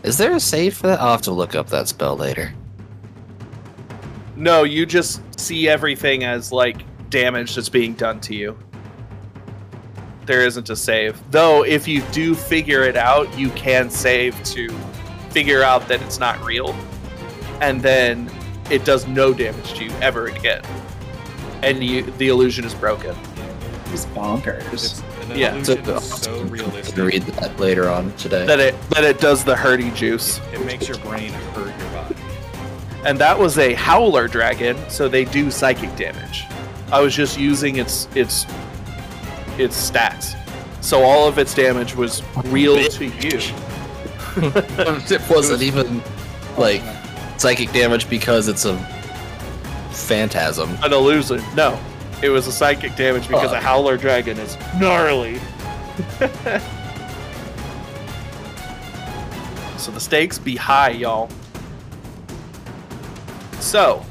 Is 0.03 0.17
there 0.17 0.33
a 0.33 0.39
save 0.39 0.75
for 0.77 0.87
that? 0.87 0.99
I'll 0.99 1.11
have 1.11 1.21
to 1.23 1.31
look 1.31 1.55
up 1.55 1.67
that 1.69 1.87
spell 1.87 2.15
later. 2.15 2.53
No, 4.35 4.63
you 4.63 4.85
just 4.85 5.21
see 5.39 5.67
everything 5.67 6.23
as 6.23 6.51
like 6.51 6.83
damage 7.09 7.55
that's 7.55 7.69
being 7.69 7.93
done 7.93 8.19
to 8.21 8.35
you. 8.35 8.57
There 10.31 10.45
isn't 10.45 10.69
a 10.69 10.77
save. 10.77 11.21
Though, 11.29 11.65
if 11.65 11.89
you 11.89 12.01
do 12.13 12.35
figure 12.35 12.83
it 12.83 12.95
out, 12.95 13.37
you 13.37 13.49
can 13.49 13.89
save 13.89 14.41
to 14.45 14.69
figure 15.31 15.61
out 15.61 15.89
that 15.89 16.01
it's 16.03 16.19
not 16.19 16.41
real. 16.41 16.73
And 17.59 17.81
then 17.81 18.31
it 18.69 18.85
does 18.85 19.05
no 19.07 19.33
damage 19.33 19.73
to 19.73 19.83
you 19.83 19.91
ever 20.01 20.27
again. 20.27 20.61
And 21.63 21.83
you, 21.83 22.03
the 22.03 22.29
illusion 22.29 22.63
is 22.63 22.73
broken. 22.73 23.13
He's 23.89 24.05
bonkers. 24.05 24.71
It's, 24.71 24.99
an 25.29 25.37
Yeah. 25.37 25.51
illusion 25.53 25.83
So- 25.83 25.95
is 25.95 26.03
so 26.05 26.31
uh, 26.31 26.35
I 26.35 26.39
can 26.39 26.49
realistic. 26.49 26.97
read 26.97 27.21
that 27.23 27.59
later 27.59 27.89
on 27.89 28.13
today. 28.13 28.45
That 28.45 28.61
it 28.61 28.89
that 28.91 29.03
it 29.03 29.19
does 29.19 29.43
the 29.43 29.57
hurdy 29.57 29.91
juice. 29.91 30.39
It 30.53 30.65
makes 30.65 30.87
your 30.87 30.97
brain 30.99 31.33
hurt 31.33 31.77
your 31.77 31.89
body. 31.89 32.15
and 33.03 33.17
that 33.19 33.37
was 33.37 33.57
a 33.57 33.73
howler 33.73 34.29
dragon 34.29 34.77
so 34.89 35.09
they 35.09 35.25
do 35.25 35.49
psychic 35.51 35.93
damage 35.97 36.45
i 36.91 37.01
was 37.01 37.15
just 37.15 37.37
using 37.39 37.77
its 37.77 38.07
its 38.15 38.45
its 39.57 39.89
stats. 39.89 40.35
So 40.83 41.03
all 41.03 41.27
of 41.27 41.37
its 41.37 41.53
damage 41.53 41.95
was 41.95 42.23
real 42.45 42.77
to 42.89 43.05
you. 43.05 43.39
It 44.33 45.21
wasn't 45.29 45.61
even 45.61 46.01
like 46.57 46.81
psychic 47.37 47.73
damage 47.73 48.09
because 48.09 48.47
it's 48.47 48.63
a 48.63 48.77
phantasm. 49.91 50.69
an 50.81 50.93
illusion. 50.93 51.43
No. 51.53 51.77
It 52.23 52.29
was 52.29 52.47
a 52.47 52.51
psychic 52.51 52.95
damage 52.95 53.27
because 53.27 53.51
oh. 53.51 53.57
a 53.57 53.59
howler 53.59 53.97
dragon 53.97 54.37
is 54.37 54.57
gnarly. 54.79 55.41
So 59.81 59.89
the 59.89 59.99
stakes 59.99 60.37
be 60.37 60.55
high 60.55 60.91
y'all. 60.91 61.27
So 63.59 64.05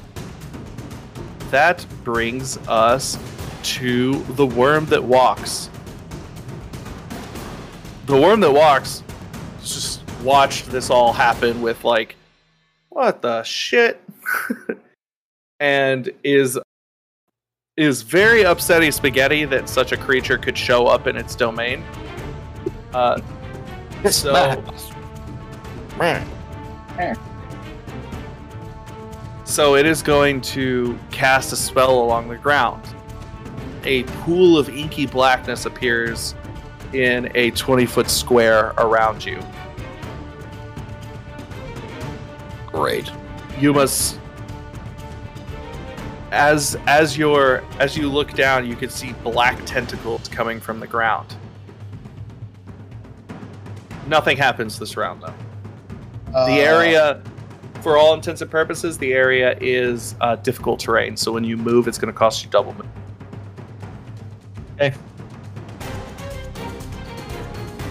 that 1.53 1.87
brings 2.03 2.57
us 2.67 3.17
to 3.63 4.15
the 4.35 4.47
worm 4.47 4.87
that 4.87 5.03
walks. 5.03 5.71
The 8.07 8.21
worm 8.21 8.41
that 8.41 8.53
walks 8.53 9.03
just 9.63 10.03
watched 10.23 10.67
this 10.71 10.91
all 10.91 11.13
happen 11.13 11.63
with 11.63 11.85
like 11.85 12.17
what 12.89 13.23
the 13.23 13.43
shit? 13.43 14.03
And 15.63 16.09
is 16.25 16.59
is 17.77 18.01
very 18.01 18.45
upsetting 18.45 18.91
spaghetti 18.93 19.45
that 19.45 19.69
such 19.69 19.93
a 19.93 19.97
creature 19.99 20.39
could 20.39 20.57
show 20.57 20.87
up 20.87 21.07
in 21.07 21.17
its 21.17 21.35
domain. 21.35 21.85
Uh, 22.95 23.21
so 24.11 24.65
so 29.45 29.77
it 29.77 29.85
is 29.85 30.01
going 30.03 30.41
to 30.41 30.99
cast 31.11 31.53
a 31.53 31.57
spell 31.57 32.03
along 32.03 32.31
the 32.31 32.39
ground 32.39 32.83
a 33.85 34.05
pool 34.05 34.59
of 34.59 34.69
inky 34.69 35.07
blackness 35.07 35.67
appears 35.67 36.35
in 36.93 37.31
a 37.35 37.51
20 37.53 37.87
foot 37.87 38.11
square 38.11 38.73
around 38.79 39.25
you. 39.25 39.41
Great. 42.67 43.11
you 43.59 43.73
must 43.73 44.19
as 46.31 46.77
as 46.87 47.19
your 47.19 47.65
as 47.81 47.97
you 47.97 48.09
look 48.09 48.33
down 48.35 48.65
you 48.65 48.77
can 48.77 48.89
see 48.89 49.13
black 49.25 49.61
tentacles 49.67 50.29
coming 50.29 50.61
from 50.61 50.81
the 50.81 50.87
ground. 50.87 51.37
Nothing 54.07 54.37
happens 54.37 54.79
this 54.79 54.97
round 54.97 55.23
though. 55.23 55.35
Uh, 56.35 56.47
the 56.47 56.61
area 56.61 57.23
for 57.83 57.97
all 57.97 58.15
intents 58.15 58.41
and 58.41 58.51
purposes 58.51 58.97
the 58.99 59.13
area 59.13 59.57
is 59.61 60.15
uh, 60.21 60.37
difficult 60.37 60.79
terrain 60.79 61.17
so 61.17 61.33
when 61.33 61.43
you 61.43 61.57
move 61.57 61.89
it's 61.89 61.99
going 61.99 62.13
to 62.13 62.17
cost 62.17 62.45
you 62.45 62.51
double 62.51 62.73
move 62.75 62.87
okay 64.81 64.97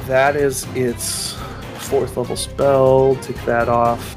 that 0.08 0.36
is 0.36 0.66
its 0.76 1.34
fourth 1.78 2.18
level 2.18 2.36
spell 2.36 3.16
take 3.18 3.44
that 3.46 3.70
off 3.70 4.16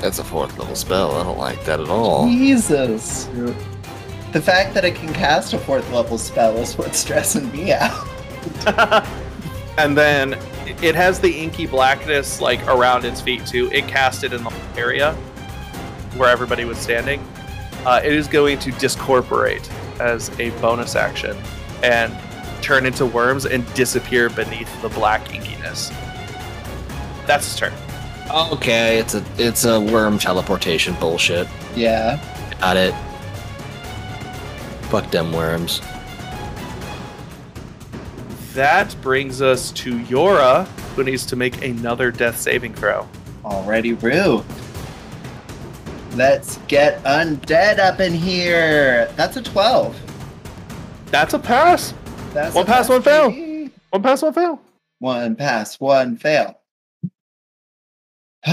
That's 0.00 0.18
a 0.18 0.24
fourth 0.24 0.58
level 0.58 0.74
spell. 0.74 1.14
I 1.14 1.24
don't 1.24 1.36
like 1.36 1.62
that 1.66 1.78
at 1.78 1.90
all. 1.90 2.26
Jesus. 2.26 3.26
The 4.32 4.40
fact 4.40 4.72
that 4.72 4.84
it 4.84 4.94
can 4.94 5.12
cast 5.12 5.52
a 5.52 5.58
fourth 5.58 5.90
level 5.92 6.16
spell 6.16 6.56
is 6.56 6.78
what's 6.78 6.98
stressing 6.98 7.52
me 7.52 7.72
out. 7.72 8.08
and 9.76 9.96
then 9.96 10.38
it 10.82 10.94
has 10.94 11.20
the 11.20 11.30
inky 11.30 11.66
blackness 11.66 12.40
like 12.40 12.66
around 12.66 13.04
its 13.04 13.20
feet 13.20 13.44
too. 13.44 13.70
It 13.72 13.88
cast 13.88 14.24
it 14.24 14.32
in 14.32 14.42
the 14.42 14.52
area 14.74 15.12
where 16.16 16.30
everybody 16.30 16.64
was 16.64 16.78
standing. 16.78 17.22
Uh, 17.86 18.00
it 18.04 18.12
is 18.12 18.28
going 18.28 18.58
to 18.58 18.70
discorporate 18.72 19.68
as 20.00 20.30
a 20.38 20.50
bonus 20.60 20.96
action 20.96 21.36
and 21.82 22.14
turn 22.62 22.84
into 22.86 23.06
worms 23.06 23.46
and 23.46 23.72
disappear 23.74 24.28
beneath 24.28 24.82
the 24.82 24.88
black 24.90 25.24
inkiness. 25.28 25.90
That's 27.26 27.46
its 27.46 27.56
turn. 27.58 27.72
Okay, 28.30 28.98
it's 28.98 29.14
a 29.14 29.24
it's 29.38 29.64
a 29.64 29.80
worm 29.80 30.18
teleportation 30.18 30.94
bullshit. 31.00 31.48
Yeah. 31.74 32.22
Got 32.60 32.76
it. 32.76 32.94
Fuck 34.90 35.10
them 35.10 35.32
worms. 35.32 35.80
That 38.54 38.94
brings 39.00 39.40
us 39.40 39.70
to 39.72 39.98
Yora, 40.00 40.66
who 40.94 41.04
needs 41.04 41.24
to 41.26 41.36
make 41.36 41.64
another 41.64 42.10
death 42.10 42.38
saving 42.38 42.74
throw. 42.74 43.08
Already 43.44 43.94
Rue. 43.94 44.44
Let's 46.16 46.58
get 46.68 47.02
undead 47.04 47.78
up 47.78 48.00
in 48.00 48.12
here. 48.12 49.10
That's 49.16 49.36
a 49.36 49.42
12. 49.42 49.96
That's 51.06 51.34
a 51.34 51.38
pass. 51.38 51.94
That's 52.32 52.54
One 52.54 52.64
a 52.64 52.66
pass, 52.66 52.88
one 52.88 53.02
fail. 53.02 53.30
One 53.90 54.02
pass, 54.02 54.22
one 54.22 54.32
fail. 54.32 54.60
One 54.98 55.36
pass, 55.36 55.78
one 55.80 56.16
fail. 56.16 56.60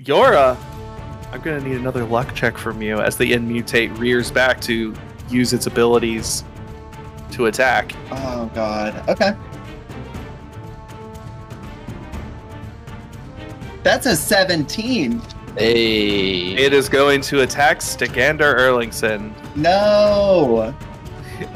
Yora, 0.00 0.56
I'm 1.32 1.40
gonna 1.40 1.60
need 1.60 1.76
another 1.76 2.04
luck 2.04 2.34
check 2.34 2.56
from 2.56 2.80
you 2.82 3.00
as 3.00 3.16
the 3.16 3.32
Inmutate 3.32 3.96
rears 3.98 4.30
back 4.30 4.60
to 4.62 4.94
use 5.28 5.52
its 5.52 5.66
abilities 5.66 6.44
to 7.32 7.46
attack. 7.46 7.92
oh 8.10 8.50
god. 8.54 9.08
Okay. 9.08 9.34
That's 13.82 14.06
a 14.06 14.16
17. 14.16 15.22
Hey. 15.56 16.54
It 16.54 16.72
is 16.72 16.88
going 16.88 17.20
to 17.22 17.40
attack 17.42 17.78
Stagander 17.78 18.56
Erlingson. 18.58 19.32
No. 19.56 20.74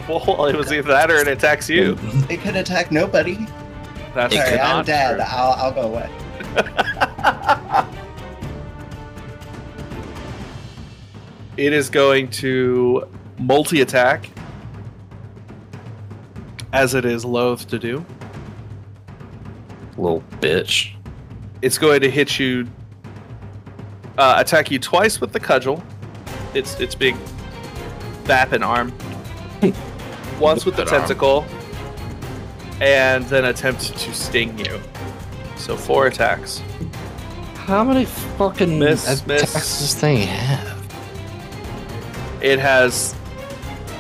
Well, 0.06 0.44
it 0.44 0.56
was 0.56 0.70
either 0.72 0.88
that 0.88 1.10
or 1.10 1.16
it 1.16 1.26
attacks 1.28 1.70
you. 1.70 1.96
It 2.28 2.40
could 2.42 2.54
attack 2.54 2.92
nobody. 2.92 3.46
That's 4.14 4.34
It 4.34 4.36
Sorry, 4.36 4.60
I'm 4.60 4.84
dead. 4.84 5.14
true. 5.14 5.24
I'll, 5.26 5.52
I'll 5.52 5.72
go 5.72 5.82
away. 5.82 6.10
It 11.56 11.72
is 11.72 11.90
going 11.90 12.30
to 12.30 13.06
multi 13.38 13.80
attack 13.82 14.30
as 16.72 16.94
it 16.94 17.04
is 17.04 17.24
loath 17.24 17.68
to 17.68 17.78
do. 17.78 18.04
Little 19.98 20.22
bitch. 20.40 20.92
It's 21.60 21.76
going 21.76 22.00
to 22.00 22.10
hit 22.10 22.38
you, 22.38 22.66
uh, 24.20 24.35
attack 24.38 24.70
you 24.70 24.78
twice 24.78 25.20
with 25.20 25.33
the 25.33 25.40
cudgel. 25.40 25.83
Its 26.54 26.78
its 26.78 26.94
big 26.94 27.16
bapping 28.24 28.64
arm. 28.64 28.92
Once 30.40 30.64
with 30.64 30.76
the 30.76 30.85
That 30.85 30.92
arm. 30.92 31.00
tentacle, 31.02 31.44
and 32.80 33.24
then 33.26 33.46
attempt 33.46 33.96
to 33.98 34.14
sting 34.14 34.59
you. 34.59 34.80
So 35.56 35.76
four 35.76 36.06
attacks. 36.06 36.62
How 37.54 37.85
many 37.85 38.04
fucking 38.04 38.78
Miss, 38.78 39.04
attacks 39.04 39.26
miss. 39.26 39.52
does 39.52 39.80
this 39.80 39.94
thing 39.94 40.18
have? 40.26 40.78
It 42.42 42.59
has 42.59 43.14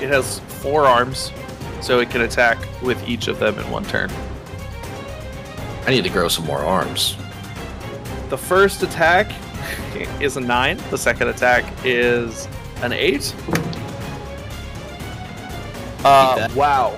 it 0.00 0.08
has 0.08 0.38
four 0.40 0.86
arms, 0.86 1.30
so 1.80 2.00
it 2.00 2.10
can 2.10 2.22
attack 2.22 2.58
with 2.82 3.06
each 3.08 3.28
of 3.28 3.38
them 3.38 3.58
in 3.58 3.70
one 3.70 3.84
turn. 3.84 4.10
I 5.86 5.90
need 5.90 6.04
to 6.04 6.10
grow 6.10 6.28
some 6.28 6.46
more 6.46 6.58
arms. 6.60 7.16
The 8.28 8.38
first 8.38 8.82
attack 8.82 9.30
is 10.20 10.36
a 10.36 10.40
nine. 10.40 10.78
The 10.90 10.98
second 10.98 11.28
attack 11.28 11.64
is 11.84 12.48
an 12.82 12.92
eight. 12.92 13.34
Uh, 16.04 16.48
wow. 16.54 16.96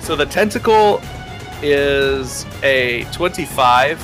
So 0.00 0.14
the 0.14 0.26
tentacle 0.26 1.00
is 1.62 2.46
a 2.62 3.04
25, 3.12 4.00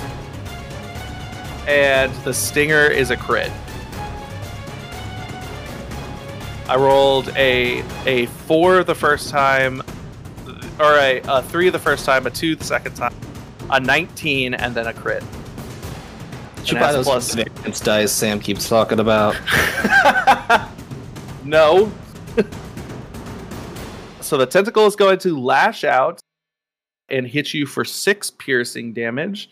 and 1.68 2.12
the 2.24 2.34
stinger 2.34 2.86
is 2.86 3.10
a 3.10 3.16
crit. 3.16 3.52
I 6.68 6.76
rolled 6.76 7.28
a 7.36 7.84
a 8.06 8.26
four 8.26 8.82
the 8.82 8.94
first 8.94 9.28
time, 9.28 9.82
or 10.80 10.94
a, 10.96 11.20
a 11.28 11.42
three 11.42 11.70
the 11.70 11.78
first 11.78 12.04
time, 12.04 12.26
a 12.26 12.30
two 12.30 12.56
the 12.56 12.64
second 12.64 12.94
time, 12.94 13.14
a 13.70 13.78
19, 13.78 14.54
and 14.54 14.74
then 14.74 14.86
a 14.86 14.94
crit. 14.94 15.22
Should 16.64 16.76
And 16.78 16.80
buy 16.80 16.92
those 16.92 17.06
plus- 17.06 17.34
advanced 17.34 17.84
dice 17.84 18.12
Sam 18.12 18.38
keeps 18.40 18.68
talking 18.68 19.00
about. 19.00 19.34
no. 21.44 21.90
so 24.20 24.36
the 24.36 24.46
tentacle 24.46 24.86
is 24.86 24.94
going 24.96 25.18
to 25.18 25.38
lash 25.38 25.84
out 25.84 26.20
and 27.08 27.26
hit 27.26 27.52
you 27.52 27.66
for 27.66 27.84
six 27.84 28.30
piercing 28.30 28.92
damage. 28.92 29.50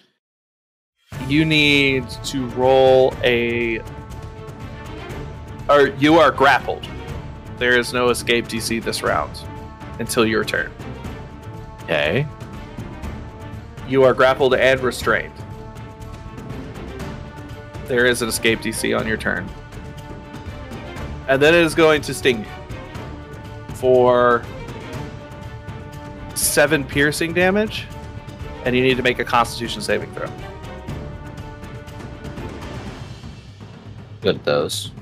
You 1.27 1.45
need 1.45 2.09
to 2.25 2.47
roll 2.51 3.13
a. 3.25 3.81
Or 5.69 5.89
you 5.99 6.19
are 6.19 6.31
grappled. 6.31 6.87
There 7.59 7.79
is 7.79 7.93
no 7.93 8.09
escape 8.11 8.47
DC 8.49 8.83
this 8.83 9.03
round 9.03 9.31
until 9.99 10.25
your 10.25 10.45
turn. 10.45 10.73
Okay. 11.83 12.27
You 13.89 14.05
are 14.05 14.15
grappled 14.15 14.55
and 14.55 14.81
restrained. 14.81 15.33
There 17.91 18.07
is 18.07 18.23
an 18.23 18.29
escape 18.29 18.61
DC 18.61 18.97
on 18.97 19.05
your 19.05 19.17
turn. 19.17 19.51
And 21.27 21.43
then 21.43 21.57
it 21.57 21.65
is 21.65 21.75
going 21.75 22.03
to 22.03 22.15
sting 22.15 22.45
you 22.45 23.75
for 23.75 24.45
seven 26.37 26.85
piercing 26.85 27.33
damage. 27.33 27.89
And 28.65 28.77
you 28.77 28.83
need 28.85 28.97
to 28.97 29.03
make 29.03 29.19
a 29.19 29.25
constitution 29.25 29.83
saving 29.83 30.15
throw. 30.15 30.31
Good 34.21 34.37
at 34.37 34.45
those. 34.45 34.93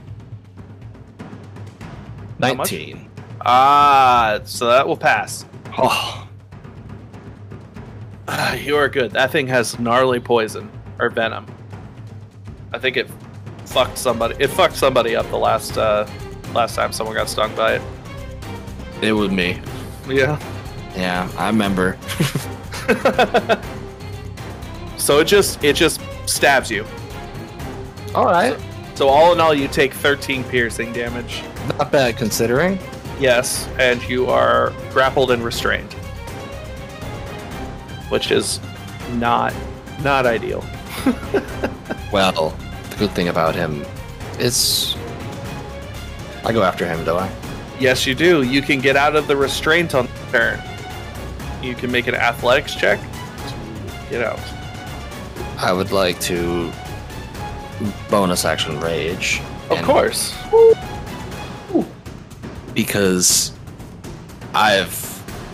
19. 2.39 3.07
Ah, 3.45 4.41
so 4.45 4.69
that 4.69 4.89
will 4.89 4.97
pass. 4.97 5.45
Oh, 5.77 6.27
Ah, 8.29 8.55
you 8.55 8.77
are 8.77 8.89
good. 8.89 9.11
That 9.11 9.31
thing 9.31 9.47
has 9.49 9.79
gnarly 9.79 10.21
poison 10.21 10.71
or 10.99 11.11
venom. 11.11 11.45
I 12.73 12.79
think 12.79 12.97
it 12.97 13.09
fucked 13.67 13.99
somebody. 13.99 14.37
It 14.39 14.49
fucked 14.49 14.77
somebody 14.77 15.17
up 15.17 15.29
the 15.31 15.39
last 15.39 15.77
uh, 15.77 16.09
last 16.53 16.75
time 16.75 16.93
someone 16.93 17.15
got 17.15 17.29
stung 17.29 17.55
by 17.55 17.75
it. 17.75 17.83
it 19.03 19.13
was 19.13 19.31
me. 19.31 19.61
Yeah. 20.09 20.39
Yeah, 20.97 21.31
I 21.37 21.47
remember. 21.49 21.99
so 24.97 25.21
it 25.21 25.27
just 25.27 25.63
it 25.63 25.77
just 25.77 26.01
stabs 26.27 26.71
you. 26.71 26.85
All 28.15 28.25
right. 28.27 28.59
So 28.95 29.09
all 29.09 29.33
in 29.33 29.41
all, 29.41 29.55
you 29.55 29.69
take 29.69 29.95
13 29.95 30.43
piercing 30.45 30.93
damage. 30.93 31.45
Not 31.79 31.93
bad 31.93 32.17
considering. 32.17 32.79
Yes, 33.21 33.69
and 33.79 34.03
you 34.09 34.27
are 34.27 34.73
grappled 34.91 35.31
and 35.31 35.45
restrained, 35.45 35.93
which 38.11 38.31
is 38.31 38.61
not 39.13 39.55
not 40.03 40.27
ideal. 40.27 40.65
Well, 42.13 42.57
the 42.91 42.97
good 42.97 43.11
thing 43.11 43.29
about 43.29 43.55
him 43.55 43.85
is 44.39 44.97
I 46.45 46.53
go 46.53 46.63
after 46.63 46.87
him, 46.87 47.05
do 47.05 47.17
I? 47.17 47.31
Yes, 47.79 48.07
you 48.07 48.15
do. 48.15 48.43
You 48.43 48.63
can 48.63 48.81
get 48.81 48.97
out 48.97 49.15
of 49.15 49.29
the 49.29 49.37
restraint 49.37 49.95
on 49.95 50.07
the 50.07 50.39
turn. 50.39 50.63
You 51.63 51.75
can 51.75 51.93
make 51.93 52.07
an 52.07 52.15
athletics 52.15 52.75
check 52.75 52.99
to 53.01 53.55
get 54.11 54.23
out. 54.25 54.41
I 55.59 55.73
would 55.73 55.91
like 55.93 56.21
to 56.23 56.73
bonus 58.09 58.45
action 58.45 58.81
rage. 58.81 59.41
Of 59.71 59.83
course. 59.83 60.35
because 62.75 63.53
I've 64.55 65.05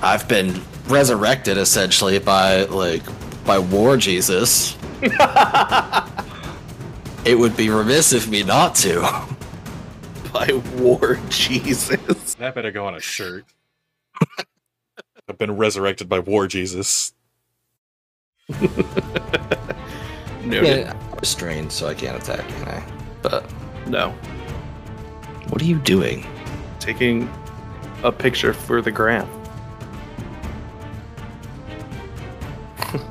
I've 0.03 0.29
been 0.29 0.61
resurrected 0.87 1.59
essentially 1.59 2.19
by 2.19 2.65
like 2.65 3.03
by 3.45 3.59
War 3.59 3.97
Jesus. 3.97 4.77
it 7.25 7.39
would 7.39 7.57
be 7.57 7.71
remiss 7.71 8.13
of 8.13 8.29
me 8.29 8.43
not 8.43 8.75
to. 8.77 9.01
By 10.33 10.51
war, 10.77 11.19
Jesus. 11.29 12.35
That 12.35 12.55
better 12.55 12.71
go 12.73 12.87
on 12.87 12.95
a 12.95 13.01
shirt. 13.01 13.45
I've 15.29 15.39
been 15.39 15.57
resurrected 15.57 16.09
by 16.09 16.19
War 16.19 16.47
Jesus. 16.47 17.15
Noted. 20.45 20.89
I'm 20.89 21.15
restrained, 21.19 21.73
so 21.73 21.87
I 21.87 21.95
can't 21.95 22.21
attack, 22.21 22.47
can 22.47 22.69
I? 22.69 22.83
But 23.23 23.51
No. 23.87 24.11
what 25.49 25.63
are 25.63 25.65
you 25.65 25.79
doing? 25.79 26.27
Taking 26.81 27.31
a 28.03 28.13
picture 28.13 28.53
for 28.53 28.83
the 28.83 28.91
gram. 28.91 29.27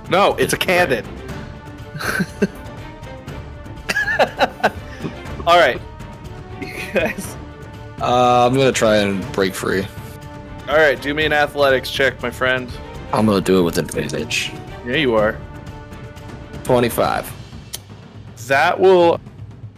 no, 0.09 0.35
it's 0.35 0.53
a 0.53 0.57
cannon. 0.57 1.05
All 5.47 5.59
right. 5.59 5.79
You 6.61 6.73
guys. 6.93 7.35
Uh, 8.01 8.47
I'm 8.47 8.53
gonna 8.53 8.71
try 8.71 8.97
and 8.97 9.29
break 9.31 9.53
free. 9.53 9.85
All 10.67 10.75
right, 10.75 11.01
do 11.01 11.13
me 11.13 11.25
an 11.25 11.33
athletics 11.33 11.89
check, 11.89 12.21
my 12.21 12.29
friend. 12.29 12.69
I'm 13.11 13.25
gonna 13.25 13.41
do 13.41 13.59
it 13.59 13.63
with 13.63 13.77
advantage. 13.77 14.51
Yeah, 14.85 14.95
you 14.95 15.15
are. 15.15 15.37
Twenty-five. 16.63 17.31
That 18.47 18.79
will 18.79 19.19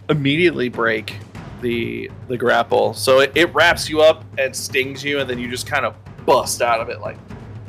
immediately 0.08 0.68
break 0.68 1.18
the 1.60 2.10
the 2.28 2.36
grapple. 2.36 2.94
So 2.94 3.20
it, 3.20 3.32
it 3.34 3.52
wraps 3.54 3.88
you 3.88 4.00
up 4.00 4.24
and 4.38 4.54
stings 4.54 5.04
you, 5.04 5.20
and 5.20 5.28
then 5.28 5.38
you 5.38 5.50
just 5.50 5.66
kind 5.66 5.84
of 5.84 5.94
bust 6.24 6.62
out 6.62 6.80
of 6.80 6.88
it 6.88 7.00
like, 7.00 7.16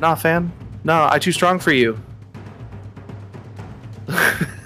nah, 0.00 0.14
fam. 0.14 0.52
Nah, 0.84 1.08
I 1.12 1.18
too 1.18 1.32
strong 1.32 1.58
for 1.58 1.72
you. 1.72 2.00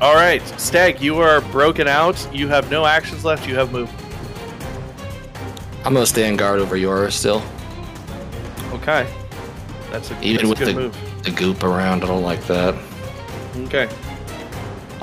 All 0.00 0.14
right, 0.14 0.40
Steg, 0.56 1.00
you 1.00 1.18
are 1.18 1.40
broken 1.40 1.88
out. 1.88 2.16
You 2.32 2.46
have 2.48 2.70
no 2.70 2.86
actions 2.86 3.24
left. 3.24 3.48
You 3.48 3.56
have 3.56 3.72
moved. 3.72 3.92
I'm 5.84 5.92
gonna 5.94 6.06
stand 6.06 6.38
guard 6.38 6.60
over 6.60 6.76
yours 6.76 7.14
still. 7.16 7.42
Okay, 8.72 9.06
that's 9.90 10.10
a, 10.10 10.20
Even 10.22 10.48
that's 10.48 10.60
with 10.60 10.68
a 10.68 10.72
good 10.72 10.76
the- 10.76 10.80
move. 10.80 10.96
The 11.24 11.30
goop 11.32 11.64
around, 11.64 12.04
I 12.04 12.06
don't 12.06 12.22
like 12.22 12.44
that. 12.46 12.76
Okay. 13.64 13.88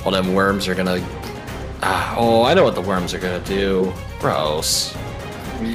All 0.06 0.12
them 0.12 0.34
worms 0.34 0.68
are 0.70 0.76
gonna. 0.76 1.06
Ah, 1.84 2.16
oh, 2.18 2.44
I 2.44 2.54
know 2.54 2.64
what 2.64 2.76
the 2.76 2.82
worms 2.82 3.14
are 3.14 3.20
gonna 3.20 3.42
do. 3.44 3.92
Gross. 4.20 4.96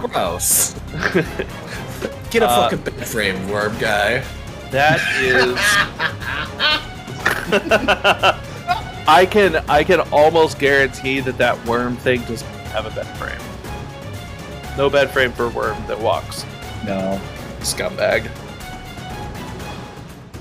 Gross. 0.00 0.74
Get 2.30 2.42
a 2.42 2.46
Uh, 2.48 2.68
fucking 2.68 2.78
bed 2.82 3.06
frame, 3.06 3.48
worm 3.48 3.76
guy. 3.78 4.24
That 4.70 5.00
is. 5.20 5.56
I 9.08 9.26
can 9.26 9.56
I 9.68 9.82
can 9.82 10.00
almost 10.12 10.58
guarantee 10.58 11.20
that 11.20 11.38
that 11.38 11.64
worm 11.66 11.96
thing 11.96 12.22
does 12.22 12.42
have 12.72 12.86
a 12.86 12.90
bed 12.90 13.06
frame. 13.18 13.40
No 14.76 14.88
bed 14.88 15.10
frame 15.10 15.32
for 15.32 15.46
a 15.46 15.48
worm 15.48 15.76
that 15.88 15.98
walks. 15.98 16.44
No. 16.84 17.20
Scumbag. 17.60 18.30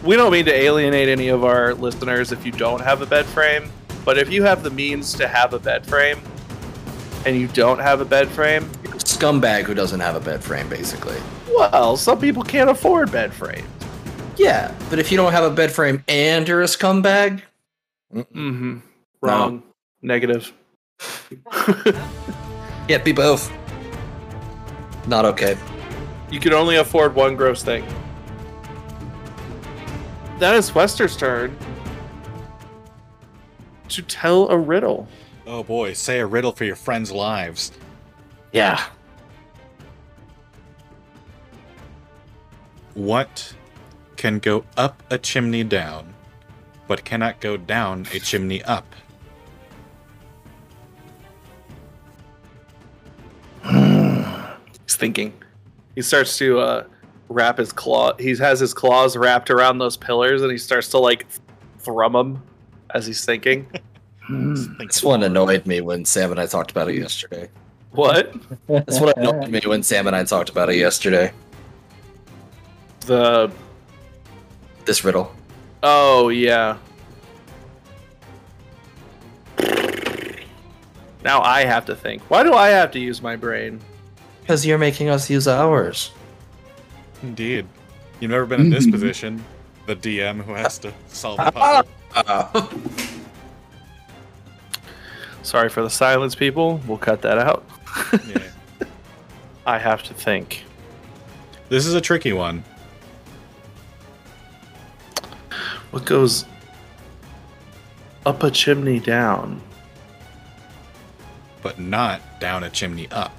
We 0.03 0.15
don't 0.15 0.31
mean 0.31 0.45
to 0.45 0.53
alienate 0.53 1.09
any 1.09 1.27
of 1.29 1.43
our 1.43 1.73
listeners 1.73 2.31
if 2.31 2.45
you 2.45 2.51
don't 2.51 2.81
have 2.81 3.01
a 3.01 3.05
bed 3.05 3.25
frame. 3.25 3.69
But 4.05 4.17
if 4.17 4.31
you 4.31 4.43
have 4.43 4.63
the 4.63 4.69
means 4.69 5.13
to 5.15 5.27
have 5.27 5.53
a 5.53 5.59
bed 5.59 5.85
frame, 5.85 6.21
and 7.25 7.35
you 7.35 7.47
don't 7.47 7.79
have 7.79 7.99
a 7.99 8.05
bed 8.05 8.29
frame, 8.29 8.63
Scumbag 8.99 9.63
who 9.63 9.73
doesn't 9.73 9.99
have 9.99 10.15
a 10.15 10.19
bed 10.21 10.41
frame, 10.41 10.69
basically. 10.69 11.17
well, 11.53 11.97
some 11.97 12.19
people 12.19 12.43
can't 12.43 12.69
afford 12.69 13.11
bed 13.11 13.33
frames. 13.33 13.67
Yeah, 14.39 14.73
but 14.89 14.99
if 14.99 15.11
you 15.11 15.17
don't 15.17 15.33
have 15.33 15.43
a 15.43 15.49
bed 15.53 15.71
frame 15.71 16.03
and 16.07 16.47
you're 16.47 16.61
a 16.61 16.65
scumbag, 16.65 17.41
Mm-hmm. 18.13 18.79
Wrong. 19.21 19.63
Negative. 20.01 20.51
yeah, 22.87 22.97
be 22.97 23.11
both. 23.11 23.51
Not 25.07 25.25
okay. 25.25 25.57
You 26.31 26.39
can 26.39 26.53
only 26.53 26.77
afford 26.77 27.15
one 27.15 27.35
gross 27.35 27.63
thing. 27.63 27.85
That 30.39 30.55
is 30.55 30.71
Fwester's 30.71 31.17
turn 31.17 31.55
to 33.89 34.01
tell 34.01 34.47
a 34.49 34.57
riddle. 34.57 35.07
Oh 35.45 35.63
boy, 35.63 35.93
say 35.93 36.19
a 36.19 36.25
riddle 36.25 36.51
for 36.51 36.63
your 36.63 36.75
friends' 36.75 37.11
lives. 37.11 37.71
Yeah. 38.53 38.81
What 42.93 43.53
can 44.19 44.37
go 44.37 44.65
up 44.75 45.01
a 45.09 45.17
chimney 45.17 45.63
down, 45.63 46.13
but 46.89 47.05
cannot 47.05 47.39
go 47.39 47.55
down 47.55 48.05
a 48.13 48.19
chimney 48.19 48.61
up? 48.63 48.85
He's 53.63 54.97
thinking. 54.97 55.33
He 55.95 56.01
starts 56.01 56.37
to 56.39 56.59
uh, 56.59 56.83
wrap 57.29 57.59
his 57.59 57.71
claw. 57.71 58.13
He 58.17 58.35
has 58.35 58.59
his 58.59 58.73
claws 58.73 59.15
wrapped 59.15 59.49
around 59.49 59.77
those 59.77 59.95
pillars, 59.95 60.41
and 60.41 60.51
he 60.51 60.57
starts 60.57 60.89
to 60.89 60.97
like 60.97 61.25
thrum 61.77 62.11
them 62.11 62.43
as 62.93 63.07
he's 63.07 63.23
thinking. 63.31 63.67
This 64.29 65.01
one 65.01 65.23
annoyed 65.23 65.65
me 65.65 65.79
when 65.79 66.03
Sam 66.03 66.31
and 66.31 66.41
I 66.41 66.45
talked 66.45 66.71
about 66.71 66.89
it 66.89 66.95
yesterday. 66.95 67.49
what? 67.91 68.35
That's 68.67 68.99
what 68.99 69.17
annoyed 69.17 69.49
me 69.49 69.61
when 69.65 69.81
Sam 69.81 70.07
and 70.07 70.15
I 70.15 70.25
talked 70.25 70.49
about 70.49 70.69
it 70.69 70.75
yesterday. 70.75 71.31
The 73.05 73.49
This 74.89 75.03
riddle. 75.03 75.31
oh 75.83 76.29
yeah. 76.29 76.77
Now 81.23 81.43
I 81.43 81.63
have 81.63 81.85
to 81.85 81.95
think. 81.95 82.23
Why 82.23 82.41
do 82.41 82.55
I 82.55 82.69
have 82.69 82.89
to 82.93 82.99
use 82.99 83.21
my 83.21 83.35
brain? 83.35 83.79
Because 84.41 84.65
you're 84.65 84.79
making 84.79 85.09
us 85.09 85.29
use 85.29 85.47
ours. 85.47 86.09
Indeed. 87.21 87.67
You've 88.19 88.31
never 88.31 88.47
been 88.47 88.61
in 88.61 88.69
this 88.71 88.87
position. 88.89 89.45
The 89.85 89.95
DM 89.95 90.43
who 90.43 90.55
has 90.55 90.79
to 90.79 90.91
solve 91.09 91.37
the 91.37 91.51
puzzle. 91.51 91.87
Uh, 92.15 92.63
Sorry 95.43 95.69
for 95.69 95.83
the 95.83 95.89
silence, 95.91 96.33
people. 96.33 96.81
We'll 96.87 96.97
cut 96.97 97.21
that 97.21 97.37
out. 97.37 97.63
Yeah. 98.27 98.41
I 99.67 99.77
have 99.77 100.01
to 100.01 100.15
think. 100.15 100.63
This 101.69 101.85
is 101.85 101.93
a 101.93 102.01
tricky 102.01 102.33
one. 102.33 102.63
What 105.91 106.05
goes 106.05 106.45
up 108.25 108.43
a 108.43 108.51
chimney 108.51 108.99
down, 108.99 109.61
but 111.63 111.79
not 111.79 112.21
down 112.39 112.63
a 112.63 112.69
chimney 112.69 113.07
up. 113.11 113.35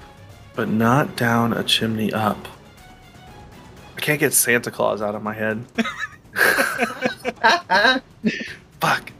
but 0.55 0.67
not 0.67 1.15
down 1.15 1.53
a 1.53 1.63
chimney 1.63 2.11
up? 2.11 2.47
I 3.95 3.99
can't 4.01 4.19
get 4.19 4.33
Santa 4.33 4.69
Claus 4.71 5.01
out 5.01 5.15
of 5.15 5.23
my 5.23 5.33
head. 5.33 5.63
Fuck. 8.81 9.11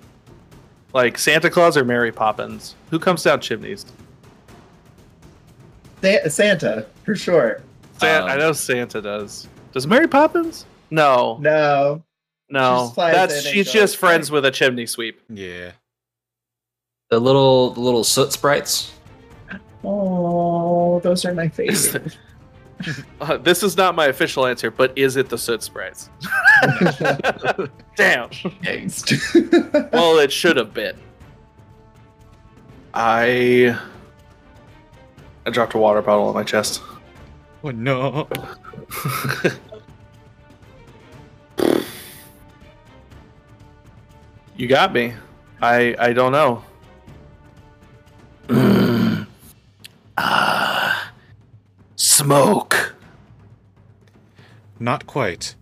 Like 0.93 1.17
Santa 1.17 1.49
Claus 1.49 1.77
or 1.77 1.85
Mary 1.85 2.11
Poppins? 2.11 2.75
Who 2.89 2.99
comes 2.99 3.23
down 3.23 3.39
chimneys? 3.39 3.85
Sa- 6.01 6.27
Santa, 6.29 6.85
for 7.05 7.15
sure. 7.15 7.61
San- 7.99 8.23
Um, 8.23 8.29
I 8.29 8.35
know 8.37 8.51
Santa 8.51 9.01
does. 9.01 9.47
Does 9.71 9.87
Mary 9.87 10.07
Poppins? 10.07 10.65
No, 10.89 11.37
No. 11.39 12.03
No. 12.51 12.91
She 12.95 13.01
That's 13.01 13.33
in 13.33 13.37
and 13.39 13.47
she's 13.47 13.65
goes, 13.67 13.73
just 13.73 13.97
friends 13.97 14.29
with 14.31 14.45
a 14.45 14.51
chimney 14.51 14.85
sweep. 14.85 15.21
Yeah. 15.29 15.71
the 17.09 17.19
little 17.19 17.71
the 17.71 17.79
little 17.79 18.03
soot 18.03 18.31
sprites. 18.33 18.93
Oh, 19.83 20.99
those 20.99 21.25
are 21.25 21.33
my 21.33 21.47
favorite. 21.57 22.17
Uh, 23.19 23.37
this 23.37 23.61
is 23.63 23.77
not 23.77 23.95
my 23.95 24.07
official 24.07 24.45
answer, 24.47 24.71
but 24.71 24.91
is 24.95 25.15
it 25.15 25.29
the 25.29 25.37
Soot 25.37 25.61
Sprites? 25.61 26.09
Damn. 27.95 28.29
Angst. 28.65 29.91
Well, 29.93 30.17
it 30.19 30.31
should 30.31 30.57
have 30.57 30.73
been. 30.73 30.97
I. 32.93 33.79
I 35.45 35.49
dropped 35.51 35.75
a 35.75 35.77
water 35.77 36.01
bottle 36.01 36.27
on 36.29 36.33
my 36.33 36.43
chest. 36.43 36.81
Oh 37.63 37.69
no. 37.71 38.27
You 44.61 44.67
got 44.67 44.93
me. 44.93 45.15
I 45.59 45.95
I 45.97 46.13
don't 46.13 46.31
know. 46.31 46.63
Ah, 50.17 51.13
smoke. 51.95 52.93
Not 54.79 55.07
quite. 55.07 55.55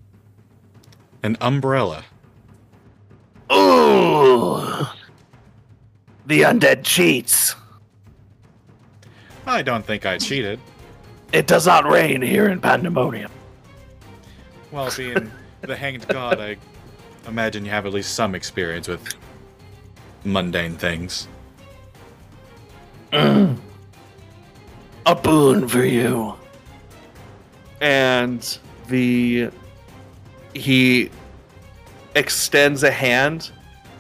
An 1.24 1.38
umbrella. 1.40 2.04
Ooh. 3.54 4.86
The 6.26 6.42
undead 6.42 6.84
cheats. 6.84 7.56
I 9.46 9.62
don't 9.62 9.86
think 9.86 10.06
I 10.06 10.18
cheated. 10.18 10.60
It 11.32 11.48
does 11.48 11.68
not 11.68 11.90
rain 11.90 12.22
here 12.22 12.50
in 12.50 12.60
Pandemonium. 12.60 13.32
Well, 14.72 14.92
being 14.98 15.32
the 15.62 15.78
hanged 15.78 16.06
god, 16.10 16.42
I 16.42 16.58
imagine 17.28 17.66
you 17.66 17.72
have 17.72 17.86
at 17.86 17.94
least 17.94 18.16
some 18.16 18.36
experience 18.36 18.88
with 18.88 19.16
mundane 20.24 20.76
things. 20.76 21.28
A 23.14 23.56
boon 25.16 25.68
for 25.68 25.84
you. 25.84 26.36
And 27.82 28.60
the 28.88 29.50
he 30.54 31.10
extends 32.16 32.84
a 32.84 32.92
hand 32.92 33.52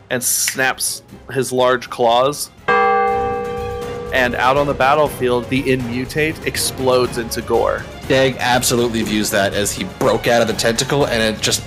and 0.09 0.23
snaps 0.23 1.03
his 1.31 1.51
large 1.51 1.89
claws. 1.89 2.49
And 2.67 4.35
out 4.35 4.57
on 4.57 4.67
the 4.67 4.73
battlefield, 4.73 5.47
the 5.49 5.61
inmutate 5.63 6.45
explodes 6.45 7.17
into 7.17 7.41
gore. 7.41 7.85
Dag 8.07 8.35
absolutely 8.39 9.03
views 9.03 9.29
that 9.29 9.53
as 9.53 9.71
he 9.71 9.85
broke 9.99 10.27
out 10.27 10.41
of 10.41 10.47
the 10.47 10.53
tentacle 10.55 11.05
and 11.05 11.21
it 11.21 11.41
just 11.41 11.63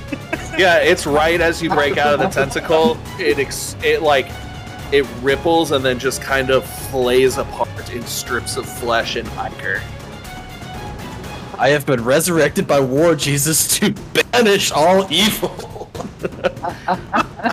Yeah, 0.58 0.78
it's 0.78 1.06
right 1.06 1.40
as 1.40 1.62
you 1.62 1.70
break 1.70 1.96
out 1.96 2.14
of 2.14 2.20
the 2.20 2.28
tentacle. 2.28 2.98
It 3.18 3.38
ex- 3.38 3.76
it 3.82 4.02
like 4.02 4.26
it 4.92 5.06
ripples 5.22 5.72
and 5.72 5.84
then 5.84 5.98
just 5.98 6.20
kind 6.20 6.50
of 6.50 6.64
flays 6.90 7.38
apart 7.38 7.92
in 7.92 8.04
strips 8.06 8.56
of 8.56 8.66
flesh 8.66 9.16
and 9.16 9.26
ichor. 9.30 9.80
I 11.58 11.68
have 11.70 11.86
been 11.86 12.04
resurrected 12.04 12.66
by 12.66 12.80
War 12.80 13.14
Jesus 13.14 13.78
to 13.78 13.94
banish 14.32 14.70
all 14.72 15.10
evil. 15.12 15.90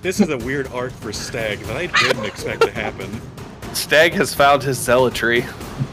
This 0.02 0.20
is 0.20 0.30
a 0.30 0.38
weird 0.38 0.68
arc 0.74 0.92
for 0.94 1.12
Steg 1.12 1.60
that 1.66 1.78
I 1.78 1.86
didn't 1.88 2.26
expect 2.26 2.62
to 2.64 2.72
happen. 2.72 3.10
Steg 3.72 4.14
has 4.14 4.34
found 4.34 4.64
his 4.64 4.78
zealotry. 4.78 5.42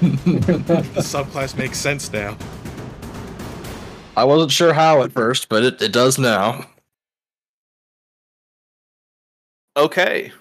The 0.00 1.02
subclass 1.02 1.56
makes 1.56 1.78
sense 1.78 2.12
now. 2.12 2.36
I 4.16 4.24
wasn't 4.24 4.50
sure 4.52 4.72
how 4.72 5.02
at 5.02 5.12
first, 5.12 5.48
but 5.48 5.62
it, 5.62 5.82
it 5.82 5.92
does 5.92 6.18
now. 6.18 6.66
Okay. 9.76 10.32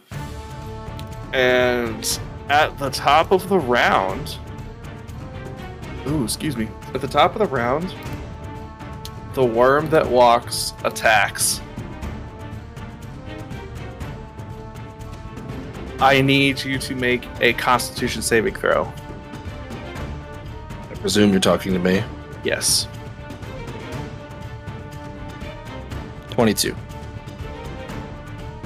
And 1.33 2.19
at 2.47 2.77
the 2.79 2.89
top 2.89 3.31
of 3.31 3.49
the 3.49 3.59
round. 3.59 4.37
Ooh, 6.07 6.23
excuse 6.23 6.55
me. 6.55 6.69
At 6.93 7.01
the 7.01 7.07
top 7.07 7.33
of 7.33 7.39
the 7.39 7.47
round, 7.47 7.93
the 9.33 9.43
worm 9.43 9.89
that 9.89 10.09
walks 10.09 10.73
attacks. 10.85 11.59
I 15.99 16.21
need 16.21 16.63
you 16.63 16.77
to 16.79 16.95
make 16.95 17.27
a 17.41 17.53
constitution 17.53 18.21
saving 18.21 18.55
throw. 18.55 18.91
I 20.89 20.95
presume 20.95 21.31
you're 21.31 21.39
talking 21.41 21.73
to 21.73 21.79
me. 21.79 22.03
Yes. 22.43 22.87
22. 26.31 26.75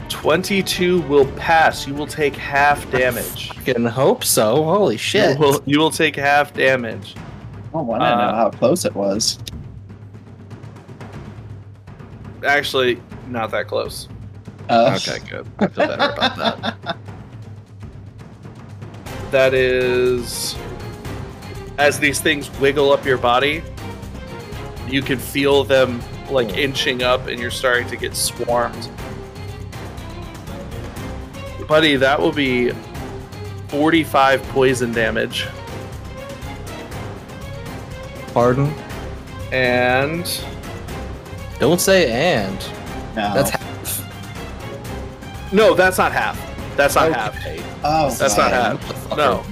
22 0.10 1.02
will 1.04 1.26
pass. 1.34 1.88
You 1.88 1.94
will 1.94 2.08
take 2.08 2.36
half 2.36 2.90
damage. 2.92 3.52
I 3.52 3.64
Can 3.64 3.86
hope 3.86 4.24
so. 4.24 4.64
Holy 4.64 4.98
shit. 4.98 5.38
You 5.38 5.40
will, 5.40 5.64
you 5.66 5.80
will 5.80 5.92
take 5.92 6.16
half 6.16 6.54
damage. 6.54 7.16
I 7.74 7.78
want 7.78 8.02
to 8.02 8.10
know 8.10 8.16
Uh, 8.16 8.36
how 8.36 8.50
close 8.50 8.86
it 8.86 8.96
was. 8.96 9.38
Actually, 12.46 13.02
not 13.28 13.52
that 13.52 13.68
close. 13.68 14.08
Uh, 14.70 14.98
Okay, 15.00 15.20
good. 15.30 15.48
I 15.60 15.68
feel 15.68 15.88
better 15.88 16.14
about 16.14 16.38
that. 16.38 16.98
that 19.32 19.54
is 19.54 20.56
as 21.78 22.00
these 22.00 22.20
things 22.20 22.50
wiggle 22.60 22.92
up 22.92 23.06
your 23.06 23.18
body, 23.18 23.64
you 24.88 25.02
can 25.02 25.18
feel 25.18 25.64
them 25.64 26.02
like 26.30 26.50
inching 26.58 27.04
up 27.04 27.28
and 27.28 27.40
you're 27.40 27.52
starting 27.52 27.88
to 27.88 27.96
get 27.96 28.16
swarmed. 28.16 28.90
Buddy, 31.70 31.96
that 31.98 32.20
will 32.20 32.32
be 32.34 32.72
45 33.70 34.44
poison 34.50 34.92
damage. 34.92 35.48
Pardon? 38.34 38.74
And 39.52 40.26
Don't 41.60 41.80
say 41.80 42.12
and. 42.12 42.58
No. 43.16 43.34
That's 43.34 43.50
half. 43.52 45.54
no, 45.54 45.74
that's 45.76 45.98
not 45.98 46.12
half. 46.12 46.38
That's 46.76 46.96
not 46.96 47.14
half. 47.14 47.36
Oh, 47.84 48.10
That's 48.14 48.38
not 48.38 48.52
half. 48.52 49.18
No. 49.18 49.44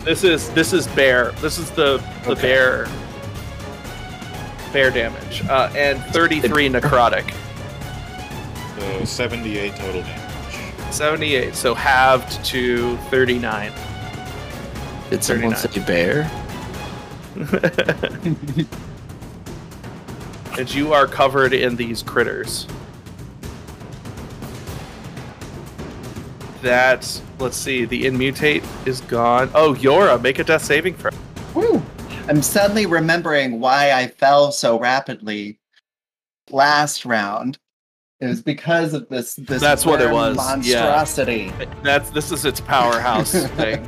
This 0.00 0.24
is 0.24 0.50
this 0.50 0.72
is 0.72 0.86
bear. 0.88 1.32
This 1.40 1.58
is 1.58 1.70
the 1.72 1.98
the 2.24 2.32
Okay. 2.32 2.42
bear 2.42 2.88
bear 4.72 4.90
damage. 4.90 5.42
Uh, 5.48 5.70
and 5.76 6.02
33 6.12 6.68
necrotic. 6.70 7.32
So 8.78 9.04
78 9.04 9.74
total 9.76 10.02
damage. 10.02 10.25
78, 10.90 11.54
so 11.54 11.74
halved 11.74 12.44
to 12.46 12.96
39. 13.10 13.72
Did 15.10 15.22
someone 15.22 15.54
39. 15.54 15.72
say 15.72 15.86
bear? 15.86 16.30
and 20.58 20.74
you 20.74 20.92
are 20.92 21.06
covered 21.06 21.52
in 21.52 21.76
these 21.76 22.02
critters. 22.02 22.66
That 26.62 27.20
let's 27.38 27.56
see, 27.56 27.84
the 27.84 28.04
inmutate 28.04 28.64
is 28.86 29.00
gone. 29.02 29.50
Oh, 29.54 29.74
Yora, 29.74 30.20
make 30.20 30.38
a 30.38 30.44
death 30.44 30.64
saving 30.64 30.94
throw. 30.94 31.10
Woo. 31.54 31.82
I'm 32.28 32.42
suddenly 32.42 32.86
remembering 32.86 33.60
why 33.60 33.92
I 33.92 34.08
fell 34.08 34.50
so 34.50 34.78
rapidly 34.78 35.58
last 36.50 37.04
round. 37.04 37.58
It 38.18 38.28
was 38.28 38.40
because 38.42 38.94
of 38.94 39.08
this. 39.10 39.34
this 39.34 39.60
That's 39.60 39.84
what 39.84 40.00
it 40.00 40.06
worm 40.06 40.36
was, 40.36 40.66
yeah. 40.66 40.80
Monstrosity. 40.84 41.52
That's 41.82 42.08
this 42.10 42.32
is 42.32 42.46
its 42.46 42.60
powerhouse 42.60 43.32
thing. 43.48 43.86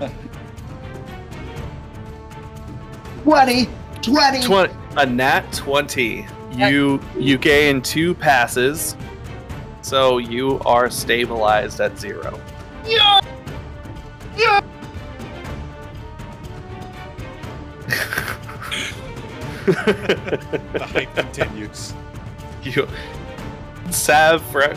20! 3.23 3.69
20! 4.03 4.43
20, 4.43 4.75
a 4.99 5.07
nat 5.07 5.51
20. 5.53 6.27
You 6.57 7.01
you 7.19 7.39
gain 7.39 7.81
two 7.81 8.15
passes, 8.15 8.97
so 9.83 10.19
you 10.19 10.59
are 10.61 10.91
stabilized 10.91 11.81
at 11.81 11.99
zero. 11.99 12.39
yeah 12.87 13.21
yeah 14.37 14.61
The 19.67 20.89
hype 20.93 21.15
continues. 21.15 21.93
you, 22.63 22.89
Sav, 23.91 24.43
for, 24.51 24.75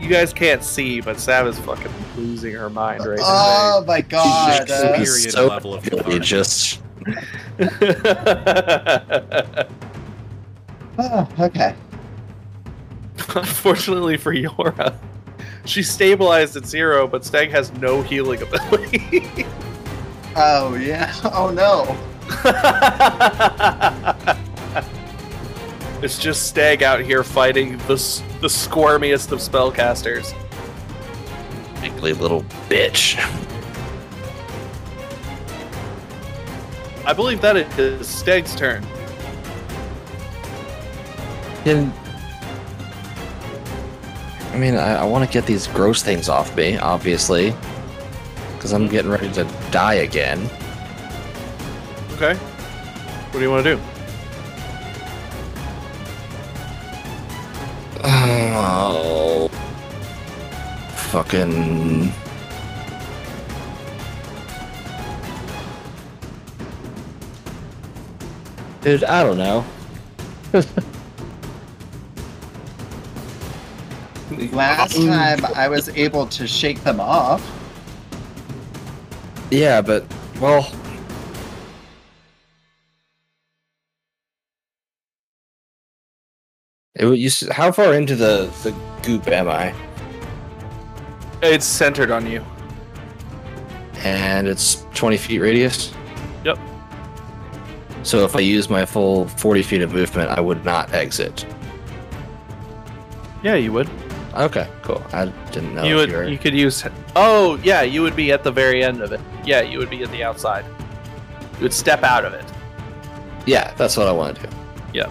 you 0.00 0.08
guys 0.08 0.32
can't 0.32 0.62
see, 0.62 1.00
but 1.00 1.18
Sav 1.20 1.46
is 1.46 1.58
fucking 1.60 1.92
losing 2.16 2.54
her 2.54 2.70
mind 2.70 3.04
right 3.04 3.18
Oh 3.22 3.84
my 3.86 4.00
god. 4.00 4.62
She's 4.62 4.70
uh, 4.70 4.92
Period 4.96 5.32
so 5.32 5.46
level 5.48 5.74
of 5.74 5.86
You 6.08 6.20
just 6.20 6.80
oh, 10.98 11.28
okay. 11.38 11.74
Unfortunately 13.36 14.16
for 14.16 14.32
Yora, 14.34 14.96
she's 15.64 15.90
stabilized 15.90 16.56
at 16.56 16.66
zero, 16.66 17.06
but 17.06 17.22
Steg 17.22 17.50
has 17.50 17.72
no 17.74 18.02
healing 18.02 18.42
ability. 18.42 19.46
Oh, 20.36 20.74
yeah. 20.74 21.14
Oh, 21.24 21.50
no. 21.50 21.96
it's 26.04 26.18
just 26.18 26.54
Steg 26.54 26.82
out 26.82 27.00
here 27.00 27.24
fighting 27.24 27.78
the 27.78 27.96
the 28.42 28.48
squirmiest 28.48 29.32
of 29.32 29.38
spellcasters. 29.38 30.34
ugly 31.82 32.12
little 32.12 32.42
bitch. 32.68 33.16
I 37.06 37.14
believe 37.14 37.40
that 37.40 37.56
is 37.56 38.06
Steg's 38.06 38.54
turn. 38.54 38.84
Can 41.64 41.90
I 44.52 44.58
mean, 44.58 44.76
I, 44.76 44.96
I 44.96 45.04
want 45.04 45.24
to 45.26 45.32
get 45.32 45.46
these 45.46 45.66
gross 45.68 46.02
things 46.02 46.28
off 46.28 46.54
me, 46.54 46.76
obviously, 46.76 47.54
because 48.56 48.72
I'm 48.72 48.88
getting 48.88 49.10
ready 49.10 49.32
to 49.32 49.44
die 49.70 49.94
again. 49.94 50.38
Okay. 52.12 52.34
What 52.34 53.32
do 53.32 53.40
you 53.40 53.50
want 53.50 53.64
to 53.64 53.76
do? 53.76 53.93
Oh, 58.06 59.48
fucking. 61.10 62.12
Dude, 68.82 69.04
I 69.04 69.22
don't 69.22 69.38
know. 69.38 69.64
Last 74.52 74.96
time 74.96 75.44
I 75.56 75.68
was 75.68 75.88
able 75.90 76.26
to 76.26 76.46
shake 76.46 76.84
them 76.84 77.00
off. 77.00 77.42
Yeah, 79.50 79.80
but 79.80 80.04
well, 80.38 80.70
it, 86.94 87.04
would- 87.06 87.18
you, 87.18 87.30
how 87.50 87.70
far 87.72 87.94
into 87.94 88.16
the 88.16 88.50
the 88.62 88.74
goop 89.02 89.28
am 89.28 89.48
I? 89.48 89.74
It's 91.42 91.64
centered 91.66 92.10
on 92.10 92.26
you. 92.26 92.44
And 93.98 94.46
it's 94.48 94.86
20 94.94 95.16
feet 95.16 95.38
radius. 95.40 95.92
Yep. 96.44 96.58
So 98.02 98.24
if 98.24 98.36
I 98.36 98.40
use 98.40 98.68
my 98.68 98.84
full 98.84 99.26
40 99.28 99.62
feet 99.62 99.82
of 99.82 99.92
movement, 99.92 100.30
I 100.30 100.40
would 100.40 100.64
not 100.64 100.92
exit. 100.92 101.46
Yeah, 103.42 103.54
you 103.54 103.72
would. 103.72 103.88
Okay, 104.34 104.68
cool. 104.82 105.02
I 105.12 105.26
didn't 105.52 105.74
know. 105.74 105.84
you 105.84 105.94
would. 105.96 106.10
you 106.10 106.16
were- 106.16 106.28
You 106.28 106.38
could 106.38 106.54
use. 106.54 106.84
Oh, 107.16 107.58
yeah, 107.62 107.82
you 107.82 108.02
would 108.02 108.16
be 108.16 108.32
at 108.32 108.42
the 108.42 108.50
very 108.50 108.82
end 108.82 109.00
of 109.00 109.12
it. 109.12 109.20
Yeah, 109.44 109.60
you 109.62 109.78
would 109.78 109.90
be 109.90 110.02
at 110.02 110.10
the 110.10 110.22
outside. 110.24 110.64
You 111.56 111.62
would 111.62 111.72
step 111.72 112.02
out 112.02 112.24
of 112.24 112.32
it. 112.34 112.44
Yeah, 113.46 113.72
that's 113.74 113.96
what 113.96 114.06
I 114.08 114.12
want 114.12 114.36
to 114.38 114.46
do. 114.46 114.56
Yeah. 114.92 115.10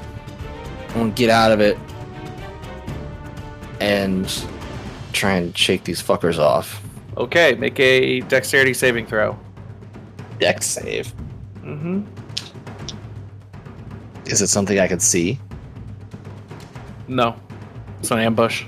Want 0.96 1.16
to 1.16 1.20
get 1.20 1.30
out 1.30 1.52
of 1.52 1.60
it 1.60 1.78
and 3.80 4.46
try 5.12 5.34
and 5.34 5.58
shake 5.58 5.84
these 5.84 6.02
fuckers 6.02 6.38
off. 6.38 6.82
Okay, 7.18 7.56
make 7.56 7.80
a 7.80 8.22
dexterity 8.22 8.74
saving 8.74 9.06
throw. 9.08 9.38
Dex 10.40 10.66
save. 10.66 11.14
Mm-hmm. 11.62 12.04
Is 14.26 14.42
it 14.42 14.48
something 14.48 14.80
I 14.80 14.88
can 14.88 15.00
see? 15.00 15.40
No, 17.08 17.36
it's 18.00 18.12
an 18.12 18.20
ambush. 18.20 18.66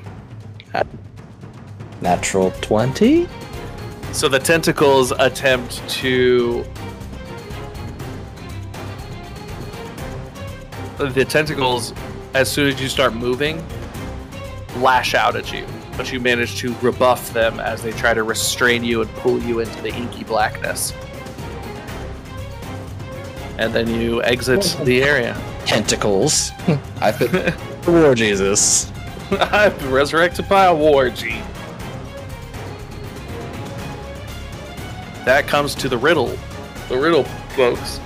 Natural 2.02 2.52
20? 2.62 3.28
So 4.12 4.28
the 4.28 4.40
tentacles 4.40 5.12
attempt 5.12 5.88
to. 5.90 6.66
The 10.98 11.26
tentacles, 11.26 11.94
as 12.36 12.52
soon 12.52 12.68
as 12.68 12.82
you 12.82 12.90
start 12.90 13.14
moving, 13.16 13.66
lash 14.78 15.16
out 15.16 15.38
at 15.38 15.54
you, 15.54 15.66
but 15.96 16.12
you 16.12 16.20
manage 16.20 16.58
to 16.58 16.76
rebuff 16.82 17.32
them 17.32 17.62
as 17.62 17.82
they 17.82 17.92
try 17.94 18.14
to 18.14 18.24
restrain 18.24 18.84
you 18.84 19.02
and 19.02 19.10
pull 19.16 19.42
you 19.42 19.62
into 19.62 19.82
the 19.82 19.88
inky 19.96 20.26
blackness. 20.26 20.92
And 23.58 23.74
then 23.74 23.88
you 23.90 24.22
exit 24.24 24.76
the 24.84 25.02
area. 25.02 25.34
Tentacles. 25.66 26.52
I 27.00 27.14
fit 27.14 27.56
War 27.88 28.14
Jesus. 28.14 28.92
I'm 29.32 29.74
resurrected 29.90 30.50
by 30.50 30.66
a 30.66 30.74
wargy. 30.74 31.42
That 35.24 35.48
comes 35.48 35.74
to 35.76 35.88
the 35.88 35.98
riddle. 35.98 36.38
The 36.90 36.98
riddle, 36.98 37.24
folks. 37.56 37.98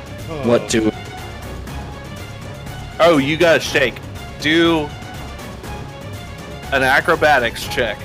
What 0.46 0.70
do 0.70 0.92
Oh, 3.02 3.18
you 3.18 3.36
gotta 3.38 3.60
shake. 3.60 3.96
Do 4.42 4.90
an 6.72 6.84
acrobatics 6.84 7.68
check. 7.68 7.98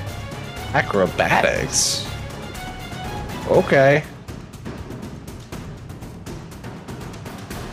acrobatics? 0.73 2.09
Okay. 3.49 4.03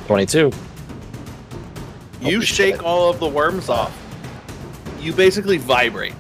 22. 0.08 0.38
You 0.40 0.52
Holy 2.22 2.46
shake 2.46 2.76
shit. 2.76 2.84
all 2.84 3.10
of 3.10 3.20
the 3.20 3.28
worms 3.28 3.70
off. 3.70 3.98
You 5.00 5.14
basically 5.14 5.58
vibrate. 5.58 6.14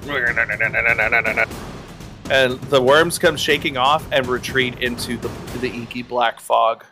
And 2.31 2.59
the 2.61 2.81
worms 2.81 3.19
come 3.19 3.35
shaking 3.35 3.77
off 3.77 4.03
and 4.11 4.25
retreat 4.25 4.79
into 4.79 5.17
the, 5.17 5.27
the 5.59 5.67
inky 5.69 6.01
black 6.01 6.39
fog. 6.39 6.85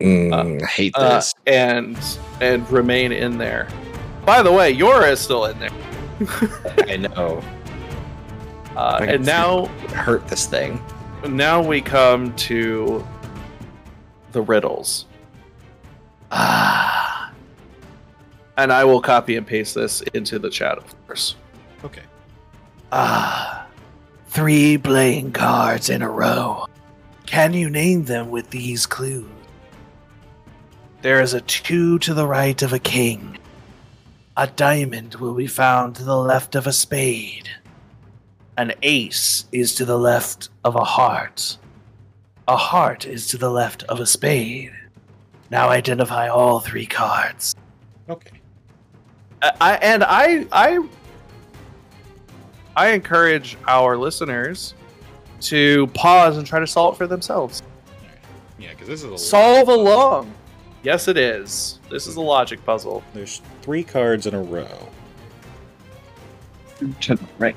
Mm, 0.00 0.62
I 0.62 0.66
hate 0.66 0.94
Uh, 0.96 1.16
this. 1.16 1.34
and 1.46 1.98
and 2.40 2.70
remain 2.70 3.12
in 3.12 3.36
there. 3.38 3.68
By 4.24 4.42
the 4.42 4.50
way, 4.52 4.74
Yora 4.74 5.10
is 5.12 5.20
still 5.20 5.44
in 5.46 5.58
there. 5.58 5.70
I 6.88 6.96
know. 6.96 7.42
Uh, 8.76 8.98
I 9.00 9.04
and 9.04 9.26
now 9.26 9.66
hurt 9.94 10.26
this 10.28 10.46
thing. 10.46 10.80
now 11.28 11.60
we 11.62 11.80
come 11.82 12.34
to 12.36 13.06
the 14.32 14.40
riddles. 14.40 15.06
Ah. 16.30 17.32
And 18.56 18.72
I 18.72 18.84
will 18.84 19.00
copy 19.00 19.36
and 19.36 19.46
paste 19.46 19.74
this 19.74 20.00
into 20.14 20.38
the 20.38 20.48
chat, 20.50 20.78
of 20.78 21.06
course. 21.06 21.34
Okay. 21.84 22.02
Ah. 22.92 23.66
Three 24.28 24.78
playing 24.78 25.32
cards 25.32 25.90
in 25.90 26.02
a 26.02 26.08
row. 26.08 26.66
Can 27.26 27.52
you 27.54 27.68
name 27.68 28.04
them 28.04 28.30
with 28.30 28.50
these 28.50 28.86
clues? 28.86 29.26
There 31.02 31.22
is 31.22 31.32
a 31.32 31.40
two 31.40 31.98
to 32.00 32.12
the 32.12 32.26
right 32.26 32.60
of 32.60 32.74
a 32.74 32.78
king. 32.78 33.38
A 34.36 34.46
diamond 34.46 35.14
will 35.14 35.34
be 35.34 35.46
found 35.46 35.96
to 35.96 36.04
the 36.04 36.16
left 36.16 36.54
of 36.54 36.66
a 36.66 36.72
spade. 36.72 37.48
An 38.58 38.74
ace 38.82 39.46
is 39.50 39.74
to 39.76 39.86
the 39.86 39.98
left 39.98 40.50
of 40.62 40.76
a 40.76 40.84
heart. 40.84 41.56
A 42.46 42.56
heart 42.56 43.06
is 43.06 43.28
to 43.28 43.38
the 43.38 43.50
left 43.50 43.82
of 43.84 43.98
a 43.98 44.06
spade. 44.06 44.72
Now 45.50 45.70
identify 45.70 46.28
all 46.28 46.60
three 46.60 46.86
cards. 46.86 47.54
Okay. 48.08 48.40
I, 49.40 49.52
I 49.60 49.74
and 49.76 50.04
I 50.04 50.46
I 50.52 50.86
I 52.76 52.88
encourage 52.90 53.56
our 53.66 53.96
listeners 53.96 54.74
to 55.40 55.86
pause 55.88 56.36
and 56.36 56.46
try 56.46 56.60
to 56.60 56.66
solve 56.66 56.94
it 56.94 56.98
for 56.98 57.06
themselves. 57.06 57.62
Yeah, 58.58 58.70
because 58.70 58.88
this 58.88 59.02
is 59.02 59.10
a 59.10 59.18
Solve 59.18 59.68
along. 59.68 60.34
Yes, 60.82 61.08
it 61.08 61.16
is. 61.18 61.78
This 61.90 62.06
is 62.06 62.16
a 62.16 62.20
logic 62.20 62.64
puzzle. 62.64 63.02
There's 63.12 63.42
three 63.62 63.84
cards 63.84 64.26
in 64.26 64.34
a 64.34 64.42
row. 64.42 64.88
To 67.00 67.14
the 67.14 67.26
right. 67.38 67.56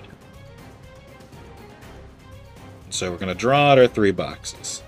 So 2.90 3.10
we're 3.10 3.18
gonna 3.18 3.34
draw 3.34 3.72
out 3.72 3.80
our 3.80 3.88
three 3.88 4.12
boxes. 4.12 4.84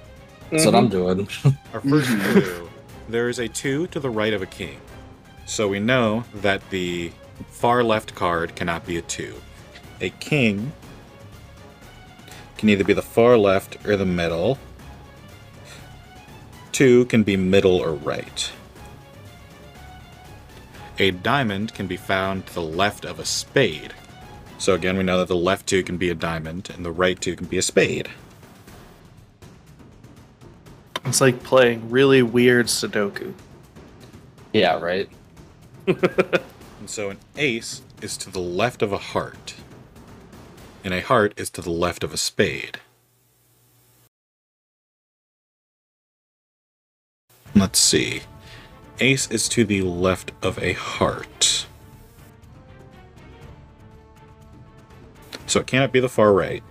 That's 0.51 0.65
what 0.65 0.75
I'm 0.75 0.89
mhm. 0.89 0.91
doing. 0.91 1.19
Our 1.73 1.79
first 1.79 2.09
mhm. 2.09 2.21
clue: 2.21 2.69
there 3.09 3.29
is 3.29 3.39
a 3.39 3.47
two 3.47 3.87
to 3.87 3.99
the 3.99 4.09
right 4.09 4.33
of 4.33 4.41
a 4.41 4.45
king. 4.45 4.79
So 5.45 5.67
we 5.67 5.79
know 5.79 6.25
that 6.35 6.69
the 6.69 7.11
far 7.49 7.83
left 7.83 8.13
card 8.13 8.55
cannot 8.55 8.85
be 8.85 8.97
a 8.97 9.01
two. 9.01 9.35
A 10.01 10.09
king 10.09 10.73
can 12.57 12.69
either 12.69 12.83
be 12.83 12.93
the 12.93 13.01
far 13.01 13.37
left 13.37 13.85
or 13.87 13.95
the 13.95 14.05
middle. 14.05 14.59
Two 16.75 17.05
can 17.05 17.23
be 17.23 17.37
middle 17.37 17.77
or 17.77 17.93
right. 17.93 18.51
A 20.99 21.11
diamond 21.11 21.73
can 21.73 21.87
be 21.87 21.95
found 21.95 22.47
to 22.47 22.53
the 22.53 22.61
left 22.61 23.05
of 23.05 23.17
a 23.17 23.23
spade. 23.23 23.93
So 24.57 24.73
again, 24.73 24.97
we 24.97 25.03
know 25.03 25.19
that 25.19 25.29
the 25.29 25.37
left 25.37 25.67
two 25.67 25.83
can 25.83 25.95
be 25.95 26.09
a 26.09 26.13
diamond 26.13 26.69
and 26.75 26.83
the 26.83 26.91
right 26.91 27.17
two 27.17 27.37
can 27.37 27.47
be 27.47 27.57
a 27.57 27.61
spade. 27.61 28.09
It's 31.05 31.21
like 31.21 31.43
playing 31.43 31.89
really 31.89 32.21
weird 32.21 32.65
Sudoku. 32.65 33.33
yeah, 34.51 34.77
right. 34.77 35.07
And 35.87 36.89
so 36.89 37.09
an 37.09 37.19
ace 37.37 37.83
is 38.01 38.17
to 38.17 38.29
the 38.29 38.41
left 38.41 38.81
of 38.81 38.91
a 38.91 38.97
heart, 38.97 39.55
and 40.83 40.93
a 40.93 40.99
heart 40.99 41.33
is 41.37 41.49
to 41.51 41.61
the 41.61 41.71
left 41.71 42.03
of 42.03 42.13
a 42.13 42.17
spade. 42.17 42.81
Let's 47.55 47.79
see. 47.79 48.21
Ace 48.99 49.31
is 49.31 49.47
to 49.49 49.63
the 49.63 49.81
left 49.81 50.33
of 50.41 50.61
a 50.61 50.73
heart. 50.73 51.65
So 55.47 55.61
it 55.61 55.67
cannot 55.67 55.93
be 55.93 56.01
the 56.01 56.09
far 56.09 56.33
right. 56.33 56.61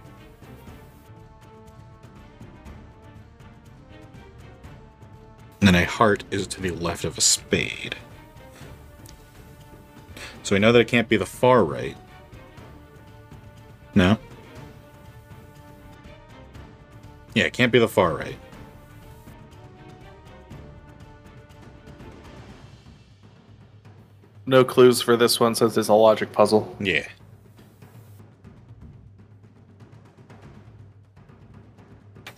And 5.60 5.68
then 5.68 5.74
a 5.74 5.86
heart 5.86 6.24
is 6.30 6.46
to 6.48 6.60
the 6.60 6.70
left 6.70 7.04
of 7.04 7.16
a 7.16 7.22
spade. 7.22 7.96
So 10.42 10.54
we 10.54 10.58
know 10.58 10.72
that 10.72 10.80
it 10.80 10.88
can't 10.88 11.08
be 11.08 11.16
the 11.16 11.24
far 11.24 11.64
right. 11.64 11.96
No? 13.94 14.18
Yeah, 17.34 17.44
it 17.44 17.54
can't 17.54 17.72
be 17.72 17.78
the 17.78 17.88
far 17.88 18.14
right. 18.14 18.36
No 24.46 24.64
clues 24.64 25.00
for 25.00 25.16
this 25.16 25.40
one 25.40 25.54
since 25.54 25.76
it's 25.76 25.88
a 25.88 25.94
logic 25.94 26.32
puzzle. 26.32 26.76
Yeah. 26.78 27.06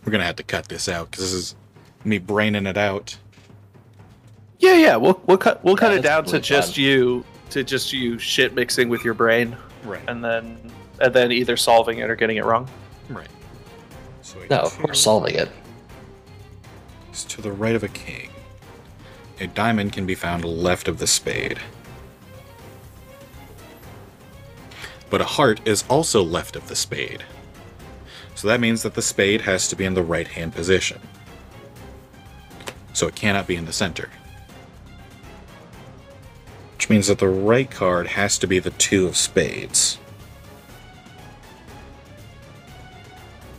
We're 0.05 0.13
gonna 0.13 0.25
have 0.25 0.37
to 0.37 0.43
cut 0.45 0.69
this 0.69 0.89
out 0.89 1.11
because 1.11 1.25
this 1.25 1.33
is 1.33 1.57
me 2.05 2.19
braining 2.19 2.67
it 2.67 2.77
out. 2.77 3.19
Yeah, 4.59 4.75
yeah. 4.75 4.97
We'll 4.97 5.21
we'll 5.27 5.39
cut 5.39 5.63
we'll 5.65 5.77
cut 5.77 5.93
Yeah, 5.93 5.99
it 5.99 6.03
down 6.03 6.25
to 6.27 6.39
just 6.39 6.77
fine. 6.77 6.85
you 6.85 7.25
to 7.51 7.65
just 7.65 7.93
you 7.93 8.19
shit 8.19 8.55
mixing 8.55 8.89
with 8.89 9.05
your 9.05 9.15
brain, 9.15 9.57
Right. 9.85 10.03
and 10.09 10.23
then 10.25 10.59
and 11.01 11.13
then 11.13 11.33
either 11.33 11.57
solving 11.57 11.99
it 11.99 12.09
or 12.09 12.15
getting 12.17 12.37
it 12.37 12.45
wrong. 12.45 12.69
Right. 13.09 13.29
So 14.23 14.39
No, 14.51 14.61
of 14.61 14.79
course, 14.79 14.99
two 14.99 15.03
solving 15.03 15.35
it. 15.35 15.49
is 17.13 17.25
to 17.25 17.43
the 17.43 17.53
right 17.53 17.75
of 17.75 17.83
a 17.83 17.89
king. 17.89 18.31
A 19.41 19.47
diamond 19.49 19.93
can 19.93 20.07
be 20.07 20.15
found 20.15 20.45
left 20.45 20.89
of 20.89 20.99
the 20.99 21.07
spade. 21.07 21.59
But 25.09 25.21
a 25.21 25.25
heart 25.25 25.61
is 25.67 25.85
also 25.89 26.23
left 26.23 26.57
of 26.57 26.69
the 26.69 26.77
spade. 26.77 27.25
So 28.35 28.49
that 28.49 28.61
means 28.61 28.83
that 28.83 28.95
the 28.95 29.03
spade 29.03 29.43
has 29.43 29.69
to 29.69 29.77
be 29.77 29.85
in 29.85 29.95
the 29.95 30.03
right 30.03 30.29
hand 30.29 30.55
position. 30.55 31.01
So 32.93 33.07
it 33.07 33.15
cannot 33.15 33.47
be 33.47 33.57
in 33.57 33.67
the 33.67 33.73
center. 33.73 34.11
Which 36.75 36.91
means 36.91 37.07
that 37.07 37.19
the 37.19 37.29
right 37.29 37.71
card 37.71 38.09
has 38.09 38.39
to 38.39 38.47
be 38.47 38.59
the 38.59 38.71
two 38.71 39.07
of 39.07 39.17
spades. 39.17 39.97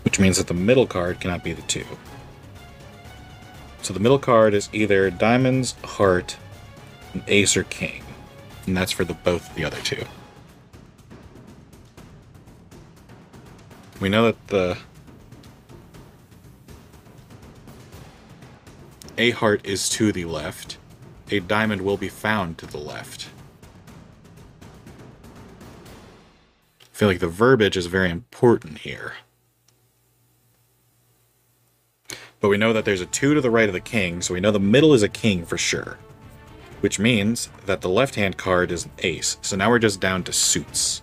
Which 0.04 0.20
means 0.20 0.38
that 0.38 0.48
the 0.48 0.54
middle 0.54 0.88
card 0.88 1.20
cannot 1.20 1.43
be 1.43 1.54
the 1.54 1.62
two. 1.64 1.86
So 3.82 3.93
the 3.93 4.00
middle 4.00 4.20
card 4.20 4.54
is 4.54 4.70
either 4.74 5.10
diamonds, 5.10 5.76
heart, 5.84 6.38
an 7.14 7.24
ace, 7.28 7.56
or 7.58 7.64
king. 7.64 8.04
And 8.66 8.76
that's 8.76 8.91
for 8.91 9.06
the 9.06 9.14
both 9.14 9.56
the 9.56 9.66
other 9.66 9.80
two. 9.82 10.04
We 14.00 14.10
know 14.10 14.26
that 14.26 14.48
the 14.48 14.78
a 19.18 19.32
heart 19.32 19.66
is 19.66 19.89
to 19.89 20.12
the 20.12 20.26
left. 20.26 20.78
A 21.32 21.39
diamond 21.39 21.82
will 21.82 21.98
be 21.98 22.10
found 22.10 22.58
to 22.60 22.68
the 22.68 22.78
left. 22.78 23.30
I 26.82 26.86
feel 26.91 27.08
like 27.08 27.20
the 27.20 27.28
verbiage 27.28 27.76
is 27.76 27.88
very 27.88 28.12
important 28.12 28.80
here. 28.80 29.14
But 32.39 32.50
we 32.50 32.58
know 32.58 32.72
that 32.74 32.86
there's 32.86 33.02
a 33.02 33.08
2 33.08 33.34
to 33.34 33.41
the 33.41 33.50
right 33.50 33.68
of 33.68 33.74
the 33.74 33.80
king, 33.80 34.22
so 34.22 34.34
we 34.34 34.39
know 34.39 34.52
the 34.52 34.60
middle 34.60 34.93
is 34.93 35.02
a 35.02 35.10
king 35.10 35.43
for 35.43 35.58
sure. 35.58 35.98
Which 36.82 37.00
means 37.00 37.50
that 37.66 37.82
the 37.82 37.89
left 37.89 38.14
hand 38.14 38.38
card 38.38 38.72
is 38.72 38.86
an 38.86 38.91
ace, 39.00 39.38
so 39.41 39.56
now 39.56 39.72
we're 39.72 39.80
just 39.80 40.00
down 40.00 40.24
to 40.26 40.32
suits. 40.34 41.02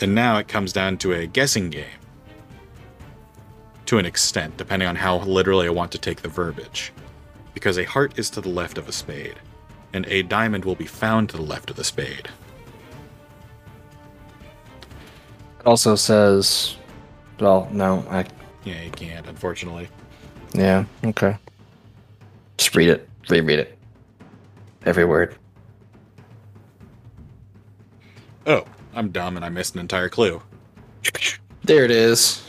And 0.00 0.14
now 0.14 0.38
it 0.38 0.48
comes 0.48 0.72
down 0.72 0.98
to 0.98 1.12
a 1.12 1.26
guessing 1.26 1.70
game. 1.70 1.86
To 3.86 3.98
an 3.98 4.06
extent, 4.06 4.56
depending 4.56 4.88
on 4.88 4.96
how 4.96 5.18
literally 5.18 5.66
I 5.66 5.70
want 5.70 5.92
to 5.92 5.98
take 5.98 6.22
the 6.22 6.28
verbiage. 6.28 6.92
Because 7.52 7.78
a 7.78 7.84
heart 7.84 8.18
is 8.18 8.30
to 8.30 8.40
the 8.40 8.48
left 8.48 8.78
of 8.78 8.88
a 8.88 8.92
spade, 8.92 9.36
and 9.92 10.06
a 10.08 10.22
diamond 10.22 10.64
will 10.64 10.74
be 10.74 10.86
found 10.86 11.28
to 11.30 11.36
the 11.36 11.42
left 11.42 11.70
of 11.70 11.76
the 11.76 11.84
spade. 11.84 12.28
It 15.60 15.66
also 15.66 15.94
says, 15.94 16.76
well, 17.38 17.68
no, 17.72 18.04
I, 18.10 18.26
Yeah, 18.64 18.82
you 18.82 18.90
can't, 18.90 19.26
unfortunately. 19.26 19.88
yeah, 20.52 20.84
okay. 21.04 21.36
Just 22.56 22.74
read 22.74 22.88
it, 22.88 23.08
reread 23.28 23.58
it. 23.60 23.78
Every 24.84 25.04
word. 25.04 25.36
Oh, 28.46 28.64
I'm 28.94 29.10
dumb 29.10 29.36
and 29.36 29.44
I 29.44 29.48
missed 29.48 29.74
an 29.74 29.80
entire 29.80 30.08
clue. 30.08 30.40
There 31.64 31.84
it 31.84 31.90
is. 31.90 32.42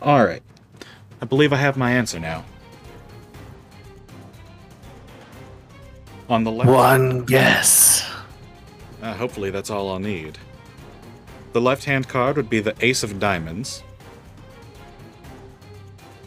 Alright. 0.00 0.42
I 1.20 1.24
believe 1.24 1.52
I 1.52 1.56
have 1.56 1.76
my 1.76 1.90
answer 1.90 2.20
now. 2.20 2.44
On 6.28 6.44
the 6.44 6.52
left, 6.52 6.70
One 6.70 7.24
guess. 7.24 8.08
uh, 9.02 9.14
hopefully 9.14 9.50
that's 9.50 9.70
all 9.70 9.90
I'll 9.90 9.98
need. 9.98 10.38
The 11.52 11.60
left-hand 11.60 12.06
card 12.08 12.36
would 12.36 12.50
be 12.50 12.60
the 12.60 12.74
Ace 12.84 13.02
of 13.02 13.18
Diamonds. 13.18 13.82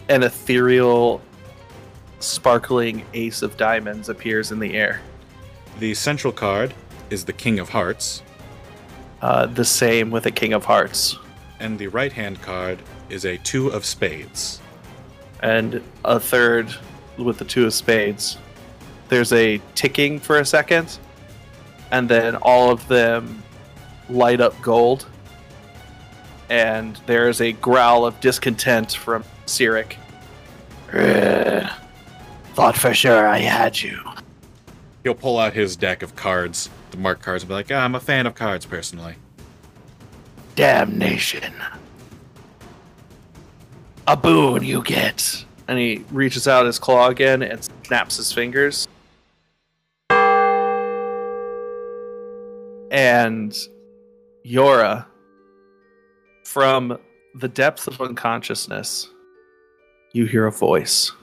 An 0.09 0.23
ethereal, 0.23 1.21
sparkling 2.19 3.05
ace 3.13 3.41
of 3.43 3.55
diamonds 3.55 4.09
appears 4.09 4.51
in 4.51 4.59
the 4.59 4.73
air. 4.73 4.99
The 5.79 5.93
central 5.93 6.33
card 6.33 6.73
is 7.11 7.25
the 7.25 7.33
King 7.33 7.59
of 7.59 7.69
Hearts, 7.69 8.23
Uh, 9.21 9.45
the 9.45 9.65
same 9.65 10.09
with 10.09 10.25
a 10.25 10.31
king 10.31 10.51
of 10.53 10.65
hearts. 10.65 11.17
and 11.59 11.77
the 11.77 11.85
right-hand 11.85 12.41
card 12.41 12.79
is 13.07 13.23
a 13.23 13.37
Two 13.37 13.67
of 13.67 13.85
Spades. 13.85 14.59
and 15.43 15.81
a 16.05 16.19
third 16.19 16.73
with 17.17 17.37
the 17.39 17.45
two 17.45 17.65
of 17.65 17.73
spades. 17.73 18.37
There's 19.09 19.31
a 19.33 19.59
ticking 19.75 20.19
for 20.19 20.37
a 20.39 20.45
second, 20.45 20.97
and 21.91 22.07
then 22.09 22.35
all 22.35 22.69
of 22.71 22.87
them 22.87 23.41
light 24.09 24.39
up 24.39 24.59
gold. 24.61 25.05
And 26.49 26.99
there's 27.07 27.41
a 27.41 27.53
growl 27.53 28.05
of 28.05 28.19
discontent 28.21 28.93
from 28.93 29.23
Cyric. 29.47 29.95
Thought 32.53 32.77
for 32.77 32.93
sure 32.93 33.27
I 33.27 33.39
had 33.39 33.81
you. 33.81 33.99
He'll 35.03 35.15
pull 35.15 35.39
out 35.39 35.53
his 35.53 35.75
deck 35.75 36.03
of 36.03 36.15
cards, 36.15 36.69
the 36.91 36.97
mark 36.97 37.21
cards, 37.21 37.43
and 37.43 37.49
be 37.49 37.53
like, 37.53 37.71
ah, 37.71 37.83
"I'm 37.83 37.95
a 37.95 37.99
fan 37.99 38.25
of 38.25 38.35
cards 38.35 38.65
personally." 38.65 39.15
Damnation. 40.55 41.53
A 44.07 44.17
boon 44.17 44.63
you 44.63 44.83
get. 44.83 45.45
And 45.67 45.79
he 45.79 46.03
reaches 46.11 46.47
out 46.47 46.65
his 46.65 46.79
claw 46.79 47.07
again 47.07 47.41
and 47.41 47.67
snaps 47.85 48.17
his 48.17 48.33
fingers. 48.33 48.87
And 52.91 53.55
Yora, 54.45 55.05
from 56.45 56.97
the 57.35 57.47
depths 57.47 57.87
of 57.87 58.01
unconsciousness, 58.01 59.09
you 60.11 60.25
hear 60.25 60.45
a 60.45 60.51
voice. 60.51 61.13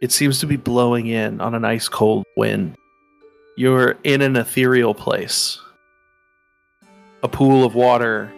It 0.00 0.10
seems 0.12 0.40
to 0.40 0.46
be 0.46 0.56
blowing 0.56 1.06
in 1.06 1.42
on 1.42 1.54
an 1.54 1.66
ice 1.66 1.88
cold 1.88 2.24
wind. 2.38 2.76
You're 3.56 3.96
in 4.02 4.20
an 4.20 4.34
ethereal 4.34 4.94
place. 4.94 5.60
A 7.22 7.28
pool 7.28 7.64
of 7.64 7.76
water 7.76 8.32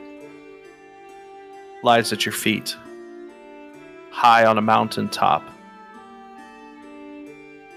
lies 1.83 2.13
at 2.13 2.27
your 2.27 2.35
feet, 2.35 2.77
high 4.11 4.45
on 4.45 4.59
a 4.59 4.61
mountain 4.61 5.09
top. 5.09 5.43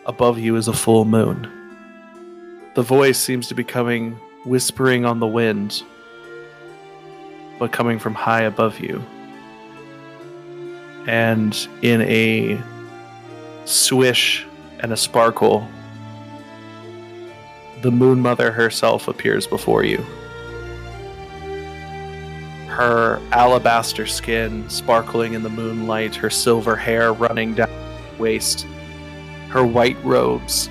Above 0.06 0.38
you 0.38 0.58
is 0.58 0.68
a 0.68 0.74
full 0.74 1.06
moon. 1.06 1.50
The 2.76 2.82
voice 2.82 3.18
seems 3.18 3.48
to 3.48 3.56
be 3.56 3.64
coming 3.64 4.20
whispering 4.44 5.06
on 5.06 5.22
the 5.22 5.28
wind, 5.28 5.82
but 7.58 7.72
coming 7.72 8.00
from 8.00 8.16
high 8.16 8.42
above 8.42 8.82
you. 8.82 9.02
And 11.08 11.56
in 11.82 12.02
a 12.02 12.62
swish 13.64 14.46
and 14.82 14.92
a 14.92 14.98
sparkle, 14.98 15.66
the 17.82 17.92
Moon 17.92 18.20
Mother 18.20 18.52
herself 18.52 19.08
appears 19.08 19.48
before 19.48 19.84
you 19.84 20.06
her 22.80 23.20
alabaster 23.34 24.06
skin 24.06 24.70
sparkling 24.70 25.34
in 25.34 25.44
the 25.44 25.50
moonlight, 25.50 26.16
her 26.16 26.30
silver 26.30 26.78
hair 26.78 27.12
running 27.12 27.54
down 27.54 27.68
her 27.68 28.18
waist, 28.18 28.66
her 29.50 29.66
white 29.66 29.98
robes 30.02 30.70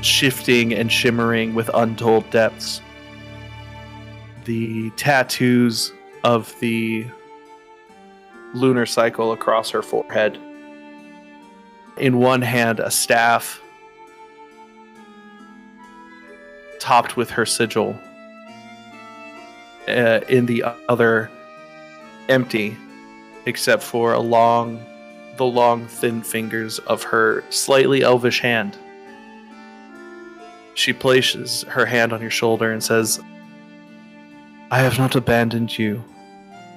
shifting 0.00 0.74
and 0.74 0.90
shimmering 0.90 1.54
with 1.54 1.70
untold 1.72 2.28
depths. 2.30 2.80
The 4.44 4.90
tattoos 4.96 5.92
of 6.24 6.52
the 6.58 7.06
lunar 8.54 8.86
cycle 8.86 9.30
across 9.30 9.70
her 9.70 9.82
forehead. 9.82 10.36
In 11.96 12.18
one 12.18 12.42
hand, 12.42 12.80
a 12.80 12.90
staff 12.90 13.60
topped 16.80 17.16
with 17.16 17.30
her 17.30 17.46
sigil 17.46 17.98
uh, 19.88 20.20
in 20.28 20.46
the 20.46 20.64
other 20.88 21.30
empty 22.28 22.76
except 23.46 23.82
for 23.82 24.12
a 24.12 24.20
long 24.20 24.84
the 25.36 25.44
long 25.44 25.86
thin 25.86 26.22
fingers 26.22 26.78
of 26.80 27.02
her 27.02 27.44
slightly 27.50 28.02
elvish 28.02 28.40
hand. 28.40 28.76
She 30.74 30.92
places 30.92 31.62
her 31.68 31.86
hand 31.86 32.12
on 32.12 32.20
your 32.20 32.30
shoulder 32.30 32.72
and 32.72 32.82
says 32.82 33.20
i 34.70 34.80
have 34.80 34.98
not 34.98 35.14
abandoned 35.14 35.78
you 35.78 36.02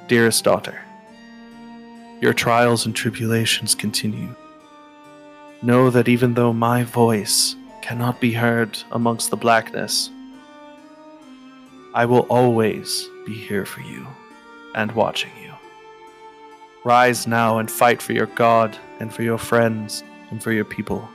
dearest 0.07 0.43
daughter. 0.43 0.81
Your 2.21 2.33
trials 2.33 2.85
and 2.85 2.95
tribulations 2.95 3.73
continue. 3.73 4.35
Know 5.61 5.89
that 5.89 6.09
even 6.09 6.33
though 6.33 6.51
my 6.51 6.83
voice 6.83 7.55
cannot 7.81 8.19
be 8.19 8.33
heard 8.33 8.77
amongst 8.91 9.29
the 9.29 9.37
blackness 9.37 10.09
I 11.93 12.05
will 12.05 12.27
always 12.29 13.09
be 13.25 13.33
here 13.33 13.65
for 13.65 13.81
you 13.81 14.05
and 14.75 14.91
watching 14.91 15.31
you. 15.41 15.51
Rise 16.83 17.25
now 17.25 17.57
and 17.57 17.69
fight 17.69 17.99
for 17.99 18.13
your 18.13 18.27
God 18.27 18.77
and 18.99 19.11
for 19.11 19.23
your 19.23 19.39
friends 19.39 20.03
and 20.29 20.41
for 20.41 20.51
your 20.51 20.65
people. 20.65 21.09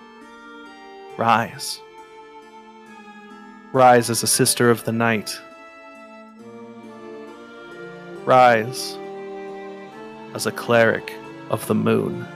Rise. 1.17 1.81
Rise 3.73 4.11
as 4.11 4.25
a 4.25 4.27
sister 4.27 4.69
of 4.69 4.85
the 4.85 4.93
night. 4.93 5.39
Rise 8.25 8.99
as 10.35 10.47
a 10.47 10.53
cleric 10.53 11.15
of 11.51 11.65
the 11.69 11.75
moon. 11.75 12.27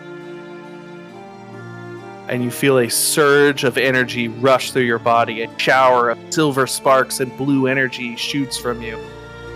And 2.29 2.45
you 2.45 2.51
feel 2.51 2.79
a 2.79 2.89
surge 2.89 3.65
of 3.65 3.79
energy 3.79 4.29
rush 4.29 4.71
through 4.73 4.83
your 4.83 4.99
body. 4.99 5.43
A 5.43 5.59
shower 5.59 6.11
of 6.11 6.19
silver 6.33 6.67
sparks 6.67 7.21
and 7.21 7.35
blue 7.39 7.67
energy 7.67 8.17
shoots 8.17 8.59
from 8.59 8.83
you. 8.83 8.99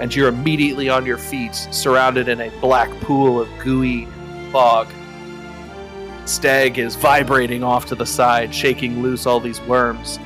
And 0.01 0.15
you're 0.15 0.29
immediately 0.29 0.89
on 0.89 1.05
your 1.05 1.19
feet, 1.19 1.55
surrounded 1.55 2.29
in 2.29 2.41
a 2.41 2.51
black 2.61 2.91
pool 3.03 3.41
of 3.41 3.49
gooey 3.63 4.07
fog. 4.51 4.89
Steg 6.25 6.79
is 6.79 6.95
vibrating 6.97 7.63
off 7.63 7.87
to 7.87 7.95
the 7.95 8.07
side, 8.07 8.55
shaking 8.55 9.03
loose 9.03 9.27
all 9.27 9.41
these 9.41 9.61
worms. 9.63 10.19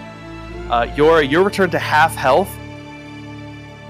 Uh, 0.71 0.87
Yora, 0.95 1.29
you're 1.29 1.45
returned 1.45 1.73
to 1.73 1.79
half 1.79 2.15
health, 2.15 2.51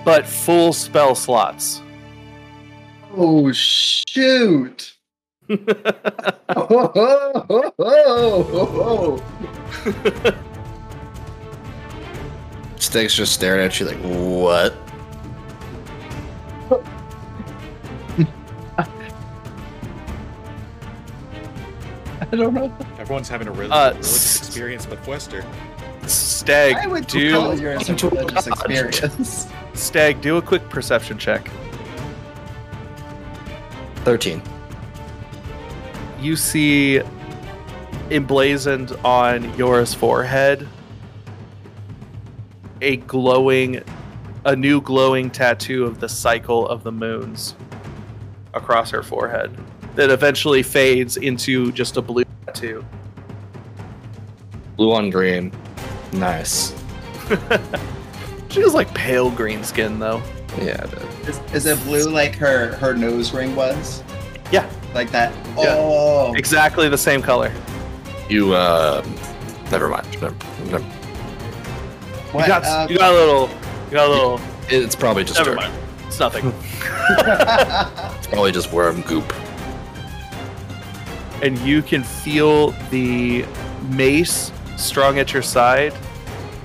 but 0.04 0.26
full 0.26 0.72
spell 0.72 1.14
slots. 1.14 1.82
Oh 3.14 3.50
shoot! 3.52 4.95
Oh, 5.48 6.90
oh, 6.94 7.46
oh, 7.50 7.72
oh, 7.78 9.22
oh. 9.86 10.42
Steg's 12.76 13.14
just 13.14 13.32
staring 13.32 13.64
at 13.64 13.78
you 13.78 13.86
like, 13.86 13.98
what? 13.98 14.74
I 22.20 22.24
don't 22.36 22.54
know. 22.54 22.72
Everyone's 22.98 23.28
having 23.28 23.46
a 23.48 23.52
really 23.52 23.70
Uh, 23.70 23.90
religious 23.90 24.36
s- 24.40 24.46
experience, 24.48 24.86
but 24.86 25.02
Fwester. 25.04 25.44
Steg, 26.02 26.76
I 26.76 26.86
would 26.86 27.06
do 27.06 27.32
call 27.32 27.54
yours 27.58 27.88
a 27.88 27.94
religious 27.94 28.46
experience. 28.52 29.46
Steg, 29.74 30.20
do 30.20 30.36
a 30.36 30.42
quick 30.42 30.68
perception 30.68 31.18
check. 31.18 31.50
13. 34.04 34.40
You 36.20 36.36
see 36.36 37.00
emblazoned 38.10 38.92
on 39.04 39.56
Yora's 39.56 39.94
forehead 39.94 40.68
a 42.80 42.98
glowing 42.98 43.82
a 44.44 44.54
new 44.54 44.80
glowing 44.80 45.28
tattoo 45.28 45.84
of 45.84 45.98
the 45.98 46.08
cycle 46.08 46.68
of 46.68 46.84
the 46.84 46.92
moons 46.92 47.56
across 48.54 48.90
her 48.90 49.02
forehead 49.02 49.56
that 49.96 50.10
eventually 50.10 50.62
fades 50.62 51.16
into 51.16 51.72
just 51.72 51.96
a 51.96 52.02
blue 52.02 52.24
tattoo. 52.46 52.84
Blue 54.76 54.92
on 54.92 55.10
green. 55.10 55.50
Nice. 56.12 56.74
She 58.56 58.62
has 58.62 58.72
like 58.72 58.92
pale 58.94 59.30
green 59.30 59.62
skin 59.62 59.98
though. 59.98 60.22
Yeah, 60.58 60.80
dude. 60.86 61.28
Is, 61.28 61.38
is 61.52 61.66
it 61.66 61.78
blue 61.84 62.08
like 62.08 62.34
her 62.36 62.74
her 62.76 62.94
nose 62.94 63.34
ring 63.34 63.54
was? 63.54 64.02
Yeah. 64.50 64.66
Like 64.96 65.10
that. 65.10 65.30
Yeah. 65.58 65.74
Oh. 65.78 66.32
Exactly 66.34 66.88
the 66.88 66.96
same 66.96 67.20
color. 67.20 67.52
You, 68.30 68.54
uh. 68.54 69.04
Never 69.70 69.88
mind. 69.90 70.06
Never, 70.22 70.34
never- 70.70 70.84
What? 72.32 72.42
You 72.42 72.48
got 72.48 72.64
uh, 72.64 72.86
you 72.88 72.96
got 72.98 73.12
a 73.12 73.14
little 73.14 73.48
you 73.86 73.92
got 73.92 74.06
a 74.08 74.10
little 74.10 74.40
It's 74.68 74.96
probably 74.96 75.22
just 75.24 75.38
never 75.38 75.50
dirt. 75.50 75.60
mind. 75.60 75.74
It's 76.06 76.18
nothing. 76.18 76.46
It's 78.18 78.26
probably 78.26 78.52
just 78.52 78.72
worm 78.72 79.02
goop. 79.02 79.32
and 81.42 81.58
you 81.58 81.82
can 81.82 82.02
feel 82.02 82.70
the 82.90 83.44
mace 83.90 84.50
strung 84.76 85.18
at 85.18 85.32
your 85.34 85.42
side, 85.42 85.92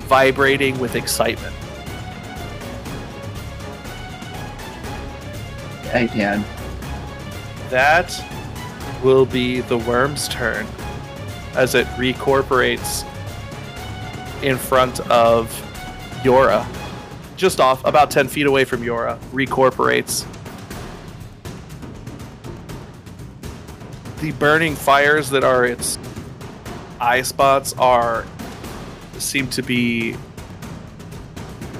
vibrating 0.08 0.78
with 0.80 0.96
excitement. 0.96 1.54
I 5.94 6.06
can. 6.06 6.44
That 7.72 8.22
will 9.02 9.24
be 9.24 9.62
the 9.62 9.78
worm's 9.78 10.28
turn 10.28 10.66
as 11.54 11.74
it 11.74 11.86
recorporates 11.96 13.02
in 14.42 14.58
front 14.58 15.00
of 15.10 15.48
Yora. 16.22 16.66
Just 17.36 17.60
off, 17.60 17.82
about 17.86 18.10
10 18.10 18.28
feet 18.28 18.44
away 18.44 18.66
from 18.66 18.82
Yora, 18.82 19.18
recorporates. 19.32 20.26
The 24.20 24.32
burning 24.32 24.76
fires 24.76 25.30
that 25.30 25.42
are 25.42 25.64
its 25.64 25.98
eye 27.00 27.22
spots 27.22 27.72
are 27.78 28.26
seem 29.16 29.48
to 29.48 29.62
be 29.62 30.14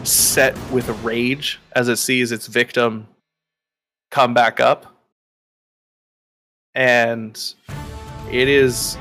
set 0.04 0.56
with 0.70 0.88
rage 1.04 1.60
as 1.72 1.88
it 1.88 1.96
sees 1.96 2.32
its 2.32 2.46
victim 2.46 3.08
come 4.10 4.32
back 4.32 4.58
up. 4.58 4.91
And 6.74 7.54
it 8.30 8.48
is. 8.48 8.96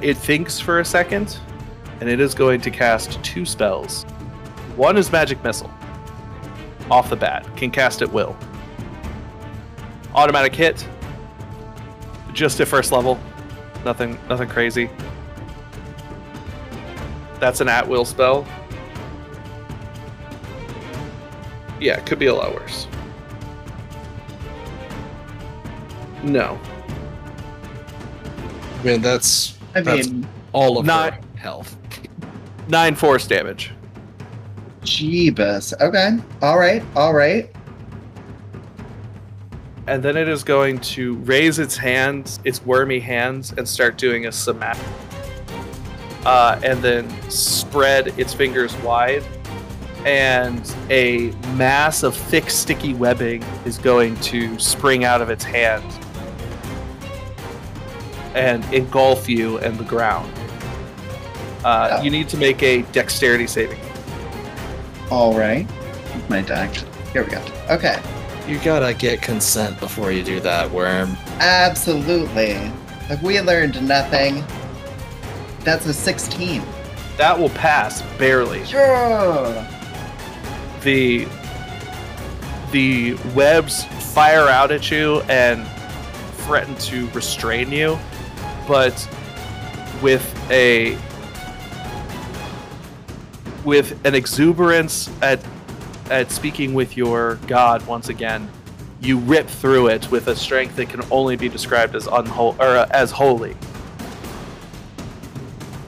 It 0.00 0.16
thinks 0.16 0.60
for 0.60 0.80
a 0.80 0.84
second, 0.84 1.38
and 2.00 2.08
it 2.08 2.20
is 2.20 2.34
going 2.34 2.60
to 2.62 2.70
cast 2.70 3.22
two 3.22 3.44
spells. 3.44 4.04
One 4.76 4.96
is 4.96 5.10
Magic 5.10 5.42
Missile. 5.42 5.70
Off 6.90 7.10
the 7.10 7.16
bat, 7.16 7.46
can 7.56 7.70
cast 7.70 8.02
at 8.02 8.12
will. 8.12 8.36
Automatic 10.14 10.54
hit. 10.54 10.86
Just 12.32 12.60
at 12.60 12.68
first 12.68 12.92
level. 12.92 13.18
Nothing 13.84 14.18
nothing 14.28 14.48
crazy. 14.48 14.90
That's 17.40 17.60
an 17.60 17.68
at 17.68 17.86
will 17.86 18.04
spell. 18.04 18.46
Yeah, 21.80 21.98
it 21.98 22.06
could 22.06 22.18
be 22.18 22.26
a 22.26 22.34
lot 22.34 22.54
worse. 22.54 22.88
No. 26.22 26.58
I 28.80 28.86
mean, 28.86 29.02
that's 29.02 29.56
I 29.74 29.80
That's- 29.80 30.08
mean, 30.08 30.26
all 30.52 30.78
of 30.78 30.86
Not- 30.86 31.14
her 31.14 31.20
health. 31.36 31.76
Nine 32.68 32.94
force 32.94 33.26
damage. 33.26 33.72
Jeebus. 34.82 35.72
Okay. 35.80 36.18
All 36.42 36.58
right. 36.58 36.82
All 36.94 37.12
right. 37.12 37.50
And 39.88 40.02
then 40.02 40.16
it 40.16 40.28
is 40.28 40.42
going 40.42 40.78
to 40.80 41.14
raise 41.18 41.58
its 41.58 41.76
hands, 41.76 42.40
its 42.44 42.64
wormy 42.64 42.98
hands, 42.98 43.52
and 43.56 43.68
start 43.68 43.98
doing 43.98 44.26
a 44.26 44.32
somatic. 44.32 44.82
Uh, 46.24 46.58
and 46.64 46.82
then 46.82 47.08
spread 47.30 48.08
its 48.18 48.34
fingers 48.34 48.74
wide. 48.78 49.22
And 50.04 50.74
a 50.90 51.30
mass 51.56 52.02
of 52.02 52.16
thick, 52.16 52.50
sticky 52.50 52.94
webbing 52.94 53.42
is 53.64 53.78
going 53.78 54.16
to 54.20 54.58
spring 54.58 55.04
out 55.04 55.20
of 55.20 55.30
its 55.30 55.44
hand 55.44 55.84
and 58.36 58.62
engulf 58.72 59.28
you 59.28 59.58
and 59.58 59.76
the 59.78 59.84
ground. 59.84 60.32
Uh, 61.64 61.96
Oh. 61.98 62.02
You 62.02 62.10
need 62.10 62.28
to 62.28 62.36
make 62.36 62.62
a 62.62 62.82
dexterity 62.92 63.46
saving. 63.46 63.80
All 65.10 65.36
right. 65.36 65.66
My 66.28 66.42
deck. 66.42 66.72
Here 67.12 67.24
we 67.24 67.30
go. 67.30 67.42
Okay. 67.70 67.98
You 68.46 68.58
gotta 68.60 68.94
get 68.94 69.22
consent 69.22 69.80
before 69.80 70.12
you 70.12 70.22
do 70.22 70.38
that, 70.40 70.70
worm. 70.70 71.16
Absolutely. 71.40 72.52
Have 73.08 73.22
we 73.22 73.40
learned 73.40 73.80
nothing? 73.88 74.44
That's 75.64 75.86
a 75.86 75.94
16. 75.94 76.62
That 77.16 77.36
will 77.38 77.48
pass 77.50 78.02
barely. 78.18 78.64
Sure. 78.64 79.66
the 80.82 81.26
the 82.72 83.14
webs 83.34 83.84
fire 84.12 84.48
out 84.48 84.70
at 84.70 84.90
you 84.90 85.20
and 85.22 85.66
threaten 86.38 86.74
to 86.76 87.08
restrain 87.10 87.72
you, 87.72 87.98
but 88.66 89.08
with 90.02 90.24
a 90.50 90.98
with 93.64 93.98
an 94.06 94.14
exuberance 94.14 95.10
at 95.22 95.40
at 96.10 96.30
speaking 96.30 96.72
with 96.74 96.96
your 96.96 97.36
god 97.46 97.84
once 97.86 98.08
again, 98.08 98.48
you 99.00 99.18
rip 99.18 99.48
through 99.48 99.88
it 99.88 100.10
with 100.10 100.28
a 100.28 100.36
strength 100.36 100.76
that 100.76 100.88
can 100.88 101.02
only 101.10 101.36
be 101.36 101.48
described 101.48 101.94
as 101.94 102.06
unholy 102.06 102.56
or 102.58 102.76
uh, 102.76 102.88
as 102.90 103.10
holy. 103.10 103.56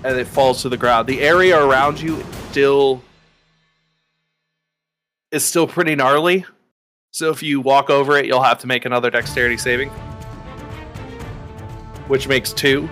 And 0.05 0.19
it 0.19 0.27
falls 0.27 0.63
to 0.63 0.69
the 0.69 0.77
ground. 0.77 1.09
The 1.09 1.21
area 1.21 1.63
around 1.63 2.01
you 2.01 2.25
still 2.51 3.03
is 5.31 5.45
still 5.45 5.67
pretty 5.67 5.95
gnarly. 5.95 6.45
So 7.11 7.31
if 7.31 7.43
you 7.43 7.61
walk 7.61 7.91
over 7.91 8.17
it, 8.17 8.27
you'll 8.27 8.43
have 8.43 8.59
to 8.61 8.67
make 8.67 8.85
another 8.85 9.11
dexterity 9.11 9.57
saving, 9.57 9.91
which 12.09 12.27
makes 12.29 12.53
two 12.53 12.89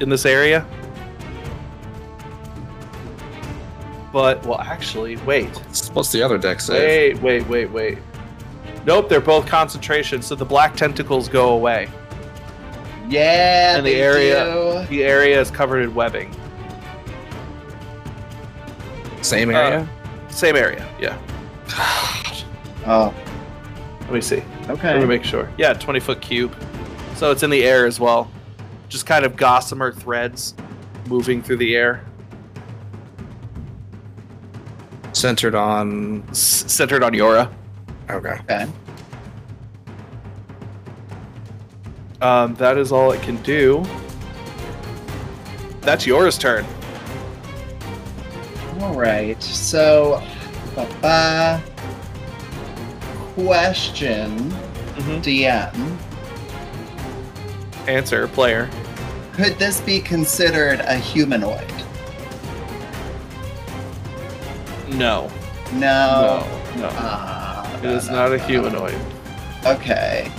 in 0.00 0.08
this 0.08 0.24
area. 0.26 0.64
But 4.12 4.44
well, 4.46 4.60
actually, 4.60 5.16
wait, 5.18 5.48
What's 5.92 6.10
the 6.12 6.22
other 6.22 6.38
deck 6.38 6.60
say? 6.60 7.12
wait, 7.14 7.22
wait, 7.22 7.46
wait, 7.48 7.70
wait. 7.70 7.98
Nope, 8.86 9.08
they're 9.08 9.20
both 9.20 9.46
concentration, 9.46 10.22
so 10.22 10.34
the 10.34 10.44
black 10.44 10.76
tentacles 10.76 11.28
go 11.28 11.50
away. 11.50 11.88
Yeah. 13.08 13.76
And 13.76 13.84
the 13.86 13.90
they 13.92 14.00
area- 14.02 14.44
do. 14.44 14.86
The 14.88 15.04
area 15.04 15.40
is 15.40 15.50
covered 15.50 15.80
in 15.80 15.94
webbing. 15.94 16.34
Same 19.22 19.50
Uh, 19.50 19.54
area? 19.58 19.88
Same 20.28 20.56
area, 20.56 20.86
yeah. 21.00 21.16
Oh. 22.88 23.12
Let 24.02 24.12
me 24.12 24.20
see. 24.20 24.36
Okay. 24.36 24.44
Let 24.68 24.80
me 24.82 24.88
Okay. 24.98 25.04
make 25.06 25.24
sure. 25.24 25.50
Yeah, 25.58 25.72
20 25.72 25.98
foot 25.98 26.20
cube. 26.20 26.54
So 27.16 27.30
it's 27.30 27.42
in 27.42 27.50
the 27.50 27.64
air 27.64 27.86
as 27.86 27.98
well. 27.98 28.30
Just 28.88 29.06
kind 29.06 29.24
of 29.24 29.36
gossamer 29.36 29.92
threads 29.92 30.54
moving 31.08 31.42
through 31.42 31.56
the 31.56 31.74
air, 31.76 32.04
Centered 35.12 35.54
on. 35.54 36.22
s- 36.30 36.64
centered 36.66 37.02
on 37.02 37.12
Yora. 37.12 37.50
Okay. 38.10 38.38
Okay. 38.42 38.66
Um, 42.20 42.54
that 42.56 42.76
is 42.76 42.92
all 42.92 43.12
it 43.12 43.22
can 43.22 43.36
do. 43.42 43.82
That's 45.80 46.04
Yora's 46.06 46.36
turn. 46.36 46.66
All 48.80 48.94
right. 48.94 49.42
So, 49.42 50.22
uh, 51.02 51.60
question, 53.36 54.50
Mhm. 54.98 55.22
DM. 55.22 55.96
Answer, 57.86 58.26
player. 58.28 58.68
Could 59.32 59.58
this 59.58 59.80
be 59.80 60.00
considered 60.00 60.80
a 60.80 60.96
humanoid? 60.96 61.70
No. 64.88 65.30
No. 65.72 66.46
No. 66.76 66.80
No. 66.80 66.88
Ah, 66.92 67.78
It 67.78 67.84
is 67.86 68.08
no, 68.08 68.14
not 68.14 68.32
a 68.32 68.38
no. 68.38 68.44
humanoid. 68.46 68.98
Okay. 69.64 70.30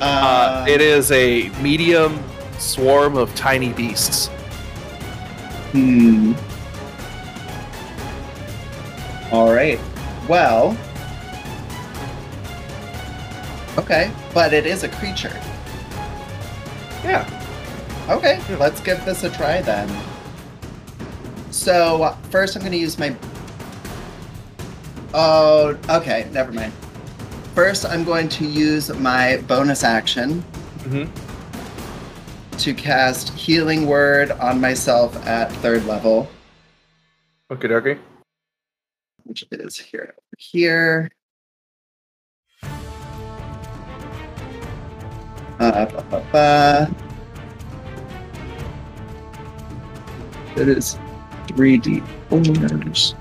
Uh, 0.00 0.04
Uh, 0.04 0.66
it 0.68 0.80
is 0.80 1.10
a 1.12 1.48
medium 1.60 2.22
swarm 2.58 3.16
of 3.16 3.34
tiny 3.34 3.72
beasts. 3.72 4.28
Hmm. 5.72 6.32
All 9.32 9.52
right. 9.52 9.80
Well. 10.28 10.76
Okay, 13.76 14.10
but 14.32 14.52
it 14.52 14.66
is 14.66 14.84
a 14.84 14.88
creature. 14.88 15.32
Yeah. 17.04 18.06
Okay, 18.08 18.40
let's 18.56 18.80
give 18.80 19.04
this 19.04 19.24
a 19.24 19.30
try 19.30 19.60
then. 19.60 19.88
So 21.50 22.16
first, 22.30 22.56
I'm 22.56 22.62
going 22.62 22.72
to 22.72 22.78
use 22.78 22.98
my. 22.98 23.14
Oh, 25.12 25.78
okay. 25.88 26.28
Never 26.32 26.50
mind. 26.50 26.72
First, 27.54 27.84
I'm 27.84 28.04
going 28.04 28.28
to 28.30 28.44
use 28.44 28.88
my 28.94 29.36
bonus 29.46 29.84
action 29.84 30.42
mm-hmm. 30.78 32.56
to 32.58 32.74
cast 32.74 33.28
Healing 33.30 33.86
Word 33.86 34.32
on 34.32 34.60
myself 34.60 35.14
at 35.26 35.52
third 35.62 35.84
level, 35.84 36.28
Okay, 37.50 37.68
dokie. 37.68 37.98
which 39.22 39.44
is 39.52 39.78
here. 39.78 40.14
Here. 40.38 41.10
Uh, 45.58 45.86
ba, 45.86 46.04
ba, 46.10 46.26
ba. 46.32 46.94
It 50.56 50.68
is 50.68 50.98
3D 51.48 52.04
fours. 52.28 53.14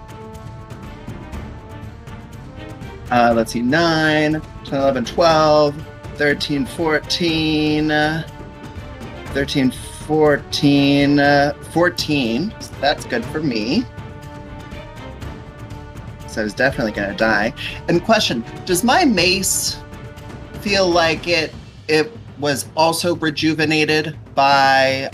Uh, 3.11 3.33
let's 3.35 3.51
see, 3.51 3.61
9, 3.61 4.41
10, 4.65 4.73
11, 4.73 5.05
12, 5.05 5.87
13, 6.15 6.65
14, 6.65 7.91
uh, 7.91 8.27
13, 9.33 9.71
14. 9.71 11.19
Uh, 11.19 11.53
14. 11.71 12.53
So 12.59 12.71
that's 12.81 13.05
good 13.05 13.23
for 13.25 13.41
me. 13.41 13.83
So 16.27 16.41
I 16.41 16.43
was 16.43 16.53
definitely 16.53 16.91
going 16.93 17.09
to 17.11 17.15
die. 17.15 17.53
And 17.87 18.03
question 18.03 18.43
Does 18.65 18.83
my 18.83 19.05
mace 19.05 19.79
feel 20.61 20.89
like 20.89 21.27
it 21.27 21.53
it 21.87 22.11
was 22.43 22.67
also 22.75 23.15
rejuvenated 23.15 24.17
by 24.35 25.09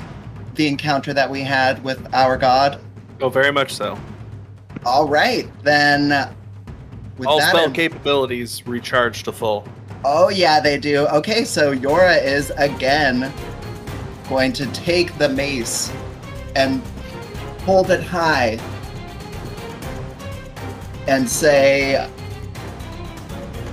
the 0.55 0.67
encounter 0.67 1.13
that 1.13 1.29
we 1.29 1.41
had 1.41 1.81
with 1.83 2.11
our 2.11 2.35
god? 2.35 2.81
Oh, 3.21 3.29
very 3.29 3.51
much 3.51 3.71
so. 3.71 3.99
All 4.83 5.07
right, 5.07 5.47
then. 5.61 6.33
With 7.19 7.27
All 7.27 7.37
that 7.37 7.49
spell 7.49 7.65
in- 7.65 7.73
capabilities 7.73 8.65
recharged 8.65 9.25
to 9.25 9.31
full. 9.31 9.67
Oh, 10.03 10.29
yeah, 10.29 10.59
they 10.59 10.79
do. 10.79 11.05
Okay, 11.09 11.45
so 11.45 11.75
Yora 11.75 12.19
is 12.19 12.51
again 12.57 13.31
going 14.27 14.51
to 14.53 14.65
take 14.71 15.15
the 15.19 15.29
mace 15.29 15.91
and 16.55 16.81
hold 17.63 17.91
it 17.91 18.01
high 18.01 18.59
and 21.07 21.29
say, 21.29 22.09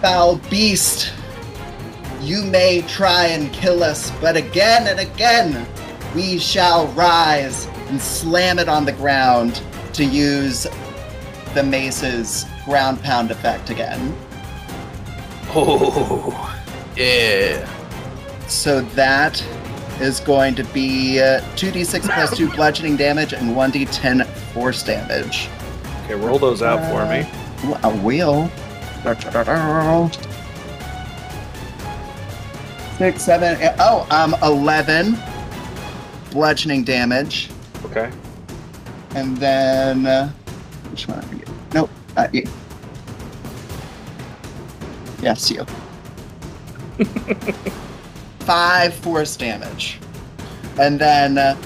Foul 0.03 0.37
beast, 0.51 1.11
you 2.27 2.43
may 2.43 2.83
try 2.83 3.27
and 3.27 3.53
kill 3.53 3.85
us, 3.85 4.11
but 4.21 4.37
again 4.37 4.89
and 4.89 4.99
again 4.99 5.67
we 6.15 6.39
shall 6.39 6.89
rise 6.89 7.67
and 7.89 8.01
slam 8.01 8.59
it 8.59 8.69
on 8.69 8.85
the 8.85 8.93
ground 8.93 9.63
to 9.93 10.05
use 10.05 10.67
the 11.55 11.63
mace's 11.63 12.45
ground 12.65 13.01
pound 13.03 13.31
effect 13.31 13.71
again. 13.71 14.17
Oh, 15.51 16.59
yeah. 16.97 17.67
So 18.49 18.81
that 18.81 19.41
is 20.01 20.19
going 20.21 20.57
to 20.57 20.65
be 20.65 21.21
uh, 21.21 21.41
2d6 21.55 22.03
plus 22.13 22.37
2 22.37 22.51
bludgeoning 22.51 22.97
damage 22.97 23.33
and 23.33 23.57
1d10 23.57 24.27
force 24.53 24.83
damage. 24.83 25.49
Okay, 26.05 26.15
roll 26.15 26.39
those 26.39 26.61
out 26.61 26.81
for 26.91 27.09
me. 27.09 27.27
I 27.83 27.93
will. 28.03 28.51
Six, 32.99 33.23
seven, 33.25 33.61
eight, 33.61 33.75
oh, 33.79 34.07
um, 34.11 34.35
11 34.43 35.19
bludgeoning 36.31 36.83
damage. 36.83 37.51
Okay. 37.85 38.11
And 39.15 39.37
then, 39.37 40.07
uh, 40.07 40.31
which 40.91 41.07
one? 41.07 41.23
are 41.23 41.35
you? 41.35 41.45
Nope, 41.75 41.91
not 42.17 42.35
you. 42.35 42.47
Yes, 45.21 45.51
you. 45.51 45.67
Five 48.41 48.95
force 48.95 49.37
damage. 49.37 49.99
And 50.79 50.99
then 50.99 51.37
uh, 51.37 51.57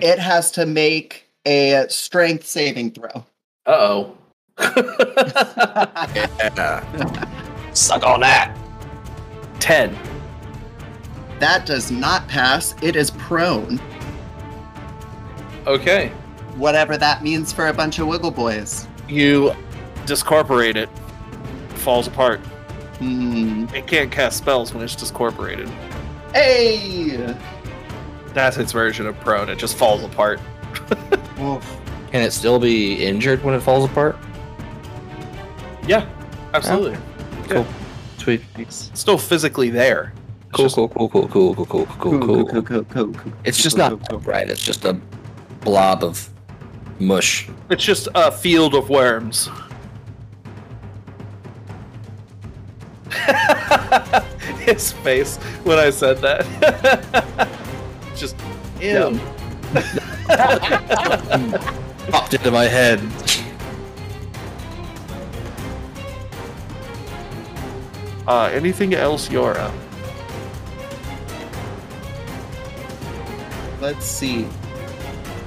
it 0.00 0.18
has 0.18 0.50
to 0.52 0.66
make 0.66 1.28
a 1.46 1.86
strength 1.88 2.46
saving 2.46 2.90
throw. 2.90 3.24
Uh 3.64 3.70
oh. 3.70 4.18
Yeah. 6.14 7.72
Suck 7.72 8.04
on 8.04 8.20
that. 8.20 8.54
Ten. 9.58 9.96
That 11.42 11.66
does 11.66 11.90
not 11.90 12.28
pass. 12.28 12.74
It 12.82 12.94
is 12.94 13.10
prone. 13.10 13.80
Okay. 15.66 16.08
Whatever 16.56 16.96
that 16.96 17.22
means 17.24 17.52
for 17.52 17.66
a 17.66 17.72
bunch 17.72 17.98
of 17.98 18.06
Wiggle 18.06 18.30
Boys. 18.30 18.86
You 19.08 19.52
discorporate 20.06 20.76
it. 20.76 20.88
Falls 21.74 22.06
apart. 22.06 22.38
Hmm. 22.98 23.66
It 23.74 23.88
can't 23.88 24.12
cast 24.12 24.38
spells 24.38 24.72
when 24.72 24.84
it's 24.84 24.94
discorporated. 24.94 25.68
Hey! 26.32 27.34
That's 28.28 28.56
its 28.56 28.70
version 28.70 29.06
of 29.06 29.18
prone. 29.20 29.48
It 29.48 29.58
just 29.58 29.76
falls 29.76 30.04
apart. 30.04 30.40
Can 31.36 32.22
it 32.22 32.32
still 32.32 32.60
be 32.60 33.04
injured 33.04 33.42
when 33.42 33.54
it 33.54 33.60
falls 33.60 33.90
apart? 33.90 34.16
Yeah, 35.88 36.08
absolutely. 36.54 36.98
Cool. 37.48 37.66
Sweet. 38.18 38.42
It's 38.56 38.92
still 38.94 39.18
physically 39.18 39.70
there. 39.70 40.12
It's 40.54 40.74
Cool, 40.74 40.88
cool, 40.88 41.08
cool, 41.08 41.28
cool, 41.28 41.28
cool, 41.28 41.54
cool, 41.54 41.64
cool, 41.64 41.86
cool, 41.86 42.18
cool, 42.20 42.44
cool, 42.44 42.62
cool, 42.62 42.84
cool, 42.84 43.14
cool. 43.14 43.32
It's 43.42 43.62
just 43.62 43.78
not 43.78 43.88
cool, 43.90 44.00
cool. 44.10 44.18
right. 44.20 44.50
It's 44.50 44.62
just 44.62 44.84
a 44.84 44.92
blob 45.62 46.04
of 46.04 46.28
mush. 46.98 47.48
It's 47.70 47.82
just 47.82 48.08
a 48.14 48.30
field 48.30 48.74
of 48.74 48.90
worms. 48.90 49.48
His 54.60 54.92
face 54.92 55.38
when 55.64 55.78
I 55.78 55.88
said 55.88 56.18
that. 56.18 57.48
just 58.14 58.36
ew. 58.78 59.18
Popped 62.10 62.34
into 62.34 62.50
my 62.50 62.64
head. 62.64 63.00
Uh, 68.26 68.50
anything 68.52 68.92
else, 68.94 69.28
Yora? 69.30 69.72
Let's 73.82 74.06
see. 74.06 74.46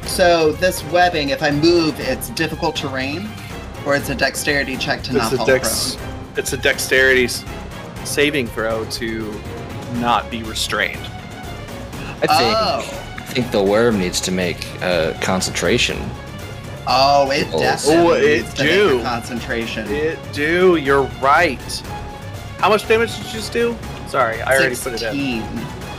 So 0.05 0.51
this 0.51 0.83
webbing, 0.91 1.29
if 1.29 1.41
I 1.41 1.51
move, 1.51 1.97
it's 2.01 2.29
difficult 2.31 2.75
terrain, 2.75 3.29
or 3.85 3.95
it's 3.95 4.09
a 4.09 4.15
dexterity 4.15 4.75
check 4.75 5.01
to 5.03 5.13
not 5.13 5.23
It's 5.23 5.33
a 5.33 5.37
fall 5.37 5.45
dex. 5.45 5.95
prone. 5.95 6.09
It's 6.35 6.51
a 6.51 6.57
dexterity 6.57 7.29
saving 8.03 8.47
throw 8.47 8.83
to 8.85 9.33
not 9.95 10.29
be 10.29 10.43
restrained. 10.43 10.99
I 12.21 12.27
think 12.27 12.31
Oh, 12.31 12.79
I 13.17 13.21
think 13.21 13.51
the 13.51 13.63
worm 13.63 13.97
needs 13.99 14.19
to 14.21 14.31
make 14.31 14.67
uh, 14.83 15.13
concentration. 15.21 15.97
oh, 16.87 17.31
it 17.31 17.47
Oh. 17.53 17.59
definitely 17.59 17.97
Oh, 18.05 18.13
it 18.13 18.41
needs 18.43 18.53
to 18.55 18.63
make 18.65 19.01
a 19.01 19.03
concentration. 19.03 19.87
It 19.89 20.19
do. 20.33 20.75
You're 20.75 21.03
right. 21.21 21.61
How 22.59 22.67
much 22.69 22.85
damage 22.87 23.15
did 23.15 23.25
you 23.27 23.31
just 23.31 23.53
do? 23.53 23.77
Sorry, 24.09 24.41
I 24.41 24.55
already 24.57 24.75
put 24.75 24.93
it 24.93 25.01
in. 25.03 25.41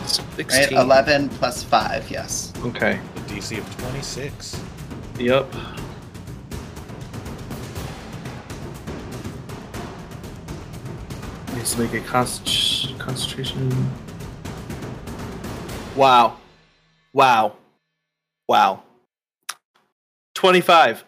16, 0.07 0.36
16. 0.36 0.61
Right, 0.62 0.72
eleven 0.72 1.28
plus 1.28 1.62
five. 1.62 2.11
Yes. 2.11 2.52
Okay. 2.64 2.98
A 3.16 3.18
DC 3.20 3.59
of 3.59 3.76
26. 3.78 4.61
Yep. 5.18 5.52
Needs 11.54 11.74
to 11.74 11.80
make 11.80 11.94
a 11.94 12.00
const- 12.07 12.98
concentration. 12.98 13.90
Wow. 15.96 16.36
Wow. 17.12 17.57
Wow. 18.48 18.82
25. 20.34 21.04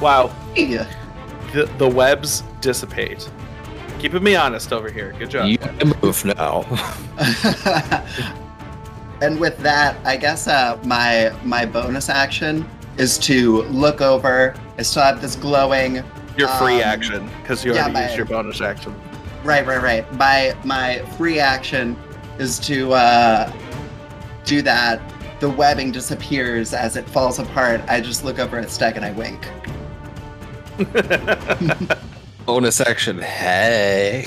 Wow. 0.00 0.28
Hey. 0.54 0.84
The, 1.52 1.70
the 1.78 1.88
webs 1.88 2.42
dissipate. 2.60 3.30
Keeping 4.00 4.22
me 4.22 4.34
honest 4.34 4.72
over 4.72 4.90
here. 4.90 5.14
Good 5.18 5.28
job. 5.28 5.46
You 5.46 5.58
can 5.58 5.92
move 6.02 6.24
now. 6.24 6.62
and 9.20 9.38
with 9.38 9.58
that, 9.58 9.94
I 10.06 10.16
guess 10.16 10.48
uh, 10.48 10.80
my 10.86 11.36
my 11.44 11.66
bonus 11.66 12.08
action 12.08 12.66
is 12.96 13.18
to 13.18 13.60
look 13.64 14.00
over. 14.00 14.54
I 14.78 14.82
still 14.82 15.02
have 15.02 15.20
this 15.20 15.36
glowing. 15.36 16.02
Your 16.38 16.48
free 16.48 16.76
um, 16.76 16.88
action, 16.88 17.30
because 17.42 17.62
you 17.62 17.74
yeah, 17.74 17.80
already 17.82 17.92
my- 17.92 18.04
used 18.04 18.16
your 18.16 18.24
bonus 18.24 18.62
action. 18.62 18.98
Right, 19.44 19.66
right, 19.66 19.82
right. 19.82 20.14
My 20.14 20.56
my 20.64 21.00
free 21.18 21.38
action 21.38 21.94
is 22.38 22.58
to 22.60 22.94
uh, 22.94 23.52
do 24.46 24.62
that. 24.62 25.02
The 25.40 25.50
webbing 25.50 25.92
disappears 25.92 26.72
as 26.72 26.96
it 26.96 27.06
falls 27.06 27.38
apart. 27.38 27.82
I 27.86 28.00
just 28.00 28.24
look 28.24 28.38
over 28.38 28.58
at 28.58 28.68
Steg 28.68 28.96
and 28.96 29.04
I 29.04 29.12
wink. 29.12 29.46
Bonus 32.46 32.80
action. 32.80 33.20
Hey. 33.20 34.26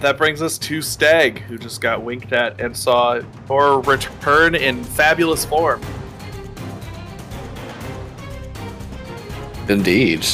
that 0.00 0.16
brings 0.16 0.42
us 0.42 0.58
to 0.58 0.78
Steg, 0.78 1.38
who 1.38 1.58
just 1.58 1.80
got 1.80 2.02
winked 2.02 2.32
at 2.32 2.60
and 2.60 2.76
saw 2.76 3.20
Thor 3.46 3.80
return 3.80 4.54
in 4.54 4.82
fabulous 4.82 5.44
form. 5.44 5.80
Indeed. 9.68 10.26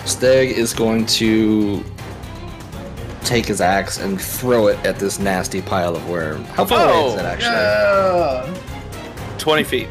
Steg 0.00 0.52
is 0.52 0.72
going 0.72 1.06
to 1.06 1.84
take 3.30 3.46
his 3.46 3.60
axe 3.60 3.98
and 3.98 4.20
throw 4.20 4.66
it 4.66 4.76
at 4.84 4.96
this 4.98 5.20
nasty 5.20 5.62
pile 5.62 5.94
of 5.94 6.08
worm. 6.08 6.42
How 6.46 6.64
far 6.64 6.88
away 6.90 7.06
is 7.06 7.14
Oh, 7.14 7.18
it 7.18 7.24
actually? 7.24 7.52
Yeah. 7.52 9.38
20 9.38 9.62
feet. 9.62 9.88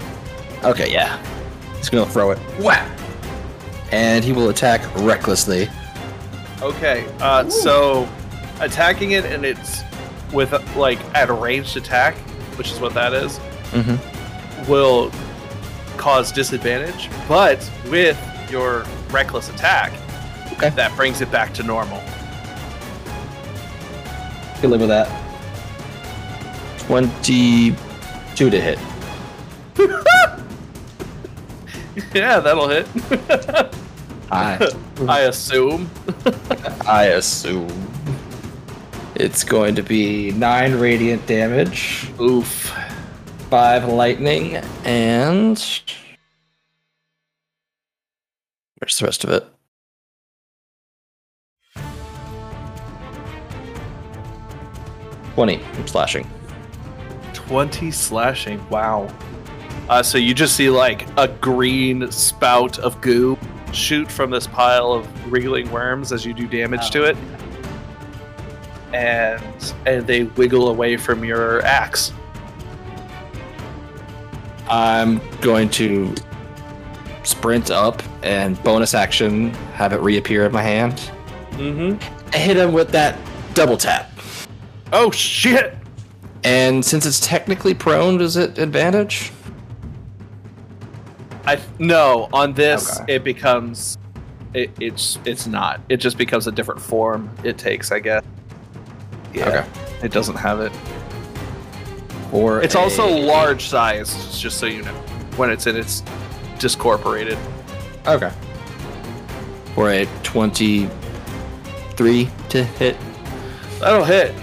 Okay, 0.65 0.91
yeah. 0.91 1.17
He's 1.77 1.87
gonna 1.87 2.05
throw 2.05 2.31
it. 2.31 2.37
Whap! 2.59 2.85
And 3.93 4.25
he 4.25 4.33
will 4.33 4.49
attack 4.49 4.81
recklessly. 4.97 5.69
Okay, 6.61 7.07
uh, 7.21 7.49
so 7.49 8.09
attacking 8.59 9.11
it 9.11 9.23
and 9.23 9.45
it's 9.45 9.83
with 10.33 10.51
like 10.75 10.99
at 11.15 11.29
a 11.29 11.33
ranged 11.33 11.77
attack, 11.77 12.15
which 12.57 12.69
is 12.73 12.79
what 12.81 12.93
that 12.93 13.13
is, 13.13 13.39
Mm-hmm. 13.71 14.69
will 14.69 15.11
cause 15.95 16.33
disadvantage. 16.33 17.09
But 17.29 17.57
with 17.89 18.19
your 18.51 18.83
reckless 19.11 19.47
attack, 19.49 19.93
Okay. 20.53 20.71
that 20.71 20.93
brings 20.97 21.21
it 21.21 21.31
back 21.31 21.53
to 21.53 21.63
normal. 21.63 22.03
Can 24.61 24.71
live 24.71 24.81
with 24.81 24.89
that. 24.89 25.07
22 26.79 28.49
to 28.49 28.59
hit. 28.59 28.79
yeah, 32.13 32.39
that'll 32.39 32.67
hit. 32.67 32.87
I, 34.31 34.69
I 35.07 35.21
assume. 35.21 35.89
I 36.85 37.05
assume. 37.05 37.69
It's 39.15 39.43
going 39.43 39.75
to 39.75 39.83
be 39.83 40.31
9 40.31 40.75
radiant 40.75 41.25
damage, 41.25 42.09
Oof. 42.19 42.73
5 43.49 43.87
lightning, 43.87 44.57
and. 44.83 45.57
Where's 48.79 48.97
the 48.97 49.05
rest 49.05 49.23
of 49.23 49.29
it? 49.29 49.47
Twenty. 55.39 55.63
I'm 55.63 55.87
slashing. 55.87 56.29
20 57.31 57.91
slashing. 57.91 58.69
Wow. 58.69 59.07
Uh, 59.87 60.03
so 60.03 60.17
you 60.17 60.33
just 60.33 60.53
see 60.53 60.69
like 60.69 61.07
a 61.17 61.29
green 61.29 62.11
spout 62.11 62.77
of 62.79 62.99
goo 62.99 63.37
shoot 63.71 64.11
from 64.11 64.31
this 64.31 64.47
pile 64.47 64.91
of 64.91 65.31
wriggling 65.31 65.71
worms 65.71 66.11
as 66.11 66.25
you 66.25 66.33
do 66.33 66.45
damage 66.45 66.89
to 66.89 67.05
it. 67.05 67.15
And 68.91 69.73
and 69.85 70.05
they 70.05 70.23
wiggle 70.23 70.67
away 70.67 70.97
from 70.97 71.23
your 71.23 71.61
axe. 71.61 72.11
I'm 74.67 75.21
going 75.39 75.69
to 75.69 76.13
sprint 77.23 77.71
up 77.71 78.03
and 78.23 78.61
bonus 78.61 78.93
action 78.93 79.51
have 79.71 79.93
it 79.93 80.01
reappear 80.01 80.45
in 80.45 80.51
my 80.51 80.63
hand. 80.63 80.95
Mm-hmm. 81.51 82.35
I 82.35 82.37
hit 82.37 82.57
him 82.57 82.73
with 82.73 82.89
that 82.89 83.17
double 83.53 83.77
tap. 83.77 84.11
Oh 84.91 85.11
shit! 85.11 85.75
And 86.43 86.83
since 86.83 87.05
it's 87.05 87.19
technically 87.19 87.73
prone, 87.73 88.17
does 88.17 88.37
it 88.37 88.57
advantage? 88.57 89.31
I 91.45 91.59
no 91.79 92.27
on 92.33 92.53
this 92.53 92.99
Okay. 93.01 93.15
it 93.15 93.23
becomes 93.23 93.97
it, 94.53 94.71
it's 94.79 95.19
it's 95.25 95.47
not. 95.47 95.79
It 95.89 95.97
just 95.97 96.17
becomes 96.17 96.47
a 96.47 96.51
different 96.51 96.81
form 96.81 97.29
it 97.43 97.57
takes, 97.57 97.91
I 97.91 97.99
guess. 97.99 98.23
Yeah. 99.33 99.47
Okay. 99.47 99.65
It 100.03 100.11
doesn't 100.11 100.35
have 100.37 100.59
it. 100.59 100.71
Or 102.31 102.61
It's 102.61 102.75
a- 102.75 102.79
also 102.79 103.07
large 103.07 103.67
size, 103.67 104.39
just 104.39 104.57
so 104.59 104.65
you 104.65 104.81
know, 104.83 104.93
when 105.37 105.49
it's 105.49 105.67
in 105.67 105.75
its 105.75 106.01
discorporated. 106.57 107.37
Okay. 108.07 108.31
Or 109.75 109.89
a 109.91 110.05
23 110.23 110.89
to 112.49 112.63
hit 112.63 112.97
That'll 113.79 114.03
hit. 114.03 114.33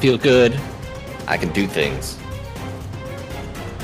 Back. 0.00 0.02
Feel 0.02 0.18
good. 0.18 0.60
I 1.26 1.36
can 1.36 1.50
do 1.52 1.66
things. 1.66 2.18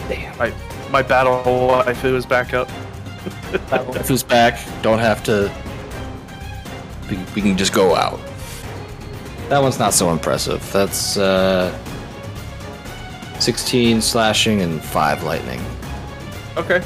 Damn. 0.08 0.36
My 0.38 0.54
my 0.90 1.02
battle 1.02 1.42
waifu 1.44 2.14
is 2.14 2.26
back 2.26 2.54
up. 2.54 2.68
If 3.52 4.10
it's 4.10 4.22
back, 4.22 4.58
don't 4.82 4.98
have 4.98 5.22
to. 5.24 5.52
We, 7.10 7.16
we 7.34 7.42
can 7.42 7.56
just 7.56 7.72
go 7.72 7.94
out. 7.94 8.20
That 9.48 9.60
one's 9.62 9.78
not 9.78 9.94
so 9.94 10.10
impressive. 10.10 10.72
That's 10.72 11.16
uh, 11.16 11.76
16 13.38 14.00
slashing 14.00 14.60
and 14.60 14.82
5 14.82 15.22
lightning. 15.22 15.60
Okay. 16.56 16.82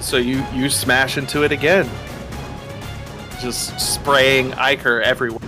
So 0.00 0.16
you 0.18 0.44
you 0.52 0.68
smash 0.68 1.16
into 1.16 1.42
it 1.44 1.52
again, 1.52 1.88
just 3.42 3.78
spraying 3.78 4.54
ichor 4.54 5.02
everywhere. 5.02 5.40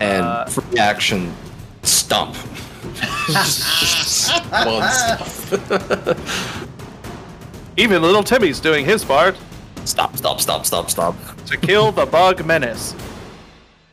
And 0.00 0.24
Uh, 0.24 0.46
free 0.46 0.78
action, 0.78 1.32
stomp. 1.82 2.34
Even 7.76 8.02
little 8.02 8.22
Timmy's 8.22 8.60
doing 8.60 8.84
his 8.84 9.04
part 9.04 9.36
Stop, 9.84 10.16
stop, 10.16 10.40
stop, 10.40 10.64
stop, 10.64 10.88
stop. 10.90 11.14
to 11.46 11.56
kill 11.58 11.92
the 11.92 12.06
bug 12.06 12.44
menace. 12.46 12.94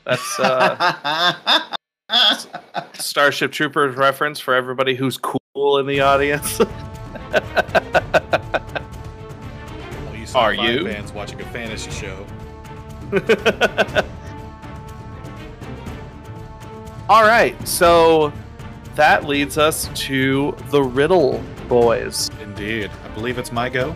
That's 0.05 0.39
uh, 0.39 1.63
Starship 2.93 3.51
Troopers 3.51 3.97
reference 3.97 4.39
for 4.39 4.53
everybody 4.53 4.95
who's 4.95 5.17
cool 5.17 5.77
in 5.79 5.87
the 5.87 5.99
audience. 5.99 6.61
Well, 10.33 10.43
Are 10.43 10.53
sci-fi 10.53 10.71
you? 10.71 10.85
fans 10.85 11.11
watching 11.11 11.41
a 11.41 11.45
fantasy 11.45 11.91
show? 11.91 12.25
All 17.09 17.23
right, 17.23 17.55
so 17.67 18.31
that 18.95 19.25
leads 19.25 19.57
us 19.57 19.89
to 20.05 20.55
the 20.69 20.81
riddle, 20.81 21.43
boys. 21.67 22.29
Indeed. 22.41 22.89
I 23.03 23.07
believe 23.09 23.37
it's 23.37 23.51
my 23.51 23.67
go. 23.67 23.95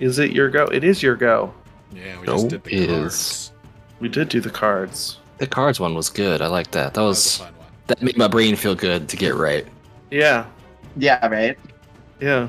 Is 0.00 0.18
it 0.18 0.32
your 0.32 0.48
go? 0.48 0.64
It 0.66 0.84
is 0.84 1.02
your 1.02 1.16
go. 1.16 1.52
Yeah, 1.92 2.18
we 2.20 2.26
No, 2.26 2.32
just 2.34 2.48
did 2.48 2.64
the 2.64 2.74
it 2.84 2.88
cards. 2.88 3.52
We 4.00 4.08
did 4.08 4.28
do 4.30 4.40
the 4.40 4.50
cards. 4.50 5.18
The 5.38 5.46
cards 5.46 5.78
one 5.80 5.94
was 5.94 6.08
good. 6.08 6.40
I 6.40 6.46
like 6.46 6.70
that. 6.70 6.94
That 6.94 7.00
That 7.00 7.06
was 7.06 7.18
was 7.18 7.36
a 7.40 7.44
fun 7.44 7.54
one. 7.58 7.66
that 7.88 8.02
made 8.02 8.16
my 8.16 8.28
brain 8.28 8.56
feel 8.56 8.74
good 8.74 9.08
to 9.10 9.16
get 9.16 9.34
right. 9.34 9.66
Yeah, 10.10 10.46
yeah, 10.96 11.26
right. 11.26 11.58
yeah. 12.20 12.48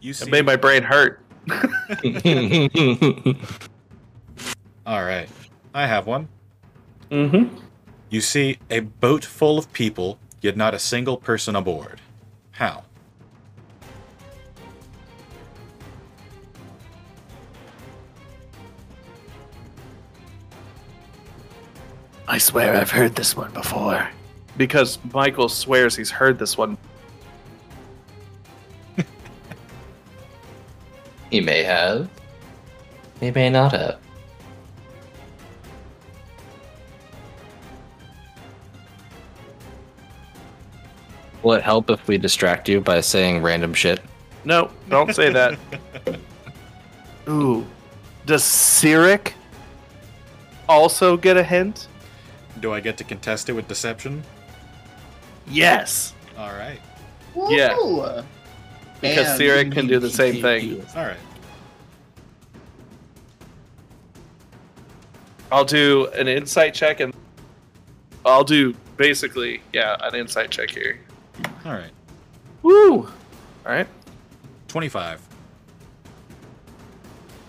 You 0.00 0.12
see, 0.12 0.26
It 0.26 0.30
made 0.30 0.46
my 0.46 0.56
brain 0.56 0.82
hurt. 0.82 1.20
All 4.86 5.04
right, 5.04 5.28
I 5.74 5.86
have 5.86 6.06
one. 6.06 6.28
Mm-hmm. 7.10 7.56
You 8.10 8.20
see 8.20 8.58
a 8.70 8.80
boat 8.80 9.24
full 9.24 9.58
of 9.58 9.72
people, 9.72 10.18
yet 10.40 10.56
not 10.56 10.74
a 10.74 10.78
single 10.78 11.16
person 11.16 11.56
aboard. 11.56 12.00
How? 12.52 12.84
I 22.26 22.36
swear 22.36 22.76
I've 22.76 22.90
heard 22.90 23.14
this 23.16 23.34
one 23.34 23.50
before. 23.52 24.08
Because 24.58 24.98
Michael 25.12 25.48
swears 25.48 25.96
he's 25.96 26.10
heard 26.10 26.38
this 26.38 26.58
one. 26.58 26.76
He 31.30 31.40
may 31.40 31.62
have. 31.62 32.08
He 33.20 33.30
may 33.30 33.50
not 33.50 33.72
have. 33.72 33.98
Will 41.42 41.54
it 41.54 41.62
help 41.62 41.88
if 41.90 42.06
we 42.08 42.18
distract 42.18 42.68
you 42.68 42.80
by 42.80 43.00
saying 43.00 43.42
random 43.42 43.72
shit? 43.72 44.00
No, 44.44 44.70
don't 44.88 45.14
say 45.14 45.32
that. 45.32 45.58
Ooh. 47.28 47.66
Does 48.26 48.42
Cyric 48.42 49.32
also 50.68 51.16
get 51.16 51.36
a 51.36 51.44
hint? 51.44 51.88
Do 52.60 52.72
I 52.72 52.80
get 52.80 52.96
to 52.98 53.04
contest 53.04 53.48
it 53.48 53.52
with 53.52 53.68
deception? 53.68 54.22
Yes. 55.46 56.14
All 56.36 56.52
right. 56.52 56.80
Yeah. 57.48 57.76
Because 59.00 59.38
Cyric 59.38 59.72
can 59.72 59.86
do 59.86 59.98
the 59.98 60.10
same 60.10 60.42
thing. 60.42 60.84
All 60.96 61.04
right. 61.04 61.16
I'll 65.50 65.64
do 65.64 66.08
an 66.08 66.28
insight 66.28 66.74
check 66.74 67.00
and 67.00 67.14
I'll 68.26 68.44
do 68.44 68.74
basically, 68.96 69.62
yeah, 69.72 69.96
an 70.00 70.14
insight 70.14 70.50
check 70.50 70.70
here. 70.70 70.98
All 71.64 71.72
right. 71.72 71.90
Woo! 72.62 73.04
All 73.04 73.12
right. 73.66 73.86
25. 74.66 75.26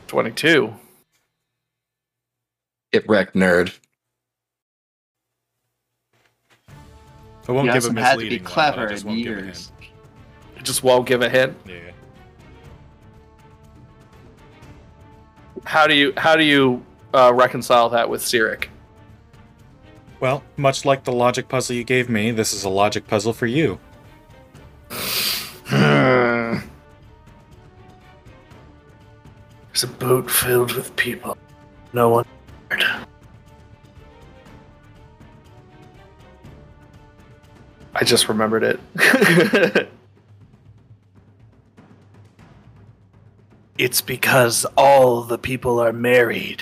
22. 0.07 0.73
Get 2.93 3.07
wrecked, 3.09 3.35
nerd. 3.35 3.73
I 7.47 7.51
won't 7.51 7.65
You 7.65 7.73
give 7.73 7.85
a 7.85 7.87
also 7.87 7.99
had 7.99 8.11
to 8.13 8.17
be 8.19 8.23
misleading 8.25 8.43
one, 8.43 8.51
clever 8.53 8.81
I 8.83 8.89
just 8.89 9.03
in 9.03 9.09
won't 9.09 9.23
give 9.23 9.37
a 9.37 9.41
years. 9.41 9.67
hint. 9.67 9.78
I 10.59 10.61
just 10.61 10.83
won't 10.83 11.07
give 11.07 11.21
a 11.21 11.29
hint. 11.29 11.55
Yeah. 11.65 11.91
How 15.63 15.87
do 15.87 15.95
you 15.95 16.11
how 16.17 16.35
do 16.35 16.43
you 16.43 16.85
uh, 17.13 17.31
reconcile 17.33 17.89
that 17.89 18.09
with 18.09 18.21
Cyric? 18.21 18.67
Well, 20.19 20.43
much 20.57 20.83
like 20.83 21.05
the 21.05 21.13
logic 21.13 21.47
puzzle 21.47 21.77
you 21.77 21.85
gave 21.85 22.09
me, 22.09 22.31
this 22.31 22.51
is 22.51 22.65
a 22.65 22.69
logic 22.69 23.07
puzzle 23.07 23.31
for 23.31 23.45
you. 23.45 23.79
There's 25.69 26.63
a 29.83 29.87
boat 29.87 30.29
filled 30.29 30.73
with 30.73 30.93
people. 30.97 31.37
No 31.93 32.09
one. 32.09 32.25
I 37.95 38.03
just 38.03 38.27
remembered 38.27 38.63
it. 38.63 39.89
it's 43.79 44.01
because 44.01 44.65
all 44.77 45.23
the 45.23 45.37
people 45.37 45.79
are 45.79 45.93
married. 45.93 46.61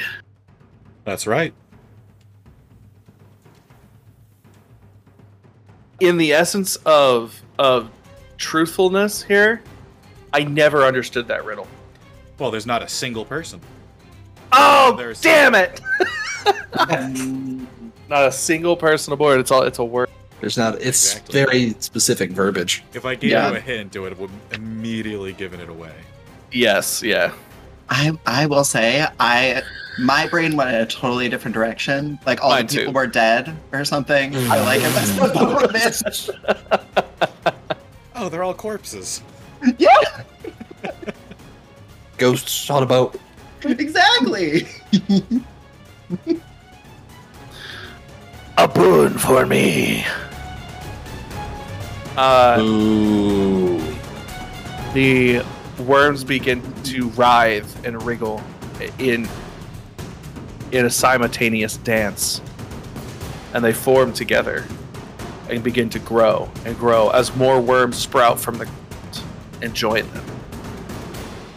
That's 1.03 1.25
right. 1.27 1.53
In 5.99 6.17
the 6.17 6.31
essence 6.33 6.75
of 6.85 7.41
of 7.57 7.89
truthfulness 8.37 9.23
here, 9.23 9.61
I 10.31 10.43
never 10.43 10.83
understood 10.83 11.27
that 11.29 11.43
riddle. 11.43 11.67
Well, 12.37 12.51
there's 12.51 12.67
not 12.67 12.83
a 12.83 12.87
single 12.87 13.25
person. 13.25 13.59
Oh, 14.51 14.95
There's- 14.95 15.19
damn 15.19 15.55
it! 15.55 15.81
Not 18.09 18.25
a 18.27 18.31
single 18.31 18.77
person 18.77 19.11
aboard. 19.11 19.39
It's 19.41 19.51
all. 19.51 19.63
It's 19.63 19.79
a 19.79 19.83
word. 19.83 20.09
There's 20.39 20.57
not. 20.57 20.75
It's 20.75 21.15
Exactly. 21.17 21.33
very 21.43 21.75
specific 21.79 22.31
verbiage. 22.31 22.83
If 22.93 23.05
I 23.05 23.15
gave 23.15 23.31
Yeah. 23.31 23.49
you 23.49 23.55
a 23.57 23.59
hint, 23.59 23.95
it 23.95 23.99
would 23.99 24.13
have 24.17 24.29
immediately 24.53 25.33
given 25.33 25.59
it 25.59 25.67
away. 25.67 25.91
Yes. 26.51 27.01
Yeah. 27.03 27.33
I 27.89 28.17
I 28.25 28.45
will 28.47 28.63
say 28.63 29.05
I 29.19 29.61
my 29.99 30.27
brain 30.27 30.55
went 30.55 30.69
in 30.69 30.75
a 30.75 30.85
totally 30.85 31.29
different 31.29 31.53
direction. 31.55 32.19
Like 32.25 32.43
all 32.43 32.49
Mine 32.49 32.67
the 32.67 32.77
people 32.77 32.93
too. 32.93 32.95
were 32.95 33.07
dead 33.07 33.55
or 33.71 33.83
something. 33.85 34.35
I 34.35 34.61
like 34.61 34.81
it. 34.81 34.91
That's 34.93 35.11
the 35.15 35.45
word 35.45 35.75
is. 35.75 36.29
Oh, 38.15 38.29
they're 38.29 38.43
all 38.43 38.53
corpses. 38.53 39.21
Yeah, 39.77 39.89
Ghosts 42.17 42.69
on 42.69 42.83
a 42.83 42.85
boat. 42.85 43.19
exactly. 43.63 44.67
A 48.57 48.67
boon 48.67 49.17
for 49.17 49.45
me. 49.45 50.05
Uh, 52.15 52.57
Ooh. 52.59 53.77
the 54.93 55.43
worms 55.79 56.23
begin 56.23 56.61
to 56.83 57.09
writhe 57.09 57.85
and 57.85 58.01
wriggle 58.03 58.43
in 58.99 59.27
in 60.71 60.85
a 60.85 60.89
simultaneous 60.89 61.77
dance, 61.77 62.41
and 63.53 63.63
they 63.63 63.73
form 63.73 64.11
together 64.11 64.65
and 65.49 65.63
begin 65.63 65.89
to 65.89 65.99
grow 65.99 66.49
and 66.65 66.77
grow 66.77 67.09
as 67.09 67.33
more 67.35 67.61
worms 67.61 67.97
sprout 67.97 68.39
from 68.39 68.57
the 68.57 68.65
ground 68.65 69.21
and 69.61 69.73
join 69.73 70.09
them. 70.11 70.25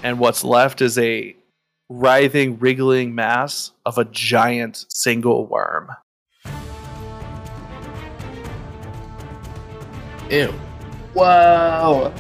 And 0.03 0.19
what's 0.19 0.45
left 0.45 0.81
is 0.81 0.97
a 0.97 1.37
writhing, 1.89 2.59
wriggling 2.59 3.15
mass 3.15 3.73
of 3.85 3.99
a 3.99 4.05
giant 4.05 4.87
single 4.89 5.47
worm. 5.47 5.91
Ew. 10.31 10.53
Whoa. 11.13 12.15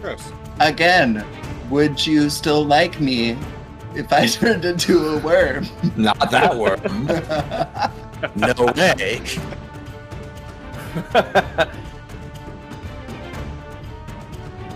Gross. 0.00 0.32
Again, 0.60 1.24
would 1.70 2.06
you 2.06 2.30
still 2.30 2.64
like 2.64 3.00
me 3.00 3.36
if 3.94 4.12
I 4.12 4.26
turned 4.28 4.64
into 4.64 5.08
a 5.08 5.18
worm? 5.18 5.66
Not 5.96 6.30
that 6.30 6.56
worm. 6.56 7.06
no 8.36 8.54
way. 8.76 9.20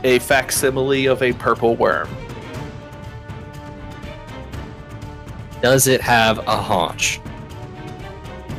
a 0.05 0.19
facsimile 0.21 1.07
of 1.07 1.23
a 1.23 1.33
purple 1.35 1.77
worm. 1.77 2.09
Does 5.61 5.89
it 5.89 6.01
have 6.01 6.39
a 6.39 6.57
haunch? 6.57 7.21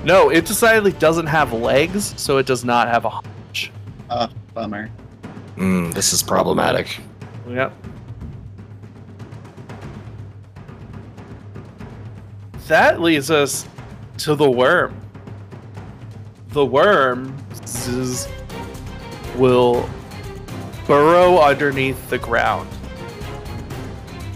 No, 0.03 0.29
it 0.29 0.45
decidedly 0.45 0.91
doesn't 0.93 1.27
have 1.27 1.53
legs, 1.53 2.13
so 2.17 2.37
it 2.37 2.45
does 2.45 2.65
not 2.65 2.87
have 2.87 3.05
a 3.05 3.09
haunch. 3.09 3.71
oh, 4.09 4.27
bummer. 4.53 4.89
Mm, 5.57 5.93
this 5.93 6.13
is 6.13 6.23
problematic. 6.23 6.99
Yep. 7.49 7.73
That 12.67 13.01
leads 13.01 13.31
us 13.31 13.67
to 14.19 14.35
the 14.35 14.49
worm. 14.49 14.95
The 16.49 16.63
worm 16.63 17.35
will 19.35 19.89
burrow 20.85 21.39
underneath 21.39 22.09
the 22.11 22.19
ground. 22.19 22.69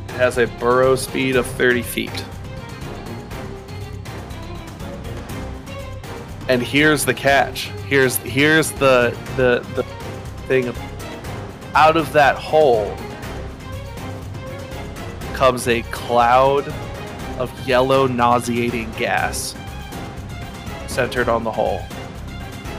It 0.06 0.12
has 0.14 0.40
a 0.40 0.48
burrow 0.48 0.96
speed 0.96 1.36
of 1.36 1.46
30 1.46 1.84
feet. 1.84 2.26
And 6.50 6.62
here's 6.64 7.06
the 7.06 7.14
catch. 7.14 7.66
Here's 7.88 8.18
here's 8.18 8.72
the 8.72 9.16
the 9.38 9.60
the 9.76 9.84
thing 10.48 10.68
out 11.76 11.98
of 11.98 12.14
that 12.14 12.36
hole 12.36 12.96
comes 15.34 15.68
a 15.68 15.82
cloud 15.84 16.68
of 17.40 17.68
yellow 17.68 18.06
nauseating 18.08 18.92
gas 18.92 19.56
centered 20.88 21.28
on 21.28 21.44
the 21.44 21.52
hole. 21.52 21.82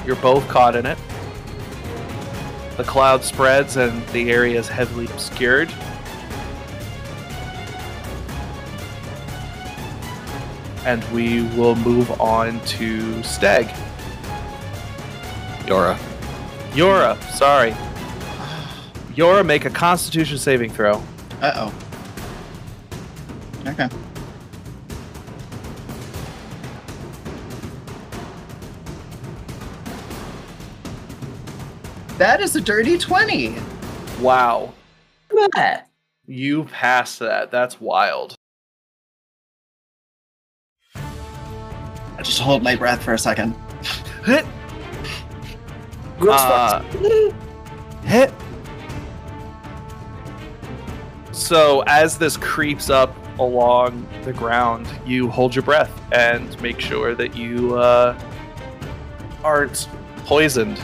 You're 0.06 0.16
both 0.16 0.46
caught 0.48 0.76
in 0.76 0.86
it. 0.86 0.98
The 2.76 2.84
cloud 2.84 3.24
spreads 3.24 3.76
and 3.76 4.06
the 4.08 4.30
area 4.30 4.58
is 4.58 4.68
heavily 4.68 5.06
obscured. 5.06 5.72
And 10.84 11.02
we 11.12 11.42
will 11.56 11.76
move 11.76 12.10
on 12.20 12.60
to 12.60 13.00
Steg. 13.22 13.68
Yora. 15.66 15.98
Yora, 16.72 17.20
sorry. 17.32 17.74
Yora, 19.14 19.46
make 19.46 19.64
a 19.64 19.70
constitution 19.70 20.38
saving 20.38 20.70
throw. 20.70 21.02
Uh 21.40 21.70
oh. 21.70 21.74
Okay. 23.66 23.88
That 32.18 32.40
is 32.40 32.54
a 32.54 32.60
dirty 32.60 32.96
20. 32.98 33.56
Wow. 34.20 34.72
What? 35.30 35.86
You 36.26 36.64
passed 36.64 37.18
that. 37.18 37.50
That's 37.50 37.80
wild. 37.80 38.36
I 40.94 42.22
just 42.22 42.38
hold 42.38 42.62
my 42.62 42.76
breath 42.76 43.02
for 43.02 43.14
a 43.14 43.18
second. 43.18 43.54
Hit. 44.24 44.46
Uh, 46.20 46.80
hit. 48.04 48.32
So 51.34 51.82
as 51.88 52.16
this 52.16 52.36
creeps 52.36 52.90
up 52.90 53.12
along 53.40 54.06
the 54.22 54.32
ground, 54.32 54.86
you 55.04 55.28
hold 55.28 55.52
your 55.54 55.64
breath 55.64 55.90
and 56.12 56.60
make 56.62 56.80
sure 56.80 57.16
that 57.16 57.36
you 57.36 57.76
uh, 57.76 58.16
aren't 59.42 59.88
poisoned. 60.24 60.80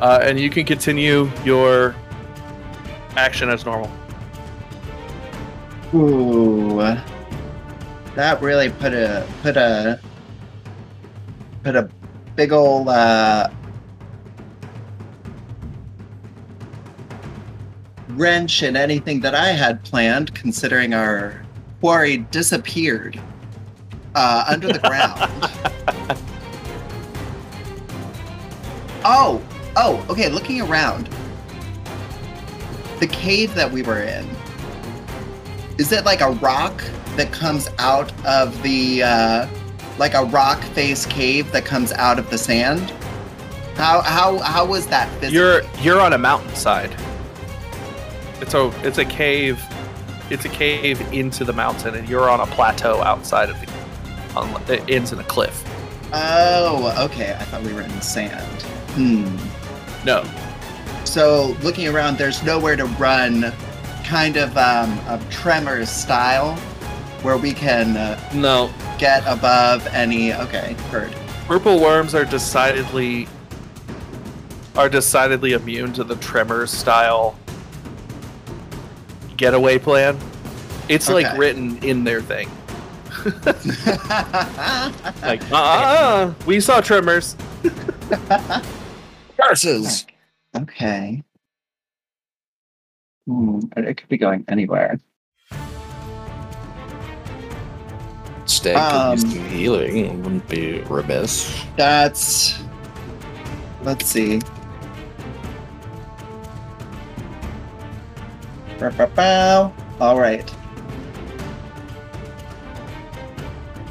Uh, 0.00 0.18
and 0.22 0.40
you 0.40 0.50
can 0.50 0.66
continue 0.66 1.30
your 1.44 1.94
action 3.16 3.48
as 3.48 3.64
normal. 3.64 3.90
Ooh. 5.94 6.78
That 8.16 8.42
really 8.42 8.70
put 8.70 8.92
a 8.92 9.24
put 9.42 9.56
a 9.56 10.00
put 11.62 11.76
a 11.76 11.88
big 12.34 12.52
ol' 12.52 12.88
uh 12.88 13.48
wrench 18.16 18.62
in 18.62 18.76
anything 18.76 19.20
that 19.20 19.34
I 19.34 19.48
had 19.48 19.82
planned, 19.84 20.34
considering 20.34 20.94
our 20.94 21.44
quarry 21.80 22.18
disappeared 22.18 23.20
uh, 24.14 24.44
under 24.48 24.68
the 24.68 24.78
ground. 24.78 25.18
oh, 29.04 29.42
oh, 29.76 30.04
okay. 30.08 30.28
Looking 30.28 30.60
around, 30.62 31.08
the 33.00 33.06
cave 33.06 33.54
that 33.54 33.70
we 33.70 33.82
were 33.82 34.02
in 34.02 34.28
is 35.78 35.90
it 35.92 36.04
like 36.04 36.20
a 36.20 36.30
rock 36.30 36.82
that 37.16 37.32
comes 37.32 37.68
out 37.78 38.12
of 38.24 38.60
the 38.62 39.02
uh, 39.02 39.48
like 39.98 40.14
a 40.14 40.24
rock 40.24 40.62
face 40.62 41.06
cave 41.06 41.50
that 41.52 41.64
comes 41.64 41.92
out 41.92 42.18
of 42.18 42.30
the 42.30 42.38
sand? 42.38 42.90
How 43.74 44.00
how 44.02 44.38
how 44.38 44.64
was 44.66 44.86
that 44.88 45.08
physically? 45.14 45.36
You're 45.36 45.62
you're 45.80 46.00
on 46.00 46.12
a 46.12 46.18
mountainside. 46.18 46.94
It's 48.40 48.54
a 48.54 48.72
it's 48.86 48.98
a 48.98 49.04
cave. 49.04 49.62
It's 50.30 50.44
a 50.44 50.48
cave 50.48 51.00
into 51.12 51.44
the 51.44 51.52
mountain, 51.52 51.94
and 51.94 52.08
you're 52.08 52.30
on 52.30 52.40
a 52.40 52.46
plateau 52.46 53.02
outside 53.02 53.50
of 53.50 53.60
the. 53.60 53.72
On, 54.38 54.62
it 54.68 54.82
ends 54.88 55.12
in 55.12 55.18
a 55.20 55.24
cliff. 55.24 55.62
Oh, 56.12 56.94
okay. 57.04 57.36
I 57.38 57.44
thought 57.44 57.62
we 57.62 57.72
were 57.72 57.82
in 57.82 57.90
the 57.90 58.00
sand. 58.00 58.62
Hmm. 58.92 59.36
No, 60.04 60.22
So 61.04 61.56
looking 61.62 61.88
around, 61.88 62.18
there's 62.18 62.42
nowhere 62.42 62.76
to 62.76 62.84
run, 62.84 63.52
kind 64.04 64.36
of 64.36 64.56
um, 64.58 64.98
of 65.08 65.28
Tremors 65.30 65.88
style, 65.88 66.56
where 67.22 67.38
we 67.38 67.52
can 67.52 67.96
uh, 67.96 68.30
no. 68.34 68.72
get 68.98 69.22
above 69.26 69.86
any. 69.88 70.34
Okay, 70.34 70.74
heard. 70.90 71.14
Purple 71.46 71.80
worms 71.80 72.14
are 72.14 72.24
decidedly 72.24 73.28
are 74.76 74.88
decidedly 74.88 75.52
immune 75.52 75.92
to 75.92 76.02
the 76.04 76.16
tremor 76.16 76.66
style 76.66 77.36
getaway 79.36 79.78
plan. 79.78 80.18
It's 80.88 81.08
like 81.08 81.36
written 81.38 81.78
in 81.82 82.04
their 82.04 82.20
thing. 82.20 82.50
Like, 85.22 85.42
uh, 85.50 86.32
we 86.46 86.60
saw 86.60 86.80
tremors. 86.80 87.36
Curses! 89.40 90.04
okay. 90.56 91.22
Hmm, 93.26 93.60
it 93.76 93.84
it 93.86 93.94
could 93.96 94.08
be 94.08 94.18
going 94.18 94.44
anywhere. 94.48 95.00
Steg 98.44 98.76
Um, 98.76 99.16
could 99.16 99.22
use 99.22 99.34
some 99.34 99.48
healing. 99.48 100.22
Wouldn't 100.22 100.48
be 100.48 100.80
remiss. 100.82 101.64
That's. 101.76 102.58
Let's 103.82 104.06
see. 104.06 104.40
All 110.00 110.18
right. 110.18 110.52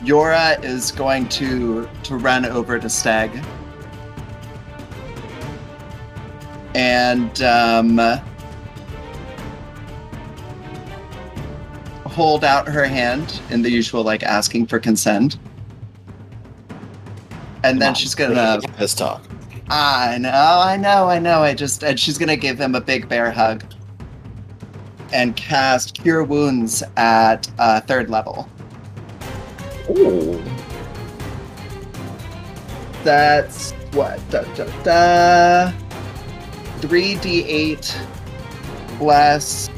Yora 0.03 0.61
is 0.63 0.91
going 0.91 1.29
to 1.29 1.89
to 2.03 2.17
run 2.17 2.45
over 2.45 2.77
to 2.77 2.87
Steg. 2.87 3.43
And 6.75 7.41
um, 7.41 7.99
hold 12.07 12.43
out 12.43 12.67
her 12.67 12.85
hand 12.85 13.41
in 13.49 13.61
the 13.61 13.69
usual 13.69 14.03
like 14.03 14.23
asking 14.23 14.67
for 14.67 14.79
consent. 14.79 15.37
And 17.63 17.81
then 17.81 17.95
she's 17.95 18.13
gonna 18.13 18.59
Let's 18.77 18.93
talk. 18.93 19.23
I 19.69 20.17
know, 20.17 20.29
I 20.29 20.75
know, 20.75 21.07
I 21.07 21.19
know. 21.19 21.43
I 21.43 21.53
just 21.53 21.83
and 21.83 21.97
she's 21.97 22.17
gonna 22.17 22.35
give 22.35 22.59
him 22.59 22.75
a 22.75 22.81
big 22.81 23.07
bear 23.07 23.31
hug 23.31 23.63
and 25.13 25.35
cast 25.35 26.01
Cure 26.01 26.23
Wounds 26.23 26.83
at 26.97 27.49
uh, 27.59 27.79
third 27.81 28.09
level. 28.09 28.49
Ooh. 29.89 30.43
That's 33.03 33.71
what 33.93 34.19
da, 34.29 34.43
da, 34.55 34.65
da. 34.83 35.73
3d8 36.79 37.95
plus 38.97 39.69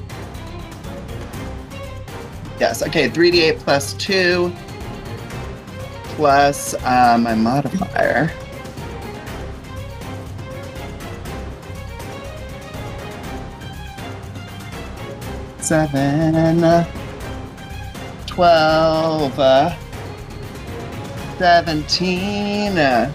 yes 2.59 2.81
okay 2.81 3.07
3d8 3.07 3.59
plus 3.59 3.93
2 3.93 4.51
plus 6.15 6.73
uh, 6.83 7.17
my 7.21 7.35
modifier 7.35 8.31
seven 15.65 16.63
uh, 16.63 16.85
12 18.27 19.39
uh, 19.39 19.75
17 21.39 22.77
uh, 22.77 23.11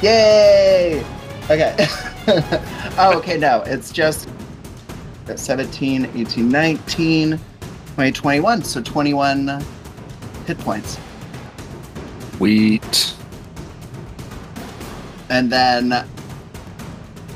Yay! 0.00 1.04
Okay. 1.44 1.76
oh, 2.98 3.12
okay, 3.18 3.36
no. 3.36 3.60
It's 3.66 3.92
just 3.92 4.28
17, 5.36 6.06
18, 6.14 6.48
19, 6.48 7.38
20, 7.94 8.12
21. 8.12 8.64
So 8.64 8.82
21 8.82 9.64
hit 10.46 10.58
points. 10.58 10.98
Wheat. 12.38 13.14
And 15.30 15.50
then 15.50 16.06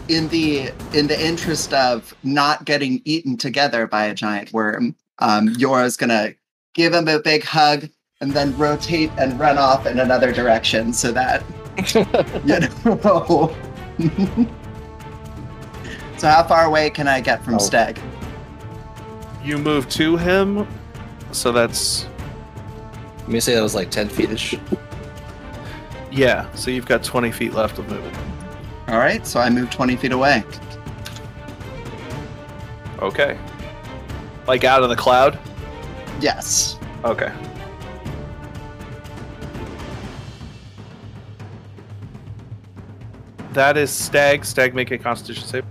in 0.09 0.29
the 0.29 0.71
in 0.93 1.07
the 1.07 1.19
interest 1.25 1.73
of 1.73 2.15
not 2.23 2.65
getting 2.65 3.01
eaten 3.05 3.37
together 3.37 3.87
by 3.87 4.07
a 4.07 4.15
giant 4.15 4.53
worm, 4.53 4.95
um, 5.19 5.49
Yora's 5.59 5.97
gonna 5.97 6.35
give 6.75 6.93
him 6.93 7.09
a 7.09 7.19
big 7.21 7.43
hug 7.45 7.89
and 8.21 8.33
then 8.33 8.57
rotate 8.59 9.11
and 9.19 9.39
run 9.39 9.59
off 9.59 9.87
in 9.87 9.99
another 9.99 10.33
direction 10.33 10.93
so 10.93 11.13
that 11.13 11.43
you 11.95 12.59
know. 12.61 13.55
so 16.19 16.29
how 16.29 16.43
far 16.43 16.65
away 16.67 16.91
can 16.91 17.09
I 17.09 17.21
get 17.21 17.43
from 17.45 17.55
Oh. 17.55 17.59
Steg? 17.59 17.99
You 19.45 19.59
move 19.59 19.89
to 19.91 20.17
him, 20.17 20.67
so 21.31 21.53
that's 21.53 22.07
Let 23.27 23.33
me 23.33 23.41
say 23.41 23.57
that 23.57 23.61
was 23.61 23.75
like 23.75 23.91
10 23.91 24.09
feet 24.09 24.31
ish. 24.31 24.55
yeah. 26.13 26.49
So 26.55 26.71
you've 26.71 26.87
got 26.87 27.03
20 27.03 27.33
feet 27.33 27.55
left 27.55 27.77
of 27.77 27.89
movement. 27.89 28.17
All 28.87 28.99
right, 28.99 29.27
so 29.27 29.41
I 29.41 29.51
move 29.51 29.69
20 29.69 29.97
feet 29.97 30.13
away. 30.13 30.45
Okay. 33.01 33.37
Like 34.47 34.63
out 34.63 34.85
of 34.85 34.91
the 34.91 34.95
cloud. 34.97 35.37
Yes. 36.21 36.79
Okay. 37.05 37.33
That 43.51 43.77
is 43.77 43.91
Steg. 43.91 44.41
Steg, 44.43 44.73
make 44.73 44.93
a 44.93 44.99
Constitution 44.99 45.49
save. 45.49 45.65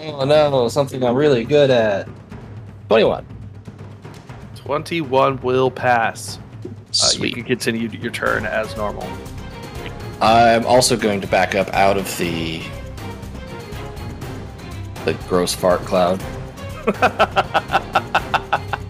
Oh 0.00 0.24
no, 0.24 0.66
something 0.66 1.04
I'm 1.04 1.14
really 1.14 1.44
good 1.44 1.70
at. 1.70 2.08
21. 2.88 3.24
21 4.64 5.40
will 5.40 5.70
pass. 5.70 6.38
Uh, 6.38 6.68
you 6.68 6.74
Sweet. 6.92 7.34
can 7.34 7.44
continue 7.44 7.88
your 7.88 8.12
turn 8.12 8.46
as 8.46 8.76
normal. 8.76 9.06
I'm 10.20 10.64
also 10.66 10.96
going 10.96 11.20
to 11.20 11.26
back 11.26 11.54
up 11.54 11.68
out 11.74 11.96
of 11.96 12.16
the 12.18 12.62
the 15.04 15.14
gross 15.28 15.52
fart 15.54 15.80
cloud. 15.80 16.20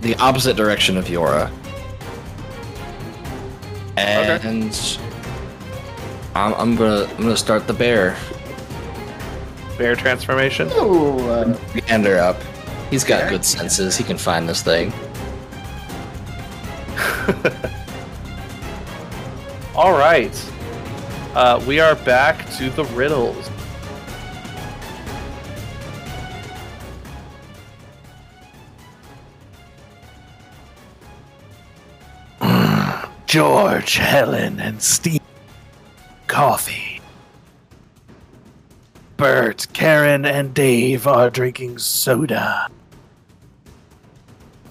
the 0.02 0.14
opposite 0.18 0.56
direction 0.56 0.98
of 0.98 1.06
Yora. 1.06 1.50
And 3.96 4.78
I'm, 6.34 6.54
I'm 6.54 6.76
gonna 6.76 7.04
I'm 7.04 7.16
gonna 7.22 7.36
start 7.36 7.66
the 7.66 7.72
bear. 7.72 8.16
Bear 9.78 9.96
transformation. 9.96 10.70
Ooh, 10.72 11.18
uh, 11.30 11.56
Gander 11.86 12.18
up. 12.18 12.36
He's 12.90 13.04
got 13.04 13.22
Okay. 13.22 13.30
good 13.30 13.44
senses. 13.44 13.96
He 13.96 14.04
can 14.04 14.18
find 14.18 14.46
this 14.48 14.62
thing. 14.62 14.92
All 19.76 19.92
right. 19.92 20.52
Uh, 21.34 21.62
we 21.66 21.78
are 21.78 21.94
back 21.94 22.50
to 22.56 22.68
the 22.70 22.84
riddles. 22.86 23.48
George, 33.26 33.96
Helen, 33.96 34.58
and 34.58 34.82
Steve. 34.82 35.20
Coffee. 36.26 37.00
Bert, 39.16 39.68
Karen, 39.72 40.24
and 40.24 40.52
Dave 40.52 41.06
are 41.06 41.30
drinking 41.30 41.78
soda. 41.78 42.68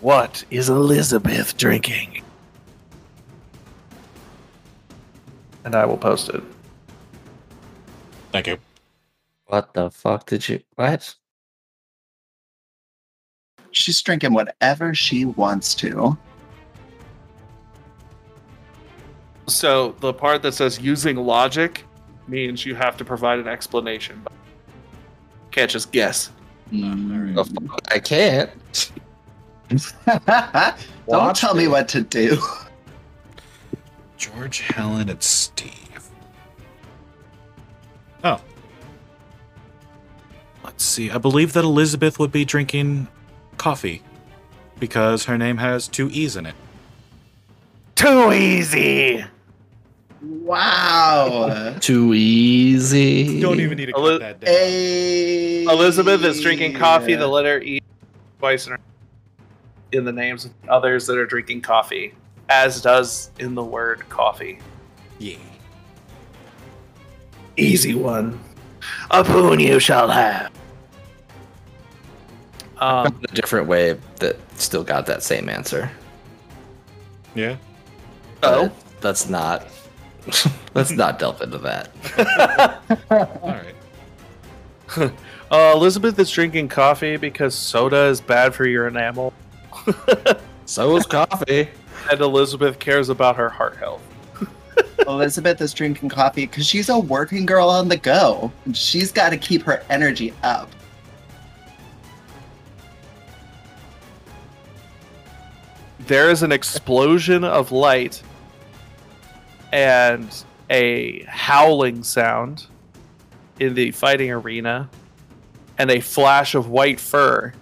What 0.01 0.43
is 0.49 0.67
Elizabeth 0.67 1.55
drinking? 1.55 2.20
And 5.63 5.75
I 5.75 5.85
will 5.85 5.97
post 5.97 6.29
it. 6.29 6.43
Thank 8.31 8.47
you. 8.47 8.57
What 9.47 9.73
the 9.73 9.91
fuck 9.91 10.25
did 10.25 10.47
you 10.47 10.61
what? 10.75 11.15
she's 13.71 14.01
drinking 14.01 14.33
whatever 14.33 14.93
she 14.93 15.25
wants 15.25 15.73
to. 15.75 16.17
So 19.47 19.95
the 19.99 20.13
part 20.13 20.41
that 20.43 20.53
says 20.53 20.79
using 20.79 21.17
logic 21.17 21.85
means 22.27 22.65
you 22.65 22.75
have 22.75 22.95
to 22.97 23.05
provide 23.05 23.39
an 23.39 23.47
explanation. 23.47 24.25
Can't 25.51 25.69
just 25.69 25.91
guess. 25.91 26.31
The 26.71 27.43
fuck? 27.43 27.81
I 27.93 27.99
can't. 27.99 28.91
Don't 30.05 30.85
Watch 31.07 31.41
tell 31.41 31.55
me 31.55 31.67
what 31.67 31.87
to 31.89 32.01
do. 32.01 32.41
George, 34.21 34.59
Helen, 34.59 35.09
and 35.09 35.23
Steve. 35.23 35.71
Oh. 38.23 38.39
Let's 40.63 40.83
see. 40.83 41.09
I 41.09 41.17
believe 41.17 41.53
that 41.53 41.63
Elizabeth 41.63 42.19
would 42.19 42.31
be 42.31 42.45
drinking 42.45 43.07
coffee 43.57 44.03
because 44.79 45.25
her 45.25 45.39
name 45.39 45.57
has 45.57 45.87
two 45.87 46.07
E's 46.11 46.35
in 46.35 46.45
it. 46.45 46.53
Too 47.95 48.31
easy. 48.31 49.25
Wow. 50.21 51.75
Too 51.81 52.13
easy. 52.13 53.41
Don't 53.41 53.59
even 53.59 53.75
need 53.75 53.87
to 53.87 53.97
Eli- 53.97 54.19
cut 54.19 54.19
that 54.19 54.39
down. 54.41 54.53
A 54.53 55.63
Elizabeth 55.63 56.23
is 56.23 56.39
drinking 56.41 56.75
coffee. 56.75 57.15
The 57.15 57.25
letter 57.25 57.59
E 57.59 57.81
twice 58.37 58.67
in, 58.67 58.73
her, 58.73 58.79
in 59.91 60.05
the 60.05 60.11
names 60.11 60.45
of 60.45 60.51
others 60.69 61.07
that 61.07 61.17
are 61.17 61.25
drinking 61.25 61.61
coffee, 61.61 62.13
as 62.51 62.81
does 62.81 63.31
in 63.39 63.55
the 63.55 63.63
word 63.63 64.07
coffee. 64.09 64.59
Yeah. 65.19 65.37
Easy 67.55 67.95
one. 67.95 68.39
A 69.09 69.23
boon 69.23 69.59
you 69.59 69.79
shall 69.79 70.09
have. 70.09 70.51
Um, 72.77 73.19
a 73.23 73.33
different 73.33 73.67
way 73.67 73.97
that 74.19 74.37
still 74.59 74.83
got 74.83 75.05
that 75.05 75.23
same 75.23 75.47
answer. 75.47 75.89
Yeah. 77.35 77.55
oh, 78.43 78.71
that's 78.99 79.29
not. 79.29 79.65
let's 80.73 80.91
not 80.91 81.19
delve 81.19 81.41
into 81.41 81.57
that. 81.59 81.89
All 83.41 83.61
right. 84.97 85.13
uh, 85.51 85.73
Elizabeth 85.73 86.19
is 86.19 86.29
drinking 86.29 86.67
coffee 86.67 87.15
because 87.15 87.55
soda 87.55 88.07
is 88.07 88.19
bad 88.19 88.53
for 88.53 88.67
your 88.67 88.87
enamel, 88.87 89.31
So 90.65 90.95
is 90.97 91.05
coffee. 91.05 91.69
And 92.09 92.21
Elizabeth 92.21 92.79
cares 92.79 93.09
about 93.09 93.35
her 93.35 93.49
heart 93.49 93.77
health. 93.77 94.01
Elizabeth 95.07 95.61
is 95.61 95.73
drinking 95.73 96.09
coffee 96.09 96.45
because 96.45 96.65
she's 96.65 96.89
a 96.89 96.97
working 96.97 97.45
girl 97.45 97.69
on 97.69 97.87
the 97.87 97.97
go. 97.97 98.51
and 98.65 98.75
She's 98.75 99.11
got 99.11 99.29
to 99.29 99.37
keep 99.37 99.63
her 99.63 99.83
energy 99.89 100.33
up. 100.43 100.69
there 106.11 106.29
is 106.29 106.43
an 106.43 106.51
explosion 106.51 107.45
of 107.45 107.71
light 107.71 108.21
and 109.71 110.43
a 110.69 111.23
howling 111.23 112.03
sound 112.03 112.65
in 113.61 113.73
the 113.75 113.91
fighting 113.91 114.29
arena 114.29 114.89
and 115.77 115.89
a 115.89 116.01
flash 116.01 116.53
of 116.53 116.67
white 116.67 116.99
fur 116.99 117.53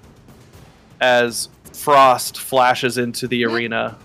as 1.00 1.50
frost 1.74 2.40
flashes 2.40 2.98
into 2.98 3.28
the 3.28 3.46
arena 3.46 3.96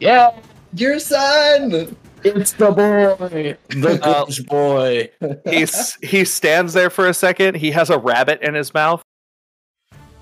Yeah, 0.00 0.38
Your 0.74 0.98
son! 0.98 1.96
it's 2.24 2.52
the 2.52 2.70
boy, 2.70 3.56
the 3.68 4.00
Uh, 4.02 4.24
good 4.24 4.46
boy. 4.46 5.10
He's, 5.48 5.94
he 6.02 6.24
stands 6.24 6.72
there 6.72 6.90
for 6.90 7.08
a 7.08 7.14
second. 7.14 7.56
He 7.56 7.70
has 7.70 7.88
a 7.88 7.98
rabbit 7.98 8.42
in 8.42 8.54
his 8.54 8.74
mouth 8.74 9.02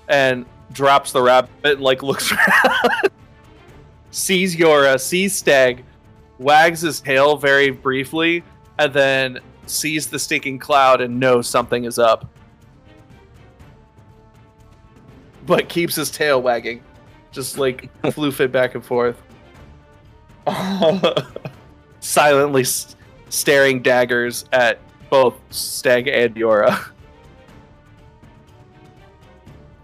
and 0.07 0.45
drops 0.71 1.11
the 1.11 1.21
rabbit 1.21 1.49
and 1.63 1.81
like 1.81 2.03
looks 2.03 2.31
around. 2.31 3.09
Sees 4.11 4.55
your 4.55 4.87
uh, 4.87 4.97
sees 4.97 5.41
Steg 5.41 5.83
wags 6.37 6.81
his 6.81 7.01
tail 7.01 7.37
very 7.37 7.69
briefly 7.69 8.43
and 8.77 8.93
then 8.93 9.39
sees 9.65 10.07
the 10.07 10.19
stinking 10.19 10.59
cloud 10.59 11.01
and 11.01 11.19
knows 11.19 11.47
something 11.47 11.85
is 11.85 11.97
up. 11.97 12.29
But 15.45 15.69
keeps 15.69 15.95
his 15.95 16.11
tail 16.11 16.41
wagging 16.41 16.81
just 17.31 17.57
like 17.57 17.89
floofing 18.03 18.51
back 18.51 18.75
and 18.75 18.85
forth 18.85 19.21
silently 21.99 22.61
s- 22.61 22.95
staring 23.29 23.81
daggers 23.81 24.45
at 24.51 24.79
both 25.09 25.35
Steg 25.49 26.09
and 26.11 26.35
yora 26.35 26.89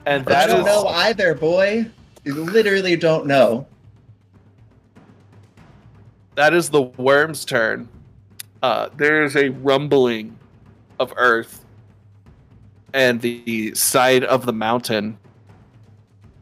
and 0.06 0.28
I 0.28 0.48
don't 0.48 0.62
is 0.62 0.66
know 0.66 0.88
either, 0.88 1.36
boy. 1.36 1.86
You 2.24 2.36
literally 2.36 2.96
don't 2.96 3.26
know. 3.26 3.66
that 6.36 6.54
is 6.54 6.70
the 6.70 6.82
worm's 6.82 7.46
turn. 7.46 7.88
Uh, 8.62 8.90
there 8.96 9.24
is 9.24 9.36
a 9.36 9.50
rumbling 9.50 10.38
of 11.00 11.14
earth, 11.18 11.66
and 12.94 13.22
the 13.22 13.74
side 13.74 14.24
of 14.24 14.46
the 14.46 14.54
mountain 14.54 15.18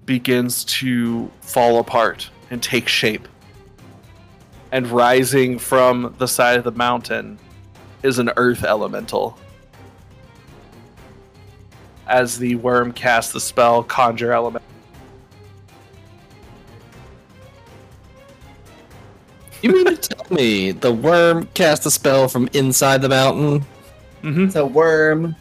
begins 0.05 0.65
to 0.65 1.31
fall 1.41 1.79
apart 1.79 2.29
and 2.49 2.61
take 2.61 2.87
shape. 2.87 3.27
And 4.71 4.87
rising 4.87 5.57
from 5.57 6.13
the 6.19 6.27
side 6.27 6.57
of 6.57 6.63
the 6.63 6.71
mountain 6.71 7.39
is 8.03 8.19
an 8.19 8.31
earth 8.37 8.63
elemental. 8.63 9.37
As 12.07 12.37
the 12.37 12.55
worm 12.55 12.91
casts 12.91 13.33
the 13.33 13.39
spell 13.39 13.83
Conjure 13.83 14.31
Element. 14.31 14.63
You 19.61 19.71
mean 19.73 19.85
to 19.85 19.97
tell 19.97 20.25
me 20.29 20.71
the 20.71 20.91
worm 20.93 21.47
cast 21.53 21.85
a 21.85 21.91
spell 21.91 22.27
from 22.29 22.47
inside 22.53 23.01
the 23.01 23.09
mountain? 23.09 23.65
Mm-hmm. 24.23 24.45
It's 24.45 24.55
a 24.55 24.65
worm. 24.65 25.35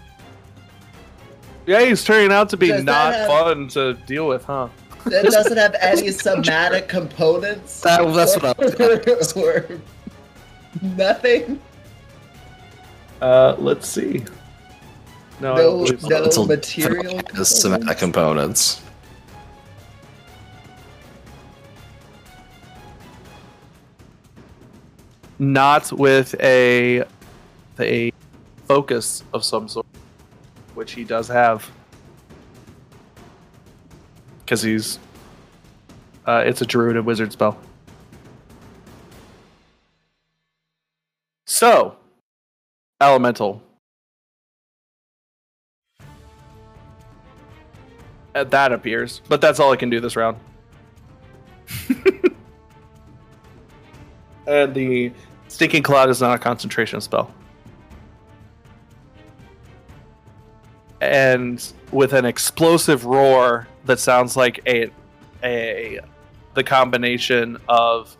Yeah, 1.66 1.84
he's 1.84 2.02
turning 2.02 2.32
out 2.32 2.48
to 2.50 2.56
be 2.56 2.68
Does 2.68 2.82
not 2.82 3.14
have- 3.14 3.28
fun 3.28 3.68
to 3.68 3.94
deal 4.06 4.26
with, 4.26 4.44
huh? 4.44 4.68
That 5.10 5.24
doesn't 5.24 5.56
have 5.56 5.74
any 5.80 6.10
somatic 6.26 6.88
components. 6.88 7.80
That, 7.80 8.02
that's 8.14 8.36
what 8.36 8.44
I 8.44 9.14
was. 9.14 9.32
or 9.36 9.80
nothing. 10.82 11.60
Uh, 13.20 13.56
let's 13.58 13.88
see. 13.88 14.24
No, 15.40 15.54
I 15.54 15.56
No, 15.56 15.86
don't 15.86 16.02
no 16.10 16.24
It's 16.24 16.38
material. 16.38 17.20
Has 17.34 17.60
somatic 17.60 17.98
components. 17.98 18.82
not 25.38 25.92
with 25.92 26.34
a 26.40 27.04
a 27.78 28.12
focus 28.66 29.22
of 29.32 29.44
some 29.44 29.68
sort, 29.68 29.86
which 30.74 30.92
he 30.92 31.04
does 31.04 31.28
have, 31.28 31.70
because 34.48 34.62
he's 34.62 34.98
uh, 36.26 36.42
it's 36.46 36.62
a 36.62 36.66
druid 36.66 36.96
and 36.96 37.04
wizard 37.04 37.32
spell. 37.32 37.58
So, 41.46 41.96
elemental. 42.98 43.62
Uh, 48.34 48.44
that 48.44 48.72
appears, 48.72 49.20
but 49.28 49.42
that's 49.42 49.60
all 49.60 49.70
I 49.70 49.76
can 49.76 49.90
do 49.90 50.00
this 50.00 50.16
round. 50.16 50.38
and 54.46 54.74
the 54.74 55.12
Stinking 55.48 55.82
Cloud 55.82 56.08
is 56.08 56.22
not 56.22 56.34
a 56.34 56.38
concentration 56.38 57.02
spell. 57.02 57.34
And 61.00 61.64
with 61.92 62.12
an 62.12 62.24
explosive 62.24 63.04
roar 63.04 63.68
that 63.84 64.00
sounds 64.00 64.36
like 64.36 64.60
a 64.66 64.90
a 65.44 66.00
the 66.54 66.64
combination 66.64 67.56
of 67.68 68.16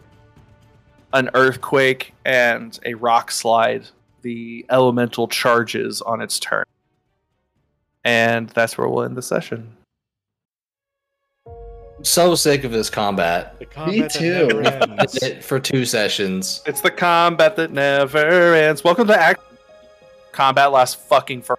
an 1.13 1.31
earthquake 1.35 2.15
and 2.25 2.79
a 2.85 2.95
rock 2.95 3.31
slide, 3.31 3.87
the 4.23 4.65
elemental 4.71 5.27
charges 5.27 6.03
on 6.03 6.21
its 6.21 6.39
turn. 6.39 6.65
And 8.05 8.49
that's 8.51 8.79
where 8.79 8.89
we'll 8.89 9.05
end 9.05 9.17
the 9.17 9.23
session. 9.23 9.75
So 12.03 12.37
sick 12.37 12.63
of 12.63 12.71
this 12.71 12.89
combat. 12.89 13.59
The 13.59 13.67
combat 13.67 14.13
that 14.13 14.19
too. 14.19 14.47
never 14.47 14.63
ends. 14.63 15.13
Did 15.15 15.23
it 15.39 15.45
for 15.45 15.59
two 15.59 15.85
sessions. 15.85 16.63
It's 16.65 16.81
the 16.81 16.93
combat 16.93 17.57
that 17.57 17.73
never 17.73 18.55
ends. 18.55 18.85
Welcome 18.85 19.09
to 19.09 19.21
Act. 19.21 19.41
Combat 20.31 20.71
lasts 20.71 20.95
fucking 21.09 21.43
for. 21.43 21.59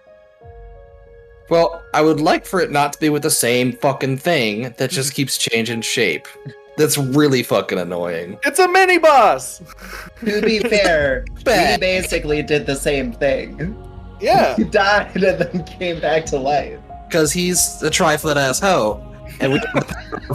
Well, 1.50 1.82
I 1.92 2.00
would 2.00 2.20
like 2.20 2.46
for 2.46 2.60
it 2.60 2.70
not 2.70 2.92
to 2.92 3.00
be 3.00 3.08
with 3.08 3.22
the 3.22 3.30
same 3.30 3.72
fucking 3.72 4.18
thing 4.18 4.72
that 4.78 4.90
just 4.90 5.14
keeps 5.16 5.36
changing 5.36 5.82
shape. 5.82 6.28
That's 6.76 6.96
really 6.96 7.42
fucking 7.42 7.78
annoying. 7.78 8.38
It's 8.44 8.58
a 8.58 8.68
mini 8.68 8.98
boss. 8.98 9.60
To 10.24 10.42
be 10.42 10.58
fair, 10.58 11.24
he 11.38 11.78
basically 11.78 12.42
did 12.42 12.66
the 12.66 12.76
same 12.76 13.12
thing. 13.12 13.74
Yeah. 14.20 14.54
He 14.58 14.64
died 14.64 15.16
and 15.16 15.40
then 15.40 15.64
came 15.64 15.98
back 15.98 16.26
to 16.26 16.38
life. 16.38 16.78
Because 17.08 17.32
he's 17.32 17.82
a 17.82 17.88
trifling 17.88 18.36
ass 18.36 18.60
hoe. 18.60 19.02
And 19.40 19.54
we 19.54 19.60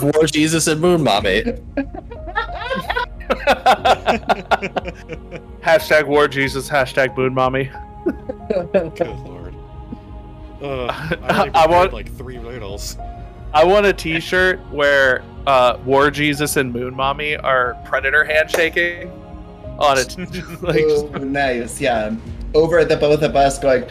War 0.01 0.25
Jesus 0.25 0.65
and 0.65 0.81
Moon 0.81 1.03
Mommy. 1.03 1.43
hashtag 5.61 6.07
War 6.07 6.27
Jesus. 6.27 6.67
Hashtag 6.67 7.15
Moon 7.15 7.33
Mommy. 7.35 7.69
Good 10.65 10.77
lord. 10.77 10.89
Uh, 10.89 11.49
I, 11.53 11.63
I 11.63 11.67
want- 11.67 11.93
like 11.93 12.11
three 12.17 12.37
riddles. 12.37 12.97
I 13.53 13.63
want 13.63 13.85
a 13.85 13.93
T-shirt 13.93 14.59
where 14.69 15.23
uh, 15.47 15.77
War 15.85 16.11
Jesus 16.11 16.57
and 16.57 16.73
Moon 16.73 16.93
Mommy 16.93 17.37
are 17.37 17.75
predator 17.85 18.25
handshaking 18.25 19.09
on 19.79 19.97
it. 19.97 20.17
like, 20.61 20.83
oh, 20.85 21.07
nice, 21.19 21.79
yeah. 21.79 22.13
Over 22.53 22.79
at 22.79 22.89
the 22.89 22.97
both 22.97 23.21
of 23.21 23.35
us 23.35 23.57
going, 23.59 23.85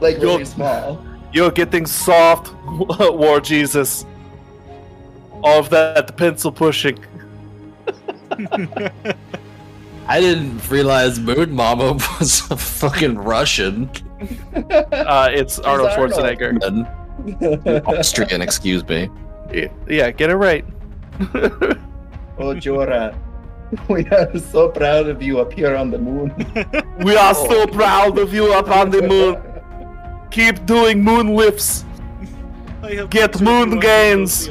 like 0.00 0.16
really 0.18 0.20
You'll- 0.38 0.44
small. 0.46 1.04
You'll 1.32 1.50
get 1.50 1.70
things 1.70 1.90
soft, 1.92 2.54
War 2.66 3.38
Jesus. 3.40 4.04
All 5.42 5.60
of 5.60 5.68
that, 5.70 6.06
the 6.06 6.12
pencil 6.14 6.50
pushing. 6.50 6.98
I 10.08 10.20
didn't 10.20 10.68
realize 10.70 11.20
Moon 11.20 11.52
Mama 11.52 11.92
was 12.18 12.50
a 12.50 12.56
fucking 12.56 13.18
Russian. 13.18 13.90
Uh, 14.20 15.28
it's 15.32 15.58
Arnold 15.58 15.90
Arnold. 15.90 16.12
Schwarzenegger. 16.12 16.58
And 16.64 17.86
Austrian, 17.86 18.42
excuse 18.42 18.86
me. 18.88 19.08
Yeah, 19.88 20.10
get 20.10 20.30
it 20.30 20.36
right. 20.36 20.64
Oh, 22.40 22.54
Jorah. 22.54 23.18
We 23.88 24.06
are 24.10 24.38
so 24.38 24.68
proud 24.68 25.08
of 25.08 25.20
you 25.20 25.40
up 25.40 25.52
here 25.52 25.74
on 25.74 25.90
the 25.90 25.98
moon. 25.98 26.32
we 27.04 27.16
are 27.16 27.34
so 27.34 27.66
proud 27.66 28.16
of 28.16 28.32
you 28.32 28.52
up 28.52 28.68
on 28.68 28.90
the 28.90 29.02
moon. 29.02 29.42
Keep 30.30 30.64
doing 30.64 31.02
moon 31.02 31.34
lifts. 31.34 31.84
Get 33.10 33.40
moon 33.40 33.80
gains. 33.80 34.48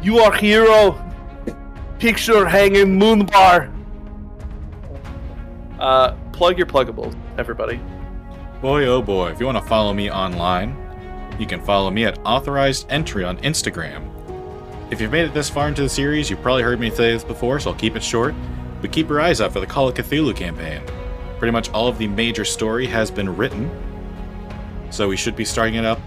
You 0.00 0.20
are 0.20 0.32
hero. 0.32 0.98
Picture 1.98 2.46
hanging 2.46 2.98
moon 2.98 3.26
bar. 3.26 3.70
Uh, 5.78 6.16
plug 6.40 6.56
your 6.56 6.66
pluggables, 6.66 7.14
everybody. 7.36 7.78
Boy, 8.62 8.86
oh 8.86 9.02
boy, 9.02 9.28
if 9.28 9.38
you 9.40 9.44
want 9.44 9.58
to 9.58 9.68
follow 9.68 9.92
me 9.92 10.10
online, 10.10 10.74
you 11.38 11.46
can 11.46 11.60
follow 11.60 11.90
me 11.90 12.06
at 12.06 12.18
authorized 12.24 12.86
entry 12.88 13.24
on 13.24 13.36
Instagram. 13.42 14.10
If 14.90 15.02
you've 15.02 15.12
made 15.12 15.26
it 15.26 15.34
this 15.34 15.50
far 15.50 15.68
into 15.68 15.82
the 15.82 15.88
series, 15.90 16.30
you've 16.30 16.40
probably 16.40 16.62
heard 16.62 16.80
me 16.80 16.88
say 16.88 17.12
this 17.12 17.24
before, 17.24 17.60
so 17.60 17.72
I'll 17.72 17.76
keep 17.76 17.94
it 17.94 18.02
short. 18.02 18.34
But 18.80 18.90
keep 18.90 19.10
your 19.10 19.20
eyes 19.20 19.42
out 19.42 19.52
for 19.52 19.60
the 19.60 19.66
Call 19.66 19.86
of 19.86 19.94
Cthulhu 19.94 20.34
campaign. 20.34 20.80
Pretty 21.38 21.52
much 21.52 21.68
all 21.72 21.88
of 21.88 21.98
the 21.98 22.08
major 22.08 22.46
story 22.46 22.86
has 22.86 23.10
been 23.10 23.36
written, 23.36 23.70
so 24.88 25.08
we 25.10 25.18
should 25.18 25.36
be 25.36 25.44
starting 25.44 25.74
it 25.74 25.84
up 25.84 26.00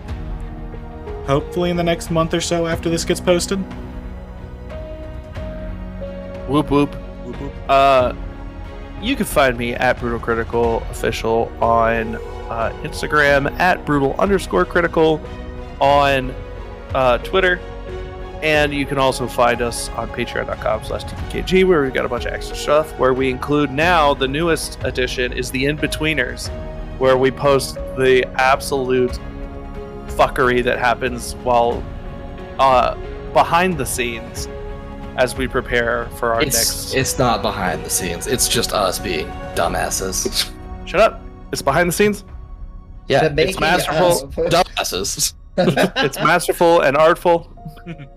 hopefully 1.27 1.69
in 1.69 1.77
the 1.77 1.83
next 1.83 2.09
month 2.09 2.33
or 2.33 2.41
so 2.41 2.65
after 2.65 2.89
this 2.89 3.05
gets 3.05 3.21
posted. 3.21 3.59
Whoop 6.49 6.71
whoop. 6.71 6.91
Whoop 7.23 7.39
whoop. 7.39 7.53
Uh, 7.69 8.13
you 9.03 9.15
can 9.17 9.25
find 9.25 9.57
me 9.57 9.73
at 9.73 9.99
Brutal 9.99 10.19
Critical 10.19 10.77
Official 10.89 11.51
on 11.61 12.15
uh, 12.49 12.73
Instagram, 12.83 13.51
at 13.59 13.85
Brutal 13.85 14.15
underscore 14.17 14.65
Critical 14.65 15.21
on 15.81 16.33
uh, 16.95 17.17
Twitter, 17.19 17.59
and 18.41 18.73
you 18.73 18.85
can 18.85 18.97
also 18.97 19.27
find 19.27 19.61
us 19.61 19.89
on 19.89 20.09
patreon.com 20.09 20.83
slash 20.83 21.03
tpkg 21.03 21.65
where 21.65 21.81
we've 21.81 21.93
got 21.93 22.05
a 22.05 22.09
bunch 22.09 22.25
of 22.25 22.33
extra 22.33 22.55
stuff 22.55 22.97
where 22.99 23.13
we 23.13 23.29
include 23.29 23.71
now 23.71 24.13
the 24.13 24.27
newest 24.27 24.77
addition 24.83 25.31
is 25.31 25.49
the 25.51 25.65
in-betweeners 25.65 26.49
where 26.99 27.17
we 27.17 27.31
post 27.31 27.75
the 27.97 28.25
absolute 28.35 29.17
fuckery 30.07 30.63
that 30.63 30.77
happens 30.77 31.35
while 31.37 31.81
uh, 32.59 32.95
behind 33.33 33.77
the 33.77 33.85
scenes 33.85 34.47
as 35.17 35.35
we 35.35 35.47
prepare 35.47 36.07
for 36.17 36.33
our 36.33 36.41
It's 36.41 36.55
next 36.55 36.93
it's 36.95 37.19
not 37.19 37.41
behind 37.41 37.85
the 37.85 37.89
scenes. 37.89 38.27
It's 38.27 38.47
just 38.47 38.73
us 38.73 38.99
being 38.99 39.27
dumbasses. 39.55 40.49
Shut 40.85 40.99
up. 41.01 41.21
It's 41.51 41.61
behind 41.61 41.87
the 41.89 41.93
scenes. 41.93 42.23
Yeah, 43.07 43.27
The 43.27 43.33
making 43.35 43.59
masterful. 43.59 44.23
of- 44.23 44.35
dumbasses. 44.35 45.33
It's 45.55 46.17
masterful 46.17 46.81
and 46.81 46.97
artful 46.97 47.47
and 47.85 48.07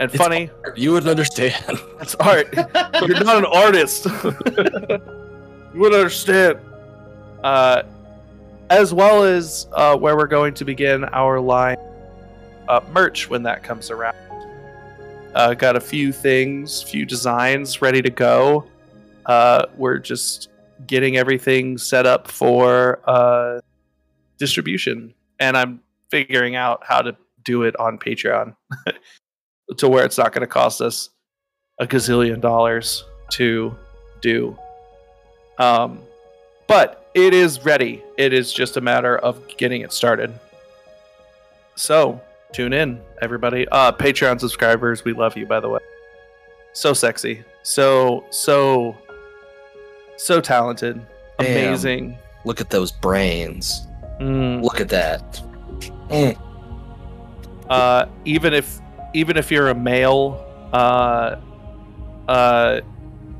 It's 0.00 0.16
funny. 0.16 0.48
You 0.76 0.92
wouldn't 0.92 1.10
understand. 1.10 1.54
It's 2.00 2.14
art. 2.16 2.54
You're 2.54 3.24
not 3.24 3.38
an 3.38 3.46
artist. 3.46 4.04
you 4.04 5.80
wouldn't 5.80 5.94
understand. 5.94 6.58
Uh, 7.42 7.82
as 8.70 8.92
well 8.94 9.24
as 9.24 9.66
uh, 9.72 9.96
where 9.96 10.16
we're 10.16 10.26
going 10.26 10.52
to 10.54 10.64
begin 10.64 11.04
our 11.06 11.40
line 11.40 11.76
uh, 12.68 12.80
merch 12.92 13.28
when 13.30 13.42
that 13.44 13.62
comes 13.62 13.90
around. 13.90 14.14
Uh, 15.36 15.52
got 15.52 15.76
a 15.76 15.80
few 15.80 16.12
things, 16.12 16.82
few 16.82 17.04
designs 17.04 17.82
ready 17.82 18.00
to 18.00 18.08
go. 18.08 18.64
Uh, 19.26 19.66
we're 19.76 19.98
just 19.98 20.48
getting 20.86 21.18
everything 21.18 21.76
set 21.76 22.06
up 22.06 22.26
for 22.26 23.00
uh, 23.06 23.60
distribution, 24.38 25.12
and 25.38 25.54
I'm 25.54 25.80
figuring 26.10 26.56
out 26.56 26.82
how 26.86 27.02
to 27.02 27.14
do 27.44 27.64
it 27.64 27.78
on 27.78 27.98
Patreon 27.98 28.56
to 29.76 29.88
where 29.90 30.06
it's 30.06 30.16
not 30.16 30.32
going 30.32 30.40
to 30.40 30.46
cost 30.46 30.80
us 30.80 31.10
a 31.78 31.86
gazillion 31.86 32.40
dollars 32.40 33.04
to 33.32 33.76
do. 34.22 34.56
Um, 35.58 36.00
but 36.66 37.10
it 37.12 37.34
is 37.34 37.62
ready. 37.62 38.02
It 38.16 38.32
is 38.32 38.54
just 38.54 38.78
a 38.78 38.80
matter 38.80 39.18
of 39.18 39.46
getting 39.58 39.82
it 39.82 39.92
started. 39.92 40.32
So 41.74 42.22
tune 42.56 42.72
in, 42.72 42.98
everybody. 43.20 43.68
Uh, 43.68 43.92
Patreon 43.92 44.40
subscribers, 44.40 45.04
we 45.04 45.12
love 45.12 45.36
you, 45.36 45.44
by 45.44 45.60
the 45.60 45.68
way. 45.68 45.80
So 46.72 46.94
sexy, 46.94 47.44
so 47.62 48.24
so 48.30 48.96
so 50.16 50.40
talented, 50.40 51.06
Damn. 51.38 51.46
amazing. 51.46 52.18
Look 52.46 52.60
at 52.62 52.70
those 52.70 52.92
brains. 52.92 53.86
Mm. 54.20 54.62
Look 54.62 54.80
at 54.80 54.88
that. 54.88 55.42
Mm. 56.08 56.38
uh, 57.68 58.06
even 58.24 58.54
if 58.54 58.80
even 59.12 59.36
if 59.36 59.50
you're 59.50 59.68
a 59.68 59.74
male 59.74 60.42
uh, 60.72 61.36
uh, 62.26 62.80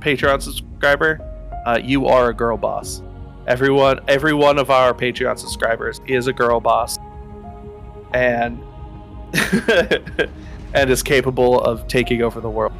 Patreon 0.01 0.43
subscriber, 0.43 1.21
uh, 1.65 1.79
you 1.83 2.07
are 2.07 2.29
a 2.29 2.35
girl 2.35 2.59
boss. 2.59 3.03
Everyone, 3.47 4.01
every 4.09 4.35
one 4.35 4.59
of 4.59 4.71
our 4.71 4.93
Patreon 4.93 5.39
subscribers 5.39 6.03
is 6.07 6.27
a 6.27 6.33
girl 6.33 6.61
boss, 6.61 6.99
and 8.13 8.61
and 10.75 10.91
is 10.91 11.03
capable 11.03 11.61
of 11.61 11.87
taking 11.89 12.23
over 12.23 12.41
the 12.41 12.51
world. 12.51 12.73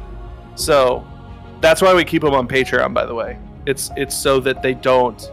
So 0.55 1.05
that's 1.61 1.81
why 1.81 1.93
we 1.93 2.03
keep 2.05 2.21
them 2.21 2.33
on 2.33 2.47
Patreon. 2.47 2.93
By 2.93 3.05
the 3.05 3.15
way, 3.15 3.37
it's 3.65 3.89
it's 3.95 4.15
so 4.15 4.39
that 4.41 4.61
they 4.61 4.73
don't 4.73 5.31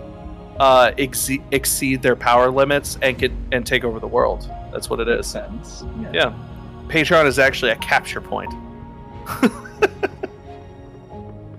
uh, 0.59 0.93
exceed, 0.97 1.43
exceed 1.51 2.03
their 2.03 2.16
power 2.16 2.51
limits 2.51 2.99
and 3.03 3.19
can 3.19 3.36
and 3.53 3.66
take 3.66 3.85
over 3.85 4.01
the 4.01 4.09
world. 4.09 4.51
That's 4.73 4.91
what 4.91 5.01
it 5.01 5.09
is. 5.09 5.27
sense. 5.27 5.85
Yeah. 6.12 6.35
Patreon 6.89 7.27
is 7.27 7.39
actually 7.39 7.70
a 7.70 7.77
capture 7.77 8.20
point. 8.20 8.53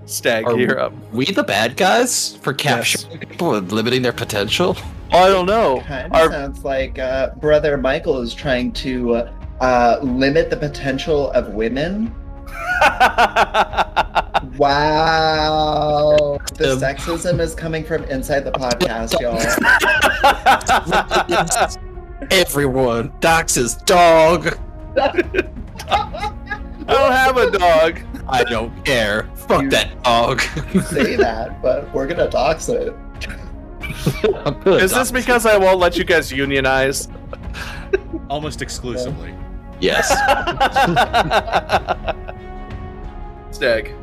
Steg, 0.06 0.46
Are 0.46 0.56
you're 0.56 0.78
up. 0.78 0.92
We 1.12 1.24
the 1.26 1.42
bad 1.42 1.76
guys 1.76 2.36
for 2.36 2.54
capturing 2.54 3.18
people 3.18 3.56
and 3.56 3.70
limiting 3.72 4.02
their 4.02 4.12
potential? 4.12 4.76
I 5.10 5.28
don't 5.28 5.46
know. 5.46 5.80
Kind 5.80 6.12
of 6.12 6.20
Our- 6.20 6.30
sounds 6.30 6.64
like 6.64 6.98
uh, 6.98 7.30
Brother 7.36 7.76
Michael 7.76 8.20
is 8.20 8.32
trying 8.32 8.70
to 8.72 9.16
uh, 9.16 9.32
uh, 9.60 9.98
limit 10.02 10.50
the 10.50 10.56
potential 10.56 11.30
of 11.32 11.48
women. 11.54 12.14
Wow. 14.58 16.38
The 16.54 16.72
Um, 16.72 16.78
sexism 16.78 17.40
is 17.40 17.54
coming 17.54 17.84
from 17.84 18.04
inside 18.04 18.40
the 18.40 18.52
podcast, 18.52 19.20
y'all. 19.20 19.36
Everyone, 22.30 23.12
Dox's 23.20 23.76
dog. 23.76 24.58
I 24.96 25.12
don't 26.88 27.12
have 27.12 27.36
a 27.36 27.50
dog. 27.50 28.00
I 28.28 28.44
don't 28.44 28.84
care. 28.84 29.28
Fuck 29.34 29.62
You- 29.62 29.70
that 29.70 30.02
dog. 30.02 30.40
Say 30.84 31.16
that, 31.16 31.60
but 31.62 31.92
we're 31.94 32.06
gonna 32.06 32.30
dox 32.30 32.68
it. 32.68 32.94
I'm 34.44 34.60
gonna 34.62 34.76
Is 34.76 34.92
this 34.92 35.10
dox- 35.10 35.10
because 35.12 35.44
I 35.46 35.56
won't 35.58 35.78
let 35.78 35.96
you 35.96 36.04
guys 36.04 36.32
unionize? 36.32 37.08
Almost 38.30 38.62
exclusively. 38.62 39.34
Yes. 39.80 40.10
Steg 43.50 43.94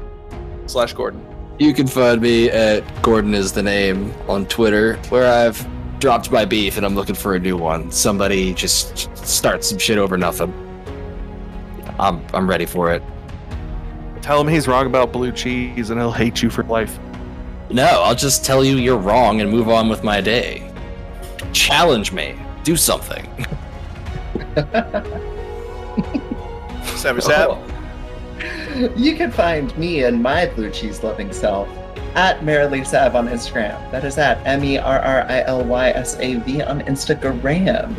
slash 0.69 0.93
Gordon. 0.93 1.25
You 1.59 1.73
can 1.73 1.87
find 1.87 2.21
me 2.21 2.49
at 2.49 2.83
Gordon 3.01 3.33
is 3.33 3.51
the 3.51 3.63
name 3.63 4.13
on 4.27 4.45
Twitter, 4.47 4.97
where 5.09 5.31
I've 5.31 5.65
dropped 5.99 6.31
my 6.31 6.45
beef 6.45 6.77
and 6.77 6.85
I'm 6.85 6.95
looking 6.95 7.15
for 7.15 7.35
a 7.35 7.39
new 7.39 7.55
one. 7.55 7.91
Somebody 7.91 8.53
just 8.53 9.15
start 9.17 9.63
some 9.63 9.77
shit 9.77 9.97
over 9.97 10.17
nothing. 10.17 10.51
I'm 11.99 12.25
I'm 12.33 12.49
ready 12.49 12.65
for 12.65 12.91
it. 12.91 13.03
Tell 14.21 14.41
him 14.41 14.47
he's 14.47 14.67
wrong 14.67 14.87
about 14.87 15.11
blue 15.11 15.31
cheese 15.31 15.89
and 15.89 15.99
he'll 15.99 16.11
hate 16.11 16.41
you 16.41 16.49
for 16.49 16.63
life. 16.63 16.97
No, 17.69 17.85
I'll 17.85 18.15
just 18.15 18.43
tell 18.43 18.63
you 18.63 18.77
you're 18.77 18.97
wrong 18.97 19.41
and 19.41 19.51
move 19.51 19.69
on 19.69 19.89
with 19.89 20.03
my 20.03 20.21
day. 20.21 20.71
Challenge 21.51 22.11
me. 22.11 22.35
Do 22.63 22.75
something. 22.75 23.27
Sab. 26.95 27.19
Oh. 27.19 27.73
You 28.95 29.15
can 29.15 29.31
find 29.31 29.75
me 29.77 30.03
and 30.03 30.21
my 30.21 30.47
blue 30.47 30.71
cheese 30.71 31.03
loving 31.03 31.31
self 31.31 31.67
at 32.15 32.43
Merrily 32.43 32.83
Sav 32.83 33.15
on 33.15 33.27
Instagram. 33.27 33.91
That 33.91 34.03
is 34.03 34.17
at 34.17 34.45
M 34.45 34.63
E 34.63 34.77
R 34.77 34.99
R 34.99 35.21
I 35.29 35.43
L 35.43 35.63
Y 35.63 35.89
S 35.89 36.17
A 36.19 36.35
V 36.35 36.61
on 36.61 36.81
Instagram. 36.81 37.95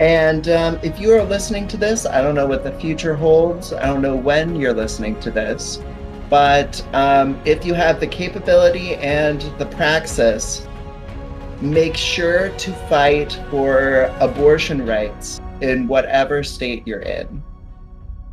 And 0.00 0.48
um, 0.48 0.78
if 0.82 0.98
you 0.98 1.12
are 1.12 1.22
listening 1.22 1.68
to 1.68 1.76
this, 1.76 2.04
I 2.04 2.20
don't 2.20 2.34
know 2.34 2.46
what 2.46 2.64
the 2.64 2.72
future 2.80 3.14
holds. 3.14 3.72
I 3.72 3.86
don't 3.86 4.02
know 4.02 4.16
when 4.16 4.56
you're 4.56 4.74
listening 4.74 5.18
to 5.20 5.30
this. 5.30 5.80
But 6.28 6.84
um, 6.94 7.40
if 7.44 7.64
you 7.64 7.74
have 7.74 8.00
the 8.00 8.06
capability 8.06 8.96
and 8.96 9.40
the 9.58 9.66
praxis, 9.66 10.66
make 11.60 11.96
sure 11.96 12.48
to 12.48 12.72
fight 12.88 13.38
for 13.50 14.12
abortion 14.20 14.84
rights 14.84 15.40
in 15.64 15.88
whatever 15.88 16.42
state 16.42 16.86
you're 16.86 17.00
in 17.00 17.42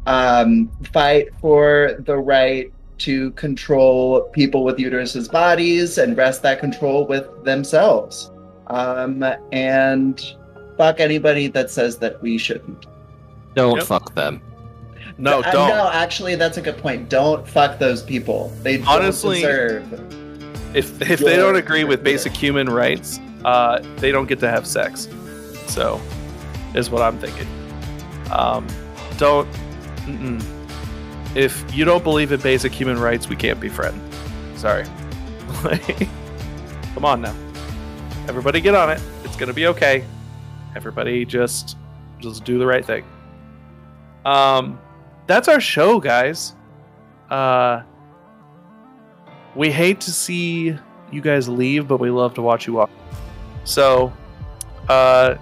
um, 0.08 0.70
fight 0.94 1.28
for 1.40 1.96
the 2.00 2.18
right 2.18 2.72
to 3.00 3.32
control 3.32 4.22
people 4.34 4.64
with 4.64 4.78
uteruses 4.78 5.32
bodies 5.32 5.98
and 5.98 6.16
wrest 6.18 6.42
that 6.44 6.60
control 6.60 7.06
with 7.08 7.26
themselves. 7.44 8.32
Um, 8.68 9.24
and 9.52 10.22
fuck 10.78 11.00
anybody 11.00 11.48
that 11.48 11.72
says 11.72 11.98
that 11.98 12.22
we 12.22 12.38
shouldn't. 12.38 12.86
Don't 13.56 13.78
Yep. 13.78 13.86
fuck 13.86 14.16
them. 14.16 14.42
No, 15.18 15.40
Uh, 15.42 15.52
don't. 15.52 15.70
No, 15.70 15.90
actually, 15.92 16.36
that's 16.36 16.58
a 16.58 16.62
good 16.62 16.78
point. 16.78 17.10
Don't 17.10 17.48
fuck 17.48 17.80
those 17.80 18.02
people. 18.02 18.52
They 18.64 18.78
don't 18.78 18.88
Honestly, 18.88 19.42
deserve. 19.42 19.84
If 20.74 21.02
if 21.02 21.20
they 21.20 21.36
don't 21.36 21.58
agree 21.58 21.84
with 21.84 22.04
basic 22.04 22.32
human 22.34 22.70
rights, 22.70 23.20
uh, 23.46 23.80
they 23.98 24.12
don't 24.12 24.28
get 24.28 24.40
to 24.40 24.50
have 24.50 24.66
sex. 24.66 25.10
So, 25.68 26.00
is 26.76 26.90
what 26.90 27.02
I'm 27.02 27.18
thinking. 27.18 27.48
Um, 28.32 28.68
don't. 29.18 29.52
Mm-mm. 30.06 30.44
If 31.36 31.74
you 31.74 31.86
don't 31.86 32.04
believe 32.04 32.32
in 32.32 32.42
basic 32.42 32.72
human 32.74 33.00
rights, 33.00 33.30
we 33.30 33.36
can't 33.36 33.60
be 33.60 33.70
friends. 33.70 34.02
Sorry. 34.56 34.86
Come 36.94 37.06
on 37.06 37.22
now. 37.22 37.36
Everybody 38.28 38.62
get 38.62 38.76
on 38.76 38.90
it. 38.90 39.02
It's 39.24 39.36
gonna 39.36 39.54
be 39.54 39.68
okay. 39.68 40.06
Everybody 40.76 41.26
just 41.26 41.78
just 42.20 42.44
do 42.44 42.60
the 42.60 42.66
right 42.66 42.86
thing. 42.86 43.06
Um, 44.26 44.80
that's 45.28 45.48
our 45.48 45.60
show, 45.60 46.00
guys. 46.00 46.56
Uh, 47.30 47.84
we 49.56 49.72
hate 49.72 50.02
to 50.02 50.12
see 50.12 50.78
you 51.12 51.22
guys 51.22 51.50
leave, 51.50 51.88
but 51.88 52.00
we 52.00 52.10
love 52.10 52.34
to 52.36 52.42
watch 52.42 52.68
you 52.68 52.74
walk. 52.74 52.90
So, 53.64 54.14
uh, 54.90 55.36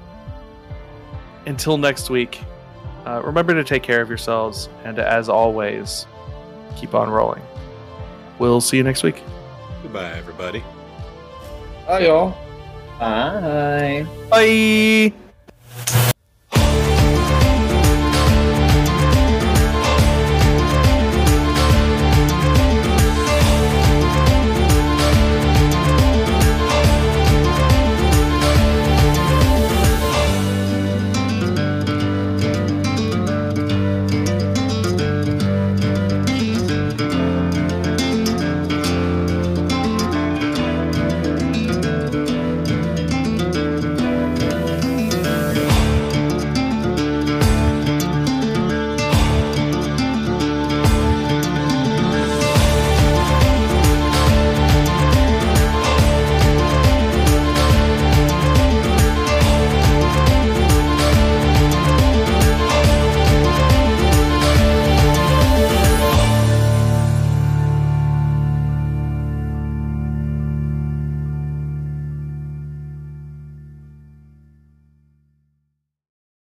until 1.49 1.77
next 1.77 2.09
week, 2.09 2.39
uh, 3.05 3.21
remember 3.25 3.53
to 3.55 3.63
take 3.63 3.83
care 3.83 4.01
of 4.01 4.07
yourselves, 4.07 4.69
and 4.85 4.99
as 4.99 5.27
always, 5.27 6.05
keep 6.77 6.93
on 6.93 7.09
rolling. 7.09 7.41
We'll 8.37 8.61
see 8.61 8.77
you 8.77 8.83
next 8.83 9.03
week. 9.03 9.21
Goodbye, 9.81 10.13
everybody. 10.13 10.63
Bye, 11.87 12.05
y'all. 12.05 12.37
Bye. 12.99 14.05
Bye. 14.29 15.13